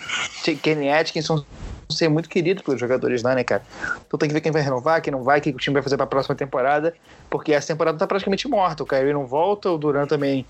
Kenny 0.61 0.89
Atkinson 0.89 1.43
ser 1.89 2.09
muito 2.09 2.27
querido 2.27 2.63
pelos 2.63 2.79
jogadores 2.79 3.23
lá, 3.23 3.33
né, 3.33 3.43
cara? 3.43 3.63
Então 4.05 4.17
tem 4.17 4.27
que 4.27 4.33
ver 4.33 4.41
quem 4.41 4.51
vai 4.51 4.61
renovar, 4.61 5.01
quem 5.01 5.11
não 5.11 5.23
vai, 5.23 5.39
o 5.39 5.41
que 5.41 5.49
o 5.49 5.57
time 5.57 5.73
vai 5.75 5.83
fazer 5.83 5.95
para 5.95 6.03
a 6.03 6.07
próxima 6.07 6.35
temporada, 6.35 6.93
porque 7.29 7.53
essa 7.53 7.67
temporada 7.67 7.97
tá 7.97 8.05
praticamente 8.05 8.47
morta. 8.47 8.83
O 8.83 8.85
Kyrie 8.85 9.13
não 9.13 9.25
volta, 9.25 9.71
o 9.71 9.77
Duran 9.77 10.05
também, 10.05 10.45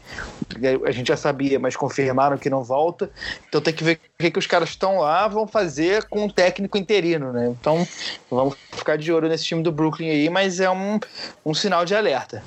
a 0.86 0.92
gente 0.92 1.08
já 1.08 1.18
sabia, 1.18 1.60
mas 1.60 1.76
confirmaram 1.76 2.38
que 2.38 2.50
não 2.50 2.64
volta. 2.64 3.10
Então 3.48 3.62
tem 3.62 3.74
que 3.74 3.84
ver 3.84 4.00
o 4.20 4.24
que, 4.24 4.32
que 4.32 4.40
os 4.40 4.48
caras 4.48 4.70
estão 4.70 5.00
lá 5.00 5.28
vão 5.28 5.48
fazer 5.48 6.04
com 6.06 6.26
um 6.26 6.30
técnico 6.30 6.78
interino, 6.78 7.32
né? 7.32 7.48
Então 7.48 7.88
vamos 8.30 8.56
ficar 8.72 8.98
de 8.98 9.12
olho 9.12 9.30
nesse 9.30 9.46
time 9.46 9.62
do 9.62 9.72
Brooklyn 9.72 10.10
aí, 10.10 10.30
mas 10.30 10.60
é 10.60 10.70
um, 10.70 11.00
um 11.46 11.54
sinal 11.54 11.86
de 11.86 11.96
alerta. 11.96 12.44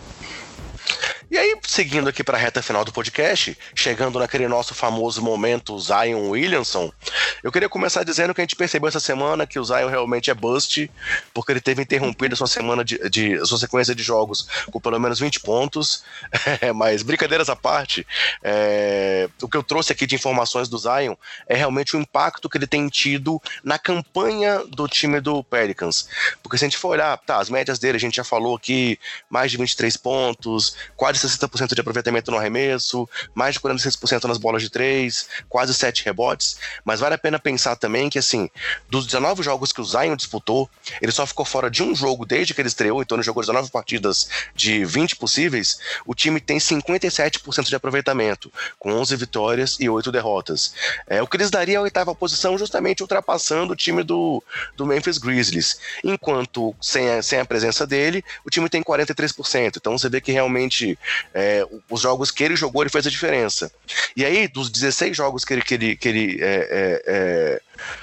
E 1.31 1.39
aí, 1.39 1.57
seguindo 1.63 2.09
aqui 2.09 2.25
para 2.25 2.37
a 2.37 2.41
reta 2.41 2.61
final 2.61 2.85
do 2.85 2.93
podcast, 2.93 3.57
chegando 3.73 4.19
naquele 4.19 4.49
nosso 4.49 4.75
famoso 4.75 5.23
momento 5.23 5.79
Zion 5.79 6.31
Williamson, 6.31 6.93
eu 7.41 7.53
queria 7.53 7.69
começar 7.69 8.03
dizendo 8.03 8.35
que 8.35 8.41
a 8.41 8.43
gente 8.43 8.57
percebeu 8.57 8.89
essa 8.89 8.99
semana 8.99 9.47
que 9.47 9.57
o 9.57 9.65
Zion 9.65 9.89
realmente 9.89 10.29
é 10.29 10.35
bust, 10.35 10.91
porque 11.33 11.53
ele 11.53 11.61
teve 11.61 11.83
interrompido 11.83 12.35
a 12.35 12.37
sua 12.37 12.49
semana 12.49 12.85
de, 12.85 12.99
de 13.09 13.47
sua 13.47 13.59
sequência 13.59 13.95
de 13.95 14.03
jogos 14.03 14.49
com 14.73 14.81
pelo 14.81 14.99
menos 14.99 15.21
20 15.21 15.39
pontos. 15.39 16.03
Mas 16.75 17.05
brincadeiras 17.05 17.49
à 17.49 17.55
parte, 17.55 18.05
é, 18.43 19.29
o 19.41 19.49
que 19.49 19.57
eu 19.57 19.63
trouxe 19.63 19.93
aqui 19.93 20.09
de 20.09 20.17
informações 20.17 20.69
do 20.69 20.79
Zion 20.79 21.15
é 21.47 21.55
realmente 21.55 21.97
o 21.97 22.01
impacto 22.01 22.51
que 22.51 22.59
ele 22.59 22.67
tem 22.67 22.89
tido 22.89 23.41
na 23.63 23.79
campanha 23.79 24.65
do 24.67 24.89
time 24.89 25.21
do 25.21 25.45
Pelicans. 25.45 26.09
Porque 26.43 26.59
se 26.59 26.65
a 26.65 26.69
gente 26.69 26.77
for 26.77 26.89
olhar, 26.89 27.17
tá, 27.19 27.39
as 27.39 27.49
médias 27.49 27.79
dele, 27.79 27.99
a 27.99 28.01
gente 28.01 28.17
já 28.17 28.25
falou 28.25 28.57
aqui, 28.57 28.99
mais 29.31 29.53
de 29.53 29.57
23 29.57 29.97
pontos, 29.97 30.75
quase 30.97 31.20
60% 31.27 31.75
de 31.75 31.81
aproveitamento 31.81 32.31
no 32.31 32.37
arremesso, 32.37 33.09
mais 33.35 33.55
de 33.55 33.61
46% 33.61 34.25
nas 34.25 34.39
bolas 34.39 34.63
de 34.63 34.71
três, 34.71 35.29
quase 35.49 35.75
7 35.75 36.05
rebotes. 36.05 36.57
Mas 36.85 37.01
vale 37.01 37.15
a 37.15 37.19
pena 37.19 37.39
pensar 37.39 37.77
também 37.77 38.09
que, 38.09 38.19
assim, 38.19 38.49
dos 38.89 39.07
19 39.07 39.43
jogos 39.43 39.73
que 39.73 39.81
o 39.81 39.85
Zion 39.85 40.17
disputou, 40.17 40.69
ele 41.01 41.13
só 41.13 41.27
ficou 41.27 41.45
fora 41.45 41.71
de 41.71 41.83
um 41.83 41.95
jogo 41.95 42.25
desde 42.25 42.55
que 42.55 42.61
ele 42.61 42.69
estreou, 42.69 43.03
então 43.03 43.17
ele 43.17 43.25
jogou 43.25 43.43
19 43.43 43.71
partidas 43.71 44.29
de 44.55 44.85
20 44.85 45.17
possíveis. 45.17 45.79
O 46.07 46.15
time 46.15 46.41
tem 46.41 46.59
57% 46.59 47.69
de 47.69 47.75
aproveitamento, 47.77 48.53
com 48.79 48.93
11 48.93 49.17
vitórias 49.17 49.77
e 49.81 49.89
8 49.89 50.13
derrotas. 50.13 50.75
É, 51.07 51.23
o 51.23 51.27
que 51.27 51.37
lhes 51.37 51.51
daria 51.51 51.79
a 51.79 51.83
oitava 51.83 52.15
posição, 52.15 52.59
justamente 52.59 53.03
ultrapassando 53.03 53.73
o 53.73 53.77
time 53.77 54.03
do, 54.03 54.43
do 54.77 54.87
Memphis 54.87 55.19
Grizzlies. 55.19 55.79
Enquanto, 56.05 56.75
sem 56.81 57.09
a, 57.11 57.23
sem 57.23 57.41
a 57.41 57.45
presença 57.45 57.87
dele, 57.87 58.25
o 58.45 58.51
time 58.51 58.69
tem 58.69 58.83
43%. 58.83 59.77
Então 59.77 59.97
você 59.97 60.09
vê 60.09 60.21
que 60.21 60.33
realmente 60.33 60.99
é, 61.35 61.67
os 61.89 62.01
jogos 62.01 62.31
que 62.31 62.45
ele 62.45 62.57
jogou, 62.57 62.83
ele 62.83 62.91
fez 62.91 63.07
a 63.07 63.11
diferença. 63.11 63.71
E 64.17 64.25
aí, 64.25 64.49
dos 64.49 64.71
16 64.71 65.17
jogos 65.17 65.45
que 65.45 65.55
ele, 65.55 65.63
que 65.63 65.75
ele, 65.75 65.97
que 65.97 66.09
ele 66.09 66.39
é, 66.41 66.47
é, 66.47 67.03
é 67.07 67.61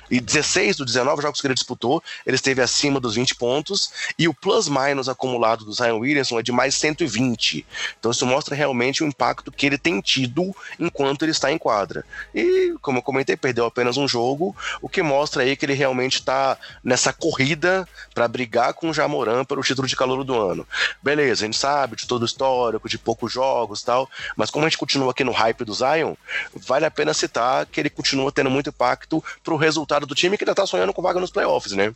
e 0.10 0.20
16 0.20 0.78
dos 0.78 0.86
19 0.86 1.22
jogos 1.22 1.42
que 1.42 1.48
ele 1.48 1.54
disputou, 1.54 2.04
ele 2.26 2.36
esteve 2.36 2.62
acima 2.62 3.00
dos 3.00 3.16
20 3.16 3.36
pontos, 3.36 3.92
e 4.18 4.28
o 4.28 4.34
plus-minus 4.34 5.10
acumulado 5.10 5.66
do 5.66 5.74
Zion 5.74 6.00
Williamson 6.00 6.40
é 6.40 6.44
de 6.44 6.52
mais 6.52 6.76
120. 6.76 7.66
Então 8.00 8.12
isso 8.12 8.26
mostra 8.26 8.56
realmente 8.56 9.04
o 9.04 9.08
impacto 9.08 9.52
que 9.52 9.66
ele 9.66 9.78
tem 9.78 10.00
tido 10.02 10.56
enquanto 10.80 11.24
ele 11.24 11.32
está 11.32 11.52
em 11.52 11.58
quadra. 11.58 12.06
E, 12.34 12.76
como 12.82 13.00
eu 13.00 13.02
comentei, 13.02 13.36
perdeu 13.36 13.66
apenas 13.66 13.98
um 13.98 14.08
jogo, 14.08 14.56
o 14.82 14.90
que 14.90 15.02
mostra 15.02 15.44
aí 15.44 15.56
que 15.56 15.66
ele 15.66 15.74
realmente 15.74 16.16
está 16.20 16.58
nessa 16.84 17.12
corrida 17.14 17.88
para 18.14 18.28
brigar 18.28 18.74
com 18.74 18.90
o 18.90 18.94
Jamoran 18.94 19.46
pelo 19.46 19.62
título 19.62 19.88
de 19.88 19.96
calor 19.96 20.24
do 20.24 20.40
ano. 20.40 20.68
Beleza, 21.02 21.44
a 21.44 21.46
gente 21.46 21.58
sabe 21.58 21.96
de 21.96 22.08
todo 22.08 22.24
o 22.24 22.26
histórico, 22.26 22.90
de 22.90 22.98
poucos 22.98 23.32
jogos 23.32 23.82
tal, 23.82 24.10
mas 24.36 24.50
como 24.50 24.66
a 24.66 24.70
gente 24.70 24.78
continua 24.78 25.12
aqui 25.12 25.24
no 25.24 25.32
hype 25.32 25.64
do 25.64 25.74
Zion, 25.74 26.16
vale 26.56 26.86
a 26.86 26.92
pena 26.92 27.14
citar 27.14 27.66
que 27.66 27.80
ele 27.80 27.90
continua 27.90 28.32
tendo 28.32 28.50
muito 28.50 28.70
impacto 28.70 29.24
pro 29.44 29.56
resultado 29.68 30.06
do 30.06 30.16
time 30.16 30.38
que 30.38 30.44
ainda 30.44 30.56
tá 30.56 30.66
sonhando 30.66 30.94
com 30.94 31.02
vaga 31.02 31.20
nos 31.20 31.32
playoffs, 31.32 31.74
né? 31.74 31.94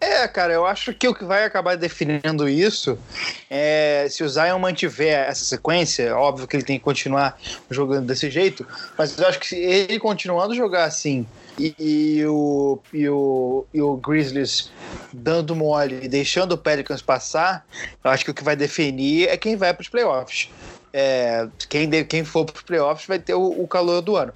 É, 0.00 0.26
cara, 0.28 0.52
eu 0.52 0.64
acho 0.64 0.94
que 0.94 1.08
o 1.08 1.14
que 1.14 1.24
vai 1.24 1.44
acabar 1.44 1.76
definindo 1.76 2.48
isso 2.48 2.96
é 3.50 4.06
se 4.08 4.22
o 4.22 4.28
Zion 4.28 4.58
mantiver 4.58 5.28
essa 5.28 5.44
sequência, 5.44 6.16
óbvio 6.16 6.46
que 6.46 6.56
ele 6.56 6.62
tem 6.62 6.78
que 6.78 6.84
continuar 6.84 7.38
jogando 7.68 8.06
desse 8.06 8.30
jeito, 8.30 8.66
mas 8.96 9.18
eu 9.18 9.26
acho 9.26 9.40
que 9.40 9.48
se 9.48 9.56
ele 9.56 9.98
continuando 9.98 10.52
a 10.52 10.56
jogar 10.56 10.84
assim 10.84 11.26
e, 11.58 11.74
e, 11.78 12.26
o, 12.26 12.78
e, 12.92 13.08
o, 13.08 13.66
e 13.74 13.82
o 13.82 13.96
Grizzlies 13.96 14.70
dando 15.12 15.56
mole 15.56 15.98
e 16.04 16.08
deixando 16.08 16.52
o 16.52 16.58
Pelicans 16.58 17.02
passar, 17.02 17.66
eu 18.02 18.10
acho 18.10 18.24
que 18.24 18.30
o 18.30 18.34
que 18.34 18.44
vai 18.44 18.54
definir 18.54 19.28
é 19.28 19.36
quem 19.36 19.56
vai 19.56 19.74
para 19.74 19.82
os 19.82 19.88
playoffs. 19.88 20.48
É, 21.00 21.46
quem, 21.68 21.88
de, 21.88 22.02
quem 22.02 22.24
for 22.24 22.44
para 22.44 22.56
os 22.56 22.62
playoffs 22.62 23.06
vai 23.06 23.20
ter 23.20 23.32
o, 23.32 23.62
o, 23.62 23.68
calor 23.68 24.02
do 24.02 24.16
ano. 24.16 24.32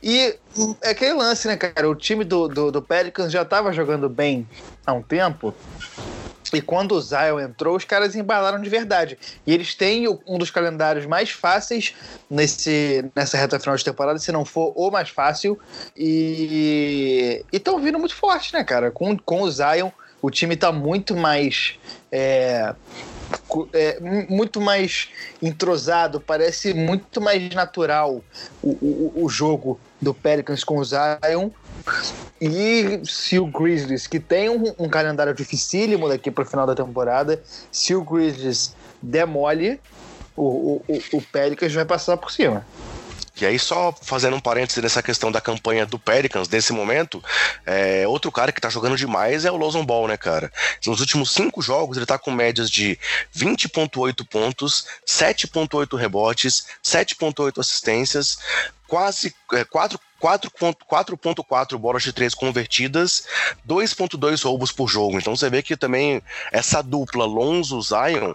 E 0.00 0.32
é 0.80 0.90
aquele 0.90 1.14
lance, 1.14 1.48
né, 1.48 1.56
cara? 1.56 1.90
O 1.90 1.94
time 1.96 2.22
do, 2.22 2.46
do, 2.46 2.70
do 2.70 2.80
Pelicans 2.80 3.32
já 3.32 3.42
estava 3.42 3.72
jogando 3.72 4.08
bem 4.08 4.48
há 4.86 4.92
um 4.92 5.02
tempo. 5.02 5.52
E 6.54 6.62
quando 6.62 6.92
o 6.92 7.00
Zion 7.00 7.40
entrou, 7.40 7.76
os 7.76 7.84
caras 7.84 8.14
embalaram 8.14 8.62
de 8.62 8.70
verdade. 8.70 9.18
E 9.44 9.52
eles 9.52 9.74
têm 9.74 10.06
um 10.24 10.38
dos 10.38 10.52
calendários 10.52 11.04
mais 11.04 11.30
fáceis 11.30 11.92
nesse, 12.30 13.04
nessa 13.12 13.36
reta 13.36 13.58
final 13.58 13.74
de 13.74 13.84
temporada, 13.84 14.20
se 14.20 14.30
não 14.30 14.44
for 14.44 14.72
o 14.76 14.92
mais 14.92 15.08
fácil. 15.08 15.58
E 15.96 17.44
estão 17.52 17.80
vindo 17.80 17.98
muito 17.98 18.14
forte, 18.14 18.54
né, 18.54 18.62
cara? 18.62 18.92
Com, 18.92 19.18
com 19.18 19.42
o 19.42 19.50
Zion, 19.50 19.90
o 20.22 20.30
time 20.30 20.54
está 20.54 20.70
muito 20.70 21.16
mais. 21.16 21.74
É, 22.12 22.72
é, 23.72 23.98
muito 24.28 24.60
mais 24.60 25.08
entrosado, 25.42 26.20
parece 26.20 26.72
muito 26.74 27.20
mais 27.20 27.48
natural 27.54 28.22
o, 28.62 28.70
o, 28.70 29.24
o 29.24 29.28
jogo 29.28 29.78
do 30.00 30.14
Pelicans 30.14 30.64
com 30.64 30.78
o 30.78 30.84
Zion. 30.84 31.50
E 32.40 33.00
se 33.04 33.38
o 33.38 33.46
Grizzlies, 33.46 34.06
que 34.06 34.20
tem 34.20 34.48
um, 34.48 34.72
um 34.78 34.88
calendário 34.88 35.34
dificílimo 35.34 36.08
daqui 36.08 36.30
para 36.30 36.42
o 36.42 36.46
final 36.46 36.66
da 36.66 36.74
temporada, 36.74 37.42
se 37.72 37.94
o 37.94 38.02
Grizzlies 38.02 38.74
demole, 39.02 39.80
o, 40.36 40.80
o, 40.88 40.98
o 41.14 41.22
Pelicans 41.22 41.74
vai 41.74 41.84
passar 41.84 42.16
por 42.16 42.30
cima. 42.30 42.64
E 43.40 43.46
aí, 43.46 43.58
só 43.58 43.94
fazendo 44.02 44.36
um 44.36 44.40
parêntese 44.40 44.82
nessa 44.82 45.02
questão 45.02 45.30
da 45.30 45.40
campanha 45.40 45.86
do 45.86 45.98
Pelicans, 45.98 46.48
nesse 46.48 46.72
momento, 46.72 47.22
é, 47.64 48.06
outro 48.06 48.32
cara 48.32 48.50
que 48.52 48.60
tá 48.60 48.68
jogando 48.68 48.96
demais 48.96 49.44
é 49.44 49.50
o 49.50 49.56
Lozon 49.56 49.84
Ball, 49.84 50.08
né, 50.08 50.16
cara? 50.16 50.52
Nos 50.86 51.00
últimos 51.00 51.30
cinco 51.30 51.62
jogos, 51.62 51.96
ele 51.96 52.06
tá 52.06 52.18
com 52.18 52.30
médias 52.30 52.70
de 52.70 52.98
20,8 53.36 54.26
pontos, 54.28 54.86
7,8 55.06 55.96
rebotes, 55.96 56.66
7,8 56.84 57.60
assistências, 57.60 58.38
quase 58.88 59.34
é, 59.52 59.64
4 59.64 60.00
4.4 60.20 61.78
bolas 61.78 62.02
de 62.02 62.12
três 62.12 62.34
convertidas, 62.34 63.24
2.2 63.66 64.44
roubos 64.44 64.72
por 64.72 64.88
jogo. 64.88 65.16
Então 65.16 65.36
você 65.36 65.48
vê 65.48 65.62
que 65.62 65.76
também 65.76 66.20
essa 66.50 66.82
dupla 66.82 67.24
Lonzo-Zion 67.24 68.34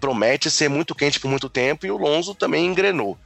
promete 0.00 0.50
ser 0.50 0.68
muito 0.68 0.94
quente 0.94 1.20
por 1.20 1.28
muito 1.28 1.48
tempo 1.48 1.86
e 1.86 1.90
o 1.90 1.96
Lonzo 1.96 2.34
também 2.34 2.66
engrenou. 2.66 3.18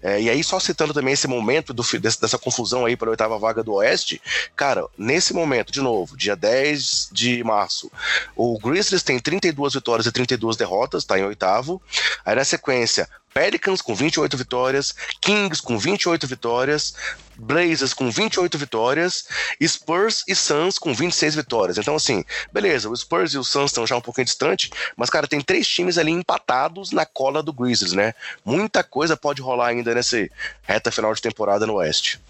É, 0.00 0.22
e 0.22 0.30
aí, 0.30 0.42
só 0.44 0.60
citando 0.60 0.94
também 0.94 1.12
esse 1.12 1.26
momento 1.26 1.74
do, 1.74 1.82
desse, 1.98 2.20
dessa 2.20 2.38
confusão 2.38 2.86
aí 2.86 2.96
para 2.96 3.08
a 3.08 3.10
oitava 3.10 3.38
vaga 3.38 3.62
do 3.62 3.74
Oeste, 3.74 4.22
cara, 4.54 4.86
nesse 4.96 5.34
momento, 5.34 5.72
de 5.72 5.80
novo, 5.80 6.16
dia 6.16 6.36
10 6.36 7.10
de 7.12 7.42
março, 7.42 7.90
o 8.36 8.58
Grizzlies 8.58 9.02
tem 9.02 9.18
32 9.18 9.74
vitórias 9.74 10.06
e 10.06 10.12
32 10.12 10.56
derrotas, 10.56 11.04
tá 11.04 11.18
em 11.18 11.24
oitavo. 11.24 11.82
Aí 12.24 12.36
na 12.36 12.44
sequência, 12.44 13.08
Pelicans 13.32 13.80
com 13.80 13.94
28 13.94 14.36
vitórias, 14.36 14.94
Kings 15.20 15.62
com 15.62 15.78
28 15.78 16.26
vitórias, 16.26 16.94
Blazers 17.36 17.94
com 17.94 18.10
28 18.10 18.58
vitórias, 18.58 19.26
Spurs 19.62 20.24
e 20.28 20.34
Suns 20.34 20.78
com 20.78 20.92
26 20.92 21.34
vitórias. 21.36 21.78
Então, 21.78 21.94
assim, 21.94 22.24
beleza, 22.52 22.88
o 22.88 22.96
Spurs 22.96 23.32
e 23.32 23.38
o 23.38 23.44
Suns 23.44 23.70
estão 23.70 23.86
já 23.86 23.96
um 23.96 24.00
pouquinho 24.00 24.26
distante, 24.26 24.70
mas, 24.96 25.08
cara, 25.08 25.26
tem 25.26 25.40
três 25.40 25.66
times 25.66 25.96
ali 25.96 26.10
empatados 26.10 26.92
na 26.92 27.06
cola 27.06 27.42
do 27.42 27.52
Grizzlies, 27.52 27.92
né? 27.92 28.14
Muita 28.44 28.82
coisa 28.82 29.16
pode 29.16 29.40
rolar 29.40 29.68
ainda 29.68 29.94
nessa 29.94 30.28
reta 30.62 30.90
final 30.90 31.14
de 31.14 31.22
temporada 31.22 31.66
no 31.66 31.74
Oeste. 31.74 32.20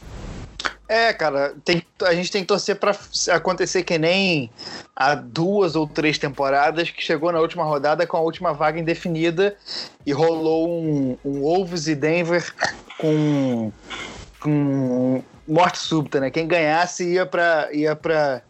É, 0.91 1.13
cara, 1.13 1.55
tem, 1.65 1.85
a 2.03 2.13
gente 2.15 2.33
tem 2.33 2.43
que 2.43 2.49
torcer 2.49 2.75
para 2.75 2.97
acontecer 3.31 3.85
que 3.85 3.97
nem 3.97 4.51
há 4.97 5.15
duas 5.15 5.77
ou 5.77 5.87
três 5.87 6.19
temporadas 6.19 6.91
que 6.91 7.01
chegou 7.01 7.31
na 7.31 7.39
última 7.39 7.63
rodada 7.63 8.05
com 8.09 8.17
a 8.17 8.21
última 8.21 8.53
vaga 8.53 8.81
indefinida 8.81 9.57
e 10.05 10.13
rolou 10.13 10.69
um, 10.69 11.17
um 11.25 11.43
Wolves 11.43 11.87
e 11.87 11.95
Denver 11.95 12.53
com, 12.99 13.71
com 14.41 15.23
morte 15.47 15.79
súbita, 15.79 16.19
né? 16.19 16.29
Quem 16.29 16.49
ganhasse 16.49 17.05
ia 17.05 17.25
para 17.25 17.69
ia 17.73 17.95
para 17.95 18.43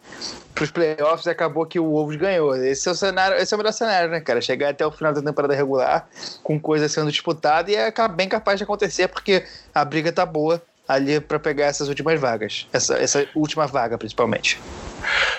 os 0.60 0.70
playoffs 0.70 1.26
e 1.26 1.30
acabou 1.30 1.66
que 1.66 1.78
o 1.78 1.90
Wolves 1.90 2.16
ganhou. 2.18 2.56
Esse 2.56 2.88
é 2.88 2.92
o 2.92 2.94
cenário, 2.94 3.36
esse 3.36 3.52
é 3.52 3.56
o 3.56 3.58
melhor 3.58 3.72
cenário, 3.72 4.10
né, 4.10 4.20
cara? 4.20 4.40
Chegar 4.40 4.70
até 4.70 4.86
o 4.86 4.90
final 4.90 5.12
da 5.12 5.22
temporada 5.22 5.54
regular 5.54 6.08
com 6.42 6.58
coisa 6.58 6.88
sendo 6.88 7.10
disputada 7.10 7.70
e 7.70 7.74
é 7.74 7.92
bem 8.14 8.30
capaz 8.30 8.58
de 8.58 8.64
acontecer 8.64 9.08
porque 9.08 9.44
a 9.74 9.84
briga 9.84 10.10
tá 10.10 10.24
boa 10.24 10.62
ali 10.90 11.20
para 11.20 11.38
pegar 11.38 11.66
essas 11.66 11.88
últimas 11.88 12.20
vagas. 12.20 12.66
Essa, 12.72 12.98
essa 12.98 13.28
última 13.34 13.64
vaga, 13.66 13.96
principalmente. 13.96 14.60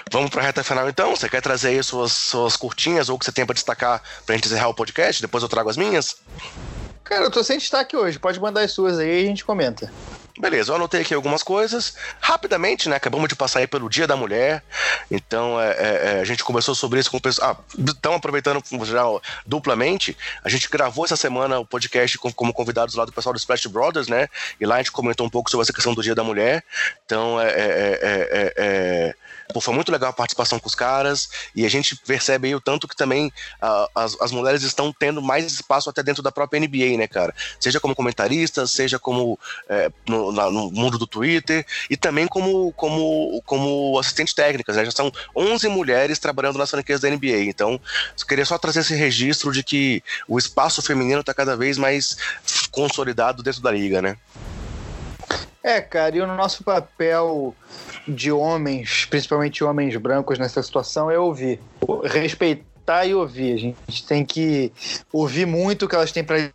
Vamos 0.10 0.30
para 0.30 0.42
a 0.42 0.46
reta 0.46 0.64
final 0.64 0.88
então? 0.88 1.14
Você 1.14 1.28
quer 1.28 1.42
trazer 1.42 1.70
aí 1.70 1.84
suas, 1.84 2.14
suas 2.14 2.56
curtinhas 2.56 3.10
ou 3.10 3.18
o 3.18 3.20
que 3.20 3.26
você 3.26 3.34
tem 3.34 3.46
para 3.46 3.54
destacar 3.54 4.02
para 4.26 4.34
a 4.34 4.38
gente 4.38 4.48
encerrar 4.48 4.70
o 4.70 4.74
podcast? 4.74 5.22
Depois 5.22 5.44
eu 5.44 5.50
trago 5.50 5.70
as 5.70 5.76
minhas? 5.76 6.16
Cara, 7.12 7.26
eu 7.26 7.30
tô 7.30 7.44
sem 7.44 7.58
destaque 7.58 7.94
hoje. 7.94 8.18
Pode 8.18 8.40
mandar 8.40 8.62
as 8.62 8.72
suas 8.72 8.98
aí 8.98 9.20
e 9.20 9.24
a 9.26 9.28
gente 9.28 9.44
comenta. 9.44 9.92
Beleza, 10.40 10.72
eu 10.72 10.78
anotei 10.78 11.02
aqui 11.02 11.14
algumas 11.14 11.44
coisas. 11.44 11.94
Rapidamente, 12.22 12.88
né? 12.88 12.96
Acabamos 12.96 13.28
de 13.28 13.36
passar 13.36 13.60
aí 13.60 13.68
pelo 13.68 13.90
Dia 13.90 14.08
da 14.08 14.16
Mulher. 14.16 14.64
Então, 15.12 15.60
é, 15.60 15.72
é, 15.72 16.02
é 16.04 16.22
a 16.22 16.24
gente 16.24 16.42
conversou 16.42 16.74
sobre 16.74 17.02
isso 17.02 17.12
com 17.12 17.18
o 17.18 17.22
pessoal. 17.22 17.60
Ah, 17.60 17.76
estão 17.86 18.14
aproveitando 18.14 18.64
já 18.86 19.04
duplamente. 19.46 20.18
A 20.42 20.48
gente 20.48 20.70
gravou 20.70 21.04
essa 21.04 21.18
semana 21.18 21.60
o 21.60 21.66
podcast 21.66 22.18
com, 22.18 22.32
como 22.32 22.54
convidados 22.54 22.96
lá 22.96 23.04
do 23.04 23.12
pessoal 23.12 23.34
do 23.34 23.40
Splash 23.40 23.66
Brothers, 23.66 24.08
né? 24.08 24.30
E 24.58 24.66
lá 24.66 24.76
a 24.76 24.78
gente 24.78 24.94
comentou 24.94 25.28
um 25.28 25.30
pouco 25.30 25.52
sobre 25.52 25.64
essa 25.64 25.74
questão 25.74 25.94
do 25.94 26.02
Dia 26.02 26.16
da 26.16 26.24
Mulher. 26.24 26.64
Então, 27.06 27.42
é, 27.42 27.50
é, 27.50 28.54
é 28.56 29.16
Pô, 29.54 29.62
foi 29.62 29.74
muito 29.74 29.92
legal 29.92 30.10
a 30.10 30.14
participação 30.14 30.60
com 30.60 30.68
os 30.68 30.76
caras 30.76 31.30
e 31.56 31.66
a 31.66 31.70
gente 31.70 31.96
percebe 31.96 32.48
aí 32.48 32.56
o 32.56 32.62
tanto 32.62 32.88
que 32.88 32.96
também 32.96 33.32
as, 33.96 34.20
as 34.22 34.32
mulheres 34.32 34.64
estão 34.64 34.94
tendo 34.94 35.22
mais 35.22 35.46
espaço 35.52 35.90
até 35.90 36.02
dentro 36.04 36.24
da 36.24 36.32
própria 36.32 36.60
NBA, 36.60 36.98
né, 36.98 37.08
cara? 37.08 37.34
Seja 37.60 37.80
como 37.80 37.96
comentaristas, 37.96 38.72
seja 38.72 38.98
como 39.00 39.38
é, 39.70 39.92
no, 40.08 40.32
na, 40.32 40.50
no, 40.50 40.72
mundo 40.72 40.98
do 40.98 41.08
Twitter 41.08 41.66
e 41.90 41.98
também 41.98 42.28
como, 42.28 42.72
como, 42.74 43.42
como 43.46 44.00
assistentes 44.00 44.34
técnicas, 44.34 44.76
né? 44.76 44.86
Já 44.86 44.92
são 44.92 45.12
11 45.36 45.68
mulheres 45.68 46.20
trabalhando 46.20 46.58
nas 46.58 46.70
franquias 46.70 47.02
da 47.02 47.10
NBA. 47.10 47.44
Então, 47.48 47.80
queria 48.28 48.46
só 48.46 48.58
trazer 48.58 48.80
esse 48.80 48.96
registro 48.96 49.52
de 49.52 49.64
que 49.64 50.04
o 50.28 50.38
espaço 50.38 50.82
feminino 50.82 51.22
está 51.22 51.34
cada 51.34 51.56
vez 51.56 51.78
mais 51.78 52.18
consolidado 52.72 53.44
dentro 53.44 53.62
da 53.62 53.72
liga, 53.72 54.02
né? 54.02 54.18
É, 55.64 55.80
cara, 55.80 56.16
e 56.16 56.22
o 56.22 56.28
nosso 56.28 56.64
papel 56.64 57.56
de 58.08 58.32
homens, 58.32 59.06
principalmente 59.06 59.64
homens 59.64 59.96
brancos 59.98 60.40
nessa 60.40 60.62
situação, 60.64 61.10
é 61.12 61.20
ouvir. 61.20 61.60
Respeitar 62.04 63.06
e 63.06 63.14
ouvir. 63.14 63.54
A 63.54 63.58
gente 63.58 64.06
tem 64.08 64.26
que 64.26 64.72
ouvir 65.14 65.46
muito 65.46 65.86
o 65.86 65.88
que 65.88 65.96
elas 65.96 66.12
têm 66.12 66.24
para 66.24 66.52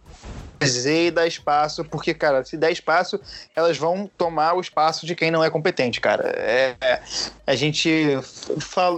dizer 0.58 1.06
e 1.06 1.10
dar 1.10 1.26
espaço, 1.26 1.84
porque, 1.84 2.14
cara, 2.14 2.44
se 2.44 2.56
der 2.56 2.72
espaço, 2.72 3.20
elas 3.54 3.76
vão 3.76 4.10
tomar 4.16 4.54
o 4.54 4.60
espaço 4.60 5.06
de 5.06 5.14
quem 5.14 5.30
não 5.30 5.44
é 5.44 5.50
competente, 5.50 6.00
cara. 6.00 6.28
É, 6.36 6.76
é 6.80 7.02
a 7.46 7.54
gente. 7.54 7.88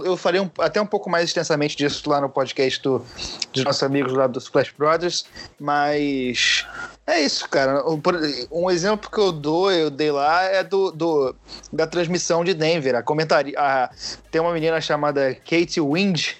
Eu 0.03 0.17
falei 0.17 0.41
um, 0.41 0.49
até 0.59 0.81
um 0.81 0.85
pouco 0.85 1.09
mais 1.09 1.25
extensamente 1.25 1.75
disso 1.75 2.09
lá 2.09 2.21
no 2.21 2.29
podcast 2.29 2.81
do, 2.81 3.05
dos 3.53 3.63
nossos 3.63 3.83
amigos 3.83 4.13
lá 4.13 4.27
dos 4.27 4.47
Flash 4.47 4.73
Brothers, 4.77 5.25
mas. 5.59 6.65
É 7.09 7.21
isso, 7.21 7.49
cara. 7.49 7.83
Um 8.51 8.69
exemplo 8.69 9.09
que 9.09 9.17
eu 9.17 9.31
dou, 9.31 9.71
eu 9.71 9.89
dei 9.89 10.11
lá, 10.11 10.43
é 10.43 10.63
do, 10.63 10.91
do 10.91 11.35
da 11.73 11.87
transmissão 11.87 12.43
de 12.43 12.53
Denver. 12.53 12.93
A 12.93 13.01
comentária. 13.01 13.51
A, 13.57 13.89
tem 14.29 14.39
uma 14.39 14.53
menina 14.53 14.79
chamada 14.79 15.33
Kate 15.33 15.81
Wind 15.81 16.33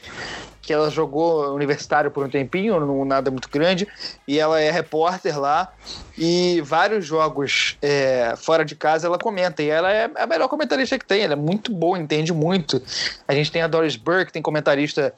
que 0.70 0.74
ela 0.74 0.91
jogou 0.91 1.51
universitário 1.55 2.11
por 2.11 2.24
um 2.24 2.30
tempinho, 2.30 2.80
não 2.80 3.03
nada 3.03 3.32
muito 3.32 3.49
grande, 3.49 3.88
e 4.28 4.38
ela 4.38 4.61
é 4.61 4.70
repórter 4.70 5.39
lá, 5.39 5.74
e 6.15 6.61
vários 6.61 7.07
jogos 7.07 7.76
é, 7.82 8.36
fora 8.38 8.63
de 8.63 8.76
casa 8.76 9.07
ela 9.07 9.17
comenta, 9.17 9.63
e 9.63 9.67
ela 9.67 9.91
é 9.91 10.11
a 10.15 10.28
melhor 10.28 10.47
comentarista 10.47 10.99
que 10.99 11.05
tem, 11.05 11.24
ela 11.24 11.34
é 11.34 11.36
muito 11.36 11.74
boa, 11.74 11.97
entende 11.97 12.32
muito. 12.32 12.80
A 13.28 13.34
gente 13.34 13.51
tem 13.51 13.63
a 13.63 13.67
Doris 13.67 13.95
Burke, 13.95 14.32
tem 14.32 14.43
comentarista 14.43 15.11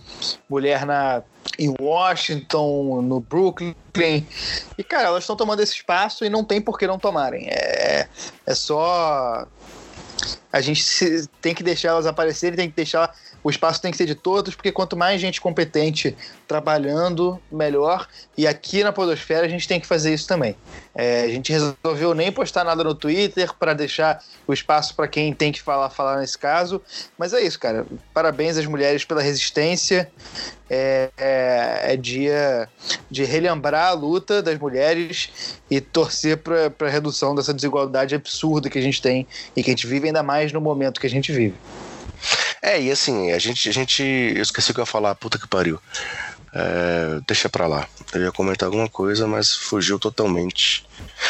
mulher 0.49 0.86
na 0.86 1.22
em 1.60 1.76
Washington, 1.82 3.02
no 3.02 3.20
Brooklyn. 3.20 3.76
E, 4.78 4.84
cara, 4.86 5.08
elas 5.08 5.24
estão 5.24 5.36
tomando 5.36 5.62
esse 5.62 5.74
espaço 5.74 6.24
e 6.24 6.30
não 6.30 6.45
tem 6.45 6.62
por 6.62 6.80
que 6.80 6.88
não 6.88 6.97
tomarem. 6.97 7.49
É, 7.49 8.08
é 8.45 8.56
só. 8.56 9.45
A 10.54 10.62
gente 10.62 11.28
tem 11.41 11.54
que 11.54 11.64
deixar 11.64 11.89
elas 11.89 12.06
aparecerem, 12.06 12.56
tem 12.56 12.70
que 12.70 12.76
deixar 12.76 13.14
o 13.44 13.50
espaço 13.50 13.82
tem 13.82 13.92
que 13.92 13.98
ser 13.98 14.06
de 14.06 14.16
todos, 14.16 14.56
porque 14.56 14.72
quanto 14.72 14.96
mais 14.96 15.20
gente 15.20 15.42
competente 15.42 16.16
trabalhando, 16.48 17.39
melhor. 17.52 18.08
E 18.38 18.48
aqui 18.48 18.84
na 18.84 18.92
Podosfera 18.92 19.46
a 19.46 19.50
gente 19.50 19.68
tem 19.68 19.80
que 19.80 19.88
fazer 19.88 20.14
isso 20.14 20.28
também. 20.28 20.56
É, 20.94 21.24
a 21.24 21.28
gente 21.28 21.52
resolveu 21.52 22.14
nem 22.14 22.32
postar 22.32 22.64
nada 22.64 22.84
no 22.84 22.94
Twitter 22.94 23.52
para 23.58 23.74
deixar 23.74 24.24
o 24.46 24.54
espaço 24.54 24.96
para 24.96 25.08
quem 25.08 25.34
tem 25.34 25.52
que 25.52 25.62
falar, 25.62 25.89
falar 25.89 26.20
nesse 26.20 26.38
caso. 26.38 26.82
Mas 27.18 27.34
é 27.34 27.42
isso, 27.42 27.60
cara. 27.60 27.86
Parabéns 28.14 28.58
às 28.58 28.66
mulheres 28.66 29.06
pela 29.06 29.22
resistência. 29.22 30.12
É, 30.70 31.10
é, 31.18 31.94
é 31.94 31.98
dia 31.98 32.70
de 33.10 33.26
relembrar 33.26 33.88
a 33.88 33.92
luta 33.92 34.42
das 34.42 34.58
mulheres 34.58 35.60
e 35.70 35.82
torcer 35.82 36.38
para 36.38 36.72
a 36.80 36.89
redução 36.89 37.36
dessa 37.36 37.54
desigualdade 37.54 38.16
absurda 38.16 38.70
que 38.70 38.80
a 38.80 38.82
gente 38.82 39.02
tem 39.02 39.28
e 39.56 39.62
que 39.62 39.70
a 39.70 39.74
gente 39.74 39.86
vive 39.86 40.08
ainda 40.08 40.24
mais 40.24 40.54
no 40.54 40.62
momento 40.62 41.02
que 41.02 41.08
a 41.08 41.10
gente 41.10 41.32
vive. 41.32 41.56
É, 42.62 42.80
e 42.80 42.91
assim, 42.91 43.32
a 43.32 43.39
gente, 43.39 43.68
a 43.68 43.72
gente. 43.72 44.03
Eu 44.03 44.41
esqueci 44.41 44.72
o 44.72 44.74
que 44.74 44.80
eu 44.80 44.84
ia 44.84 44.86
falar, 44.86 45.16
puta 45.16 45.39
que 45.39 45.47
pariu. 45.47 45.80
É, 46.53 47.20
deixa 47.26 47.49
pra 47.49 47.66
lá. 47.66 47.88
Eu 48.14 48.22
ia 48.24 48.32
comentar 48.32 48.68
alguma 48.68 48.88
coisa, 48.88 49.26
mas 49.26 49.53
fugiu 49.53 49.97
totalmente. 49.97 50.86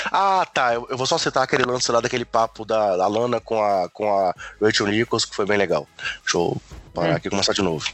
Ah, 0.05 0.45
tá. 0.53 0.73
Eu, 0.73 0.87
eu, 0.89 0.97
vou 0.97 1.05
só 1.05 1.17
citar 1.17 1.43
aquele 1.43 1.63
lance 1.63 1.91
lá 1.91 1.99
daquele 1.99 2.25
papo 2.25 2.63
da, 2.63 2.97
da 2.97 3.07
Lana 3.07 3.39
com 3.39 3.61
a, 3.61 3.89
com 3.89 4.09
a 4.09 4.33
Rachel 4.61 4.87
Nichols, 4.87 5.25
que 5.25 5.35
foi 5.35 5.45
bem 5.45 5.57
legal. 5.57 5.87
Deixa 6.23 6.37
eu 6.37 6.61
parar 6.93 7.15
aqui 7.15 7.27
e 7.27 7.31
começar 7.31 7.53
de 7.53 7.61
novo. 7.61 7.85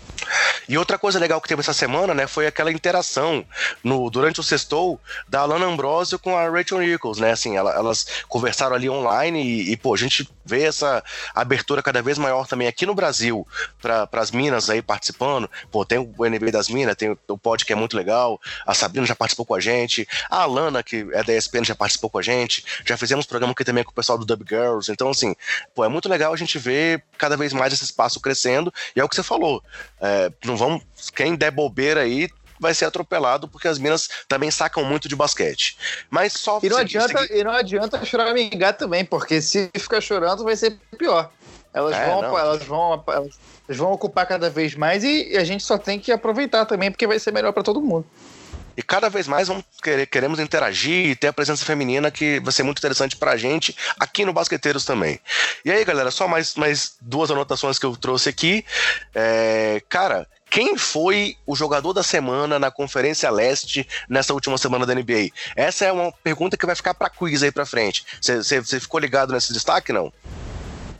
E 0.67 0.77
outra 0.77 0.97
coisa 0.97 1.19
legal 1.19 1.39
que 1.39 1.47
teve 1.47 1.61
essa 1.61 1.73
semana, 1.73 2.13
né, 2.13 2.27
foi 2.27 2.47
aquela 2.47 2.71
interação 2.71 3.45
no, 3.83 4.09
durante 4.09 4.39
o 4.39 4.43
sextou 4.43 4.99
da 5.27 5.41
Alana 5.41 5.65
Ambrosio 5.65 6.19
com 6.19 6.35
a 6.35 6.49
Rachel 6.49 6.79
Nichols, 6.79 7.19
né, 7.19 7.31
assim, 7.31 7.55
ela, 7.55 7.73
elas 7.73 8.05
conversaram 8.27 8.75
ali 8.75 8.89
online 8.89 9.41
e, 9.41 9.71
e, 9.71 9.77
pô, 9.77 9.93
a 9.93 9.97
gente 9.97 10.29
vê 10.43 10.63
essa 10.63 11.03
abertura 11.33 11.81
cada 11.81 12.01
vez 12.01 12.17
maior 12.17 12.47
também 12.47 12.67
aqui 12.67 12.85
no 12.85 12.95
Brasil 12.95 13.47
para 13.81 14.09
as 14.13 14.31
minas 14.31 14.69
aí 14.69 14.81
participando, 14.81 15.49
pô, 15.71 15.85
tem 15.85 15.99
o 15.99 16.25
NBA 16.25 16.51
das 16.51 16.69
minas, 16.69 16.95
tem 16.95 17.17
o 17.27 17.37
pod 17.37 17.65
que 17.65 17.73
é 17.73 17.75
muito 17.75 17.95
legal, 17.95 18.39
a 18.65 18.73
Sabrina 18.73 19.05
já 19.05 19.15
participou 19.15 19.45
com 19.45 19.55
a 19.55 19.59
gente, 19.59 20.07
a 20.29 20.41
Alana, 20.41 20.83
que 20.83 21.07
é 21.13 21.23
da 21.23 21.33
ESPN, 21.33 21.63
já 21.63 21.75
participou 21.75 21.96
com 21.99 22.19
a 22.19 22.21
gente, 22.21 22.63
já 22.85 22.97
fizemos 22.97 23.25
programa 23.25 23.53
aqui 23.53 23.63
também 23.63 23.83
com 23.83 23.91
o 23.91 23.95
pessoal 23.95 24.17
do 24.17 24.25
Dub 24.25 24.43
Girls, 24.47 24.91
então, 24.91 25.09
assim, 25.09 25.35
pô, 25.73 25.83
é 25.83 25.87
muito 25.87 26.07
legal 26.07 26.33
a 26.33 26.37
gente 26.37 26.57
ver 26.59 27.03
cada 27.17 27.35
vez 27.35 27.53
mais 27.53 27.73
esse 27.73 27.83
espaço 27.83 28.19
crescendo, 28.19 28.73
e 28.95 28.99
é 28.99 29.03
o 29.03 29.09
que 29.09 29.15
você 29.15 29.23
falou, 29.23 29.63
é, 30.01 30.31
não 30.45 30.55
vamos. 30.55 30.83
Quem 31.15 31.35
der 31.35 31.51
bobeira 31.51 32.01
aí 32.01 32.29
vai 32.59 32.73
ser 32.73 32.85
atropelado, 32.85 33.47
porque 33.47 33.67
as 33.67 33.77
minas 33.77 34.09
também 34.27 34.51
sacam 34.51 34.83
muito 34.83 35.07
de 35.07 35.15
basquete. 35.15 35.77
Mas 36.09 36.33
só. 36.33 36.59
E 36.61 36.69
não, 36.69 36.77
adianta, 36.77 37.19
seguir... 37.19 37.39
e 37.39 37.43
não 37.43 37.51
adianta 37.51 38.03
choramingar 38.05 38.75
também, 38.75 39.05
porque 39.05 39.41
se 39.41 39.69
ficar 39.75 40.01
chorando 40.01 40.43
vai 40.43 40.55
ser 40.55 40.77
pior. 40.97 41.31
Elas, 41.73 41.95
é, 41.95 42.05
vão, 42.05 42.37
elas, 42.37 42.63
vão, 42.63 43.03
elas 43.07 43.37
vão 43.77 43.91
ocupar 43.91 44.25
cada 44.25 44.49
vez 44.49 44.73
mais 44.73 45.03
e 45.03 45.37
a 45.37 45.43
gente 45.43 45.63
só 45.63 45.77
tem 45.77 45.99
que 45.99 46.11
aproveitar 46.11 46.65
também, 46.65 46.89
porque 46.89 47.05
vai 47.05 47.19
ser 47.19 47.31
melhor 47.31 47.51
para 47.51 47.61
todo 47.61 47.81
mundo. 47.81 48.05
E 48.77 48.83
cada 48.83 49.09
vez 49.09 49.27
mais 49.27 49.47
vamos 49.47 49.65
querer, 49.81 50.05
queremos 50.05 50.39
interagir 50.39 51.07
e 51.07 51.15
ter 51.15 51.27
a 51.27 51.33
presença 51.33 51.65
feminina 51.65 52.11
que 52.11 52.39
vai 52.41 52.53
ser 52.53 52.61
muito 52.61 52.77
interessante 52.77 53.17
pra 53.17 53.35
gente 53.35 53.75
aqui 53.99 54.23
no 54.23 54.31
Basqueteiros 54.31 54.85
também. 54.85 55.19
E 55.65 55.71
aí, 55.71 55.83
galera, 55.83 56.11
só 56.11 56.27
mais, 56.27 56.53
mais 56.53 56.95
duas 57.01 57.31
anotações 57.31 57.79
que 57.79 57.85
eu 57.87 57.97
trouxe 57.97 58.29
aqui. 58.29 58.63
É, 59.15 59.81
cara, 59.89 60.27
quem 60.47 60.77
foi 60.77 61.35
o 61.45 61.55
jogador 61.55 61.91
da 61.91 62.03
semana 62.03 62.59
na 62.59 62.69
Conferência 62.69 63.29
Leste 63.31 63.87
nessa 64.07 64.33
última 64.33 64.59
semana 64.59 64.85
da 64.85 64.93
NBA? 64.93 65.31
Essa 65.55 65.85
é 65.85 65.91
uma 65.91 66.11
pergunta 66.23 66.55
que 66.55 66.65
vai 66.65 66.75
ficar 66.75 66.93
para 66.93 67.09
quiz 67.09 67.41
aí 67.41 67.51
para 67.51 67.65
frente. 67.65 68.05
Você 68.21 68.79
ficou 68.79 68.99
ligado 68.99 69.33
nesse 69.33 69.51
destaque, 69.53 69.91
não? 69.91 70.13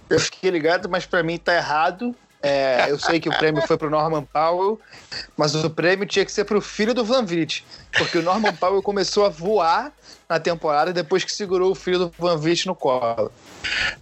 Eu 0.10 0.20
fiquei 0.20 0.50
ligado, 0.50 0.90
mas 0.90 1.06
para 1.06 1.22
mim 1.22 1.38
tá 1.38 1.54
errado. 1.54 2.16
É, 2.42 2.90
eu 2.90 3.00
sei 3.00 3.20
que 3.20 3.30
o 3.30 3.38
prêmio 3.38 3.62
foi 3.66 3.78
pro 3.78 3.90
Norman 3.90 4.24
Powell, 4.24 4.80
mas 5.36 5.56
o 5.56 5.70
prêmio 5.70 6.06
tinha 6.06 6.24
que 6.24 6.32
ser 6.32 6.46
pro 6.46 6.62
filho 6.62 6.94
do 6.94 7.04
Van 7.04 7.26
Vliet, 7.26 7.66
porque 7.98 8.20
o 8.20 8.22
Norman 8.22 8.54
Powell 8.54 8.82
começou 8.84 9.26
a 9.26 9.30
voar 9.30 9.92
na 10.30 10.40
temporada 10.40 10.92
depois 10.92 11.24
que 11.24 11.32
segurou 11.32 11.72
o 11.72 11.76
filho 11.76 12.00
do 12.00 12.14
Van 12.18 12.38
Vliet 12.38 12.66
no 12.66 12.76
colo. 12.76 13.32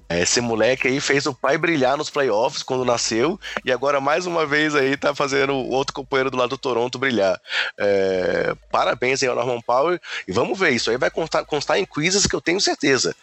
Esse 0.10 0.40
moleque 0.42 0.88
aí 0.88 1.00
fez 1.00 1.26
o 1.26 1.34
pai 1.34 1.58
brilhar 1.58 1.98
nos 1.98 2.10
playoffs 2.10 2.64
quando 2.64 2.86
nasceu 2.86 3.40
e 3.64 3.72
agora 3.72 4.00
mais 4.00 4.26
uma 4.26 4.46
vez 4.46 4.76
aí 4.76 4.96
tá 4.96 5.14
fazendo 5.14 5.54
o 5.54 5.70
outro 5.70 5.94
companheiro 5.94 6.32
do 6.32 6.38
lado 6.38 6.50
do 6.50 6.58
Toronto 6.58 7.00
brilhar. 7.00 7.40
É, 7.78 8.56
parabéns 8.72 9.22
aí 9.22 9.30
ao 9.30 9.36
Norman 9.36 9.62
Powell 9.62 10.00
e 10.28 10.32
vamos 10.32 10.58
ver, 10.58 10.72
isso 10.72 10.90
aí 10.90 10.98
vai 10.98 11.10
constar, 11.10 11.46
constar 11.46 11.78
em 11.78 11.86
quizzes 11.86 12.26
que 12.28 12.36
eu 12.36 12.42
tenho 12.42 12.62
certeza. 12.62 13.16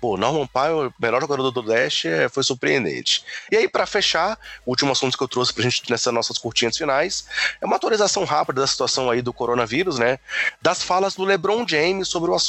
Pô, 0.00 0.16
Norman 0.16 0.46
Powell, 0.46 0.92
melhor 1.00 1.20
jogador 1.20 1.50
do 1.50 1.60
Leste, 1.60 2.08
é, 2.08 2.28
foi 2.28 2.42
surpreendente. 2.42 3.24
E 3.50 3.56
aí 3.56 3.68
para 3.68 3.86
fechar, 3.86 4.38
o 4.64 4.70
último 4.70 4.92
assunto 4.92 5.16
que 5.16 5.22
eu 5.22 5.28
trouxe 5.28 5.52
pra 5.52 5.64
gente 5.64 5.90
nessas 5.90 6.12
nossas 6.12 6.38
curtinhas 6.38 6.76
finais 6.76 7.26
é 7.60 7.66
uma 7.66 7.76
atualização 7.76 8.24
rápida 8.24 8.60
da 8.60 8.66
situação 8.66 9.10
aí 9.10 9.20
do 9.22 9.32
coronavírus, 9.32 9.98
né? 9.98 10.18
Das 10.62 10.82
falas 10.82 11.14
do 11.14 11.24
LeBron 11.24 11.66
James 11.66 12.08
sobre 12.08 12.30
o 12.30 12.34
assunto. 12.34 12.47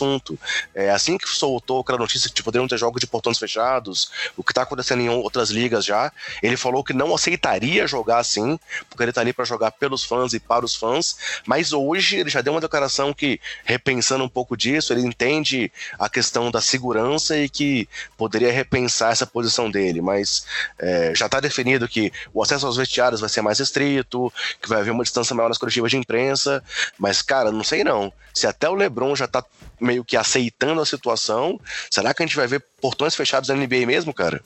É, 0.73 0.89
assim 0.91 1.17
que 1.17 1.27
soltou 1.27 1.81
aquela 1.81 1.97
notícia 1.97 2.29
que 2.29 2.43
poderiam 2.43 2.67
ter 2.67 2.77
jogos 2.77 2.99
de 2.99 3.07
portões 3.07 3.37
fechados, 3.37 4.11
o 4.37 4.43
que 4.43 4.51
está 4.51 4.63
acontecendo 4.63 5.01
em 5.01 5.09
outras 5.09 5.49
ligas 5.49 5.85
já. 5.85 6.11
Ele 6.41 6.57
falou 6.57 6.83
que 6.83 6.93
não 6.93 7.13
aceitaria 7.13 7.87
jogar 7.87 8.19
assim, 8.19 8.59
porque 8.89 9.03
ele 9.03 9.11
está 9.11 9.21
ali 9.21 9.33
para 9.33 9.45
jogar 9.45 9.71
pelos 9.71 10.03
fãs 10.03 10.33
e 10.33 10.39
para 10.39 10.65
os 10.65 10.75
fãs, 10.75 11.17
mas 11.45 11.73
hoje 11.73 12.17
ele 12.17 12.29
já 12.29 12.41
deu 12.41 12.53
uma 12.53 12.61
declaração 12.61 13.13
que, 13.13 13.39
repensando 13.63 14.23
um 14.23 14.29
pouco 14.29 14.55
disso, 14.55 14.93
ele 14.93 15.01
entende 15.01 15.71
a 15.97 16.09
questão 16.09 16.51
da 16.51 16.61
segurança 16.61 17.37
e 17.37 17.49
que 17.49 17.87
poderia 18.17 18.51
repensar 18.51 19.11
essa 19.11 19.25
posição 19.25 19.69
dele, 19.69 20.01
mas 20.01 20.45
é, 20.77 21.13
já 21.15 21.25
está 21.25 21.39
definido 21.39 21.87
que 21.87 22.11
o 22.33 22.41
acesso 22.41 22.65
aos 22.65 22.77
vestiários 22.77 23.21
vai 23.21 23.29
ser 23.29 23.41
mais 23.41 23.59
restrito, 23.59 24.31
que 24.61 24.69
vai 24.69 24.79
haver 24.79 24.91
uma 24.91 25.03
distância 25.03 25.35
maior 25.35 25.49
nas 25.49 25.57
coletivas 25.57 25.91
de 25.91 25.97
imprensa, 25.97 26.63
mas, 26.97 27.21
cara, 27.21 27.51
não 27.51 27.63
sei 27.63 27.83
não. 27.83 28.11
Se 28.33 28.47
até 28.47 28.69
o 28.69 28.73
LeBron 28.73 29.15
já 29.15 29.25
está 29.25 29.43
meio 29.79 30.03
que 30.03 30.17
aceitando 30.17 30.81
a 30.81 30.85
situação, 30.85 31.59
será 31.89 32.13
que 32.13 32.23
a 32.23 32.25
gente 32.25 32.35
vai 32.35 32.47
ver 32.47 32.63
portões 32.81 33.15
fechados 33.15 33.49
na 33.49 33.55
NBA 33.55 33.85
mesmo, 33.85 34.13
cara? 34.13 34.41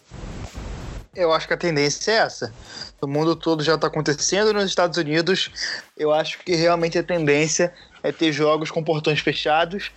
Eu 1.16 1.32
acho 1.32 1.48
que 1.48 1.54
a 1.54 1.58
tendência 1.58 2.12
é 2.12 2.16
essa. 2.16 2.54
O 3.00 3.08
mundo 3.08 3.36
todo 3.36 3.64
já 3.64 3.76
está 3.76 3.88
acontecendo 3.88 4.54
nos 4.54 4.66
Estados 4.66 4.98
Unidos. 4.98 5.52
Eu 5.96 6.12
acho 6.12 6.40
que 6.40 6.56
realmente 6.56 6.98
a 6.98 7.04
tendência 7.04 7.74
é 8.02 8.12
ter 8.12 8.32
jogos 8.32 8.72
com 8.72 8.84
portões 8.84 9.20
fechados, 9.20 9.92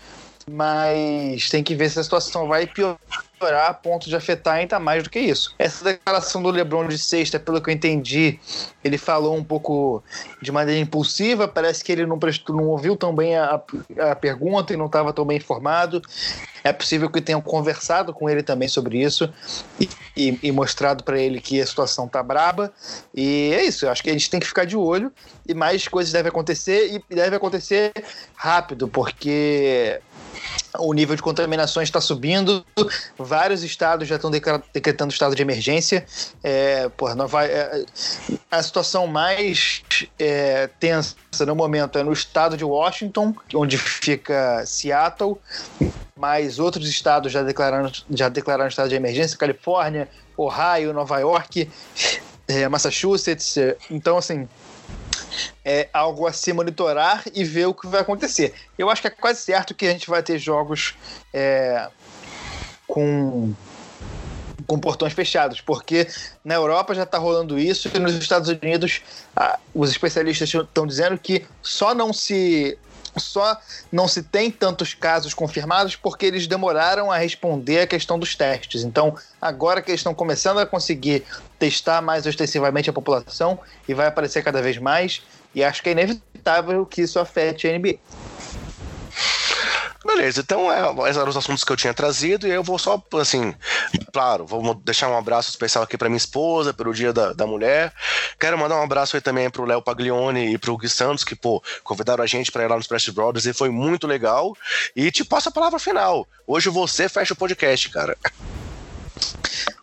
mas 0.50 1.48
tem 1.48 1.62
que 1.62 1.74
ver 1.74 1.90
se 1.90 1.98
a 1.98 2.04
situação 2.04 2.46
vai 2.48 2.66
piorar 2.66 2.98
a 3.40 3.74
ponto 3.74 4.08
de 4.08 4.16
afetar 4.16 4.54
ainda 4.54 4.78
mais 4.80 5.02
do 5.02 5.10
que 5.10 5.18
isso. 5.18 5.54
Essa 5.58 5.84
declaração 5.84 6.42
do 6.42 6.50
LeBron 6.50 6.88
de 6.88 6.98
sexta, 6.98 7.38
pelo 7.38 7.60
que 7.60 7.70
eu 7.70 7.74
entendi, 7.74 8.38
ele 8.82 8.96
falou 8.96 9.36
um 9.36 9.44
pouco 9.44 10.02
de 10.40 10.50
maneira 10.50 10.80
impulsiva, 10.80 11.46
parece 11.46 11.84
que 11.84 11.92
ele 11.92 12.06
não, 12.06 12.18
prestou, 12.18 12.56
não 12.56 12.64
ouviu 12.68 12.96
tão 12.96 13.14
bem 13.14 13.36
a, 13.36 13.60
a 14.10 14.16
pergunta 14.16 14.72
e 14.72 14.76
não 14.76 14.86
estava 14.86 15.12
tão 15.12 15.24
bem 15.24 15.36
informado. 15.36 16.00
É 16.64 16.72
possível 16.72 17.08
que 17.10 17.20
tenham 17.20 17.40
conversado 17.40 18.12
com 18.12 18.28
ele 18.28 18.42
também 18.42 18.68
sobre 18.68 19.00
isso 19.00 19.32
e, 19.78 19.88
e, 20.16 20.38
e 20.42 20.52
mostrado 20.52 21.04
para 21.04 21.18
ele 21.18 21.40
que 21.40 21.60
a 21.60 21.66
situação 21.66 22.08
tá 22.08 22.22
braba. 22.22 22.72
E 23.14 23.52
é 23.54 23.64
isso, 23.64 23.86
eu 23.86 23.90
acho 23.90 24.02
que 24.02 24.10
a 24.10 24.12
gente 24.12 24.30
tem 24.30 24.40
que 24.40 24.46
ficar 24.46 24.64
de 24.64 24.76
olho 24.76 25.12
e 25.46 25.54
mais 25.54 25.86
coisas 25.86 26.12
devem 26.12 26.30
acontecer 26.30 27.02
e 27.10 27.14
deve 27.14 27.36
acontecer 27.36 27.92
rápido, 28.34 28.88
porque 28.88 30.00
o 30.78 30.92
nível 30.92 31.16
de 31.16 31.22
contaminações 31.22 31.88
está 31.88 32.00
subindo, 32.00 32.64
vários 33.26 33.62
estados 33.62 34.08
já 34.08 34.16
estão 34.16 34.30
decretando 34.30 35.12
estado 35.12 35.34
de 35.34 35.42
emergência. 35.42 36.06
É, 36.42 36.88
porra, 36.90 37.14
Nova, 37.14 37.44
é, 37.44 37.84
a 38.50 38.62
situação 38.62 39.06
mais 39.06 39.82
é, 40.18 40.68
tensa 40.80 41.16
no 41.40 41.54
momento 41.54 41.98
é 41.98 42.02
no 42.02 42.12
estado 42.12 42.56
de 42.56 42.64
Washington, 42.64 43.34
onde 43.54 43.76
fica 43.76 44.64
Seattle, 44.64 45.36
mas 46.16 46.58
outros 46.58 46.88
estados 46.88 47.30
já 47.32 47.42
declararam, 47.42 47.92
já 48.10 48.28
declararam 48.28 48.68
estado 48.68 48.88
de 48.88 48.94
emergência, 48.94 49.36
Califórnia, 49.36 50.08
Ohio, 50.36 50.92
Nova 50.92 51.18
York, 51.18 51.68
é, 52.48 52.68
Massachusetts. 52.68 53.56
Então, 53.90 54.16
assim, 54.16 54.48
é 55.64 55.88
algo 55.92 56.26
a 56.26 56.32
se 56.32 56.52
monitorar 56.52 57.24
e 57.34 57.44
ver 57.44 57.66
o 57.66 57.74
que 57.74 57.86
vai 57.86 58.00
acontecer. 58.00 58.54
Eu 58.78 58.88
acho 58.88 59.02
que 59.02 59.08
é 59.08 59.10
quase 59.10 59.40
certo 59.40 59.74
que 59.74 59.86
a 59.86 59.90
gente 59.90 60.08
vai 60.08 60.22
ter 60.22 60.38
jogos 60.38 60.94
é, 61.32 61.88
com 62.86 63.54
com 64.66 64.78
portões 64.78 65.12
fechados, 65.12 65.60
porque 65.60 66.08
na 66.44 66.54
Europa 66.54 66.94
já 66.94 67.04
está 67.04 67.18
rolando 67.18 67.58
isso 67.58 67.88
e 67.94 67.98
nos 67.98 68.14
Estados 68.14 68.48
Unidos 68.48 69.00
ah, 69.36 69.58
os 69.74 69.90
especialistas 69.90 70.52
estão 70.52 70.86
dizendo 70.86 71.16
que 71.18 71.44
só 71.62 71.94
não 71.94 72.12
se 72.12 72.76
só 73.16 73.58
não 73.90 74.06
se 74.06 74.22
tem 74.22 74.50
tantos 74.50 74.92
casos 74.92 75.32
confirmados 75.32 75.96
porque 75.96 76.26
eles 76.26 76.46
demoraram 76.46 77.10
a 77.10 77.16
responder 77.16 77.80
a 77.80 77.86
questão 77.86 78.18
dos 78.18 78.34
testes. 78.34 78.82
Então, 78.82 79.16
agora 79.40 79.80
que 79.80 79.90
eles 79.90 80.00
estão 80.00 80.14
começando 80.14 80.58
a 80.58 80.66
conseguir 80.66 81.24
testar 81.58 82.02
mais 82.02 82.26
ostensivamente 82.26 82.90
a 82.90 82.92
população 82.92 83.58
e 83.88 83.94
vai 83.94 84.06
aparecer 84.06 84.42
cada 84.42 84.60
vez 84.60 84.76
mais, 84.76 85.22
e 85.54 85.64
acho 85.64 85.82
que 85.82 85.88
é 85.88 85.92
inevitável 85.92 86.84
que 86.84 87.02
isso 87.02 87.18
afete 87.18 87.66
a 87.66 87.78
NBA. 87.78 87.96
Beleza, 90.06 90.40
então 90.40 90.70
é, 90.72 90.80
esses 91.08 91.16
eram 91.16 91.28
os 91.28 91.36
assuntos 91.36 91.64
que 91.64 91.72
eu 91.72 91.76
tinha 91.76 91.92
trazido 91.92 92.46
e 92.46 92.50
eu 92.50 92.62
vou 92.62 92.78
só, 92.78 93.02
assim, 93.20 93.52
claro, 94.12 94.46
vou 94.46 94.74
deixar 94.74 95.08
um 95.08 95.18
abraço 95.18 95.50
especial 95.50 95.82
aqui 95.82 95.98
para 95.98 96.08
minha 96.08 96.16
esposa, 96.16 96.72
pelo 96.72 96.94
Dia 96.94 97.12
da, 97.12 97.32
da 97.32 97.46
Mulher. 97.46 97.92
Quero 98.38 98.56
mandar 98.56 98.76
um 98.76 98.82
abraço 98.82 99.16
aí 99.16 99.20
também 99.20 99.50
pro 99.50 99.64
Léo 99.64 99.82
Paglione 99.82 100.54
e 100.54 100.58
pro 100.58 100.76
Gui 100.76 100.88
Santos, 100.88 101.24
que, 101.24 101.34
pô, 101.34 101.62
convidaram 101.82 102.22
a 102.22 102.26
gente 102.26 102.52
para 102.52 102.62
ir 102.62 102.68
lá 102.68 102.76
nos 102.76 102.86
Press 102.86 103.08
Brothers 103.08 103.46
e 103.46 103.52
foi 103.52 103.68
muito 103.68 104.06
legal. 104.06 104.56
E 104.94 105.10
te 105.10 105.24
passo 105.24 105.48
a 105.48 105.52
palavra 105.52 105.78
final. 105.78 106.26
Hoje 106.46 106.70
você 106.70 107.08
fecha 107.08 107.34
o 107.34 107.36
podcast, 107.36 107.90
cara. 107.90 108.16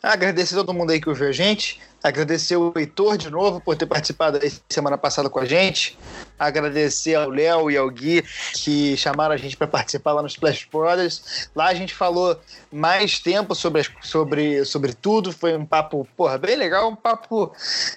Agradecer 0.01 0.55
todo 0.55 0.73
mundo 0.73 0.91
aí 0.91 1.01
que 1.01 1.09
ouviu 1.09 1.27
a 1.27 1.31
gente. 1.31 1.81
Agradecer 2.03 2.57
o 2.57 2.73
Heitor 2.75 3.17
de 3.17 3.29
novo 3.29 3.61
por 3.61 3.77
ter 3.77 3.85
participado 3.85 4.37
aí 4.41 4.51
semana 4.69 4.97
passada 4.97 5.29
com 5.29 5.39
a 5.39 5.45
gente. 5.45 5.97
Agradecer 6.37 7.15
ao 7.15 7.29
Léo 7.29 7.69
e 7.69 7.77
ao 7.77 7.89
Gui 7.89 8.23
que 8.53 8.97
chamaram 8.97 9.33
a 9.33 9.37
gente 9.37 9.55
para 9.55 9.67
participar 9.67 10.13
lá 10.13 10.21
no 10.21 10.27
Splash 10.27 10.67
Brothers. 10.71 11.49
Lá 11.55 11.67
a 11.67 11.73
gente 11.73 11.93
falou 11.93 12.39
mais 12.71 13.19
tempo 13.19 13.55
sobre, 13.55 13.85
sobre, 14.01 14.65
sobre 14.65 14.93
tudo. 14.93 15.31
Foi 15.31 15.55
um 15.55 15.65
papo, 15.65 16.07
porra, 16.17 16.37
bem 16.37 16.55
legal. 16.55 16.89
Um 16.89 16.95
papo 16.95 17.53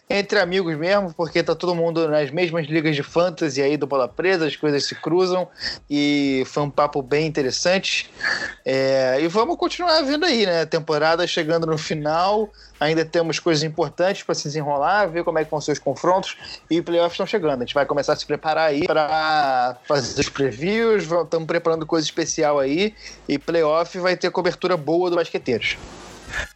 entre 0.09 0.39
amigos 0.39 0.77
mesmo, 0.77 1.13
porque 1.15 1.43
tá 1.43 1.55
todo 1.55 1.75
mundo 1.75 2.07
nas 2.09 2.31
mesmas 2.31 2.67
ligas 2.67 2.95
de 2.95 3.03
fantasy 3.03 3.63
aí 3.63 3.77
do 3.77 3.87
Bola 3.87 4.09
Presa, 4.09 4.47
as 4.47 4.57
coisas 4.57 4.85
se 4.85 4.95
cruzam. 4.95 5.49
E 5.89 6.45
foi 6.47 6.63
um 6.63 6.71
papo 6.71 7.03
bem 7.03 7.27
interessante. 7.27 8.11
É, 8.65 9.19
e 9.21 9.29
vamos 9.29 9.57
continuar 9.57 10.03
vendo 10.03 10.25
aí, 10.25 10.47
né? 10.47 10.67
Temporada 10.67 11.27
chegando 11.27 11.67
no 11.67 11.79
final. 11.79 12.51
Ainda 12.79 13.05
temos 13.05 13.39
coisas 13.39 13.65
importantes 13.65 14.23
para 14.23 14.35
se 14.35 14.45
desenrolar, 14.45 15.07
ver 15.07 15.25
como 15.25 15.39
é 15.39 15.45
que 15.45 15.51
vão 15.51 15.61
ser 15.61 15.73
os 15.73 15.79
confrontos 15.79 16.37
e 16.69 16.83
playoffs 16.83 17.13
estão 17.13 17.27
chegando. 17.27 17.63
A 17.63 17.65
gente 17.65 17.75
vai 17.75 17.87
começar 17.87 18.13
a 18.13 18.17
se 18.17 18.26
preparar 18.27 18.69
aí 18.69 18.87
para 18.87 19.77
fazer 19.87 20.21
os 20.21 20.29
previews, 20.29 21.05
estamos 21.05 21.47
preparando 21.47 21.87
coisa 21.87 22.05
especial 22.05 22.59
aí 22.59 22.95
e 23.29 23.39
playoff 23.39 23.99
vai 23.99 24.17
ter 24.17 24.31
cobertura 24.31 24.77
boa 24.77 25.09
do 25.11 25.17
Basqueteiros. 25.17 25.77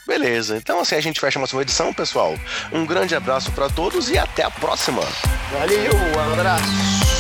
Beleza, 0.07 0.57
então 0.57 0.81
assim 0.81 0.97
a 0.97 1.01
gente 1.01 1.21
fecha 1.21 1.39
mais 1.39 1.53
uma 1.53 1.63
edição, 1.63 1.95
pessoal. 1.95 2.35
Um 2.73 2.85
grande 2.85 3.15
abraço 3.15 3.53
para 3.53 3.69
todos 3.69 4.11
e 4.11 4.19
até 4.19 4.43
a 4.43 4.51
próxima. 4.51 5.03
Valeu, 5.53 5.93
um 5.95 6.33
abraço. 6.33 7.20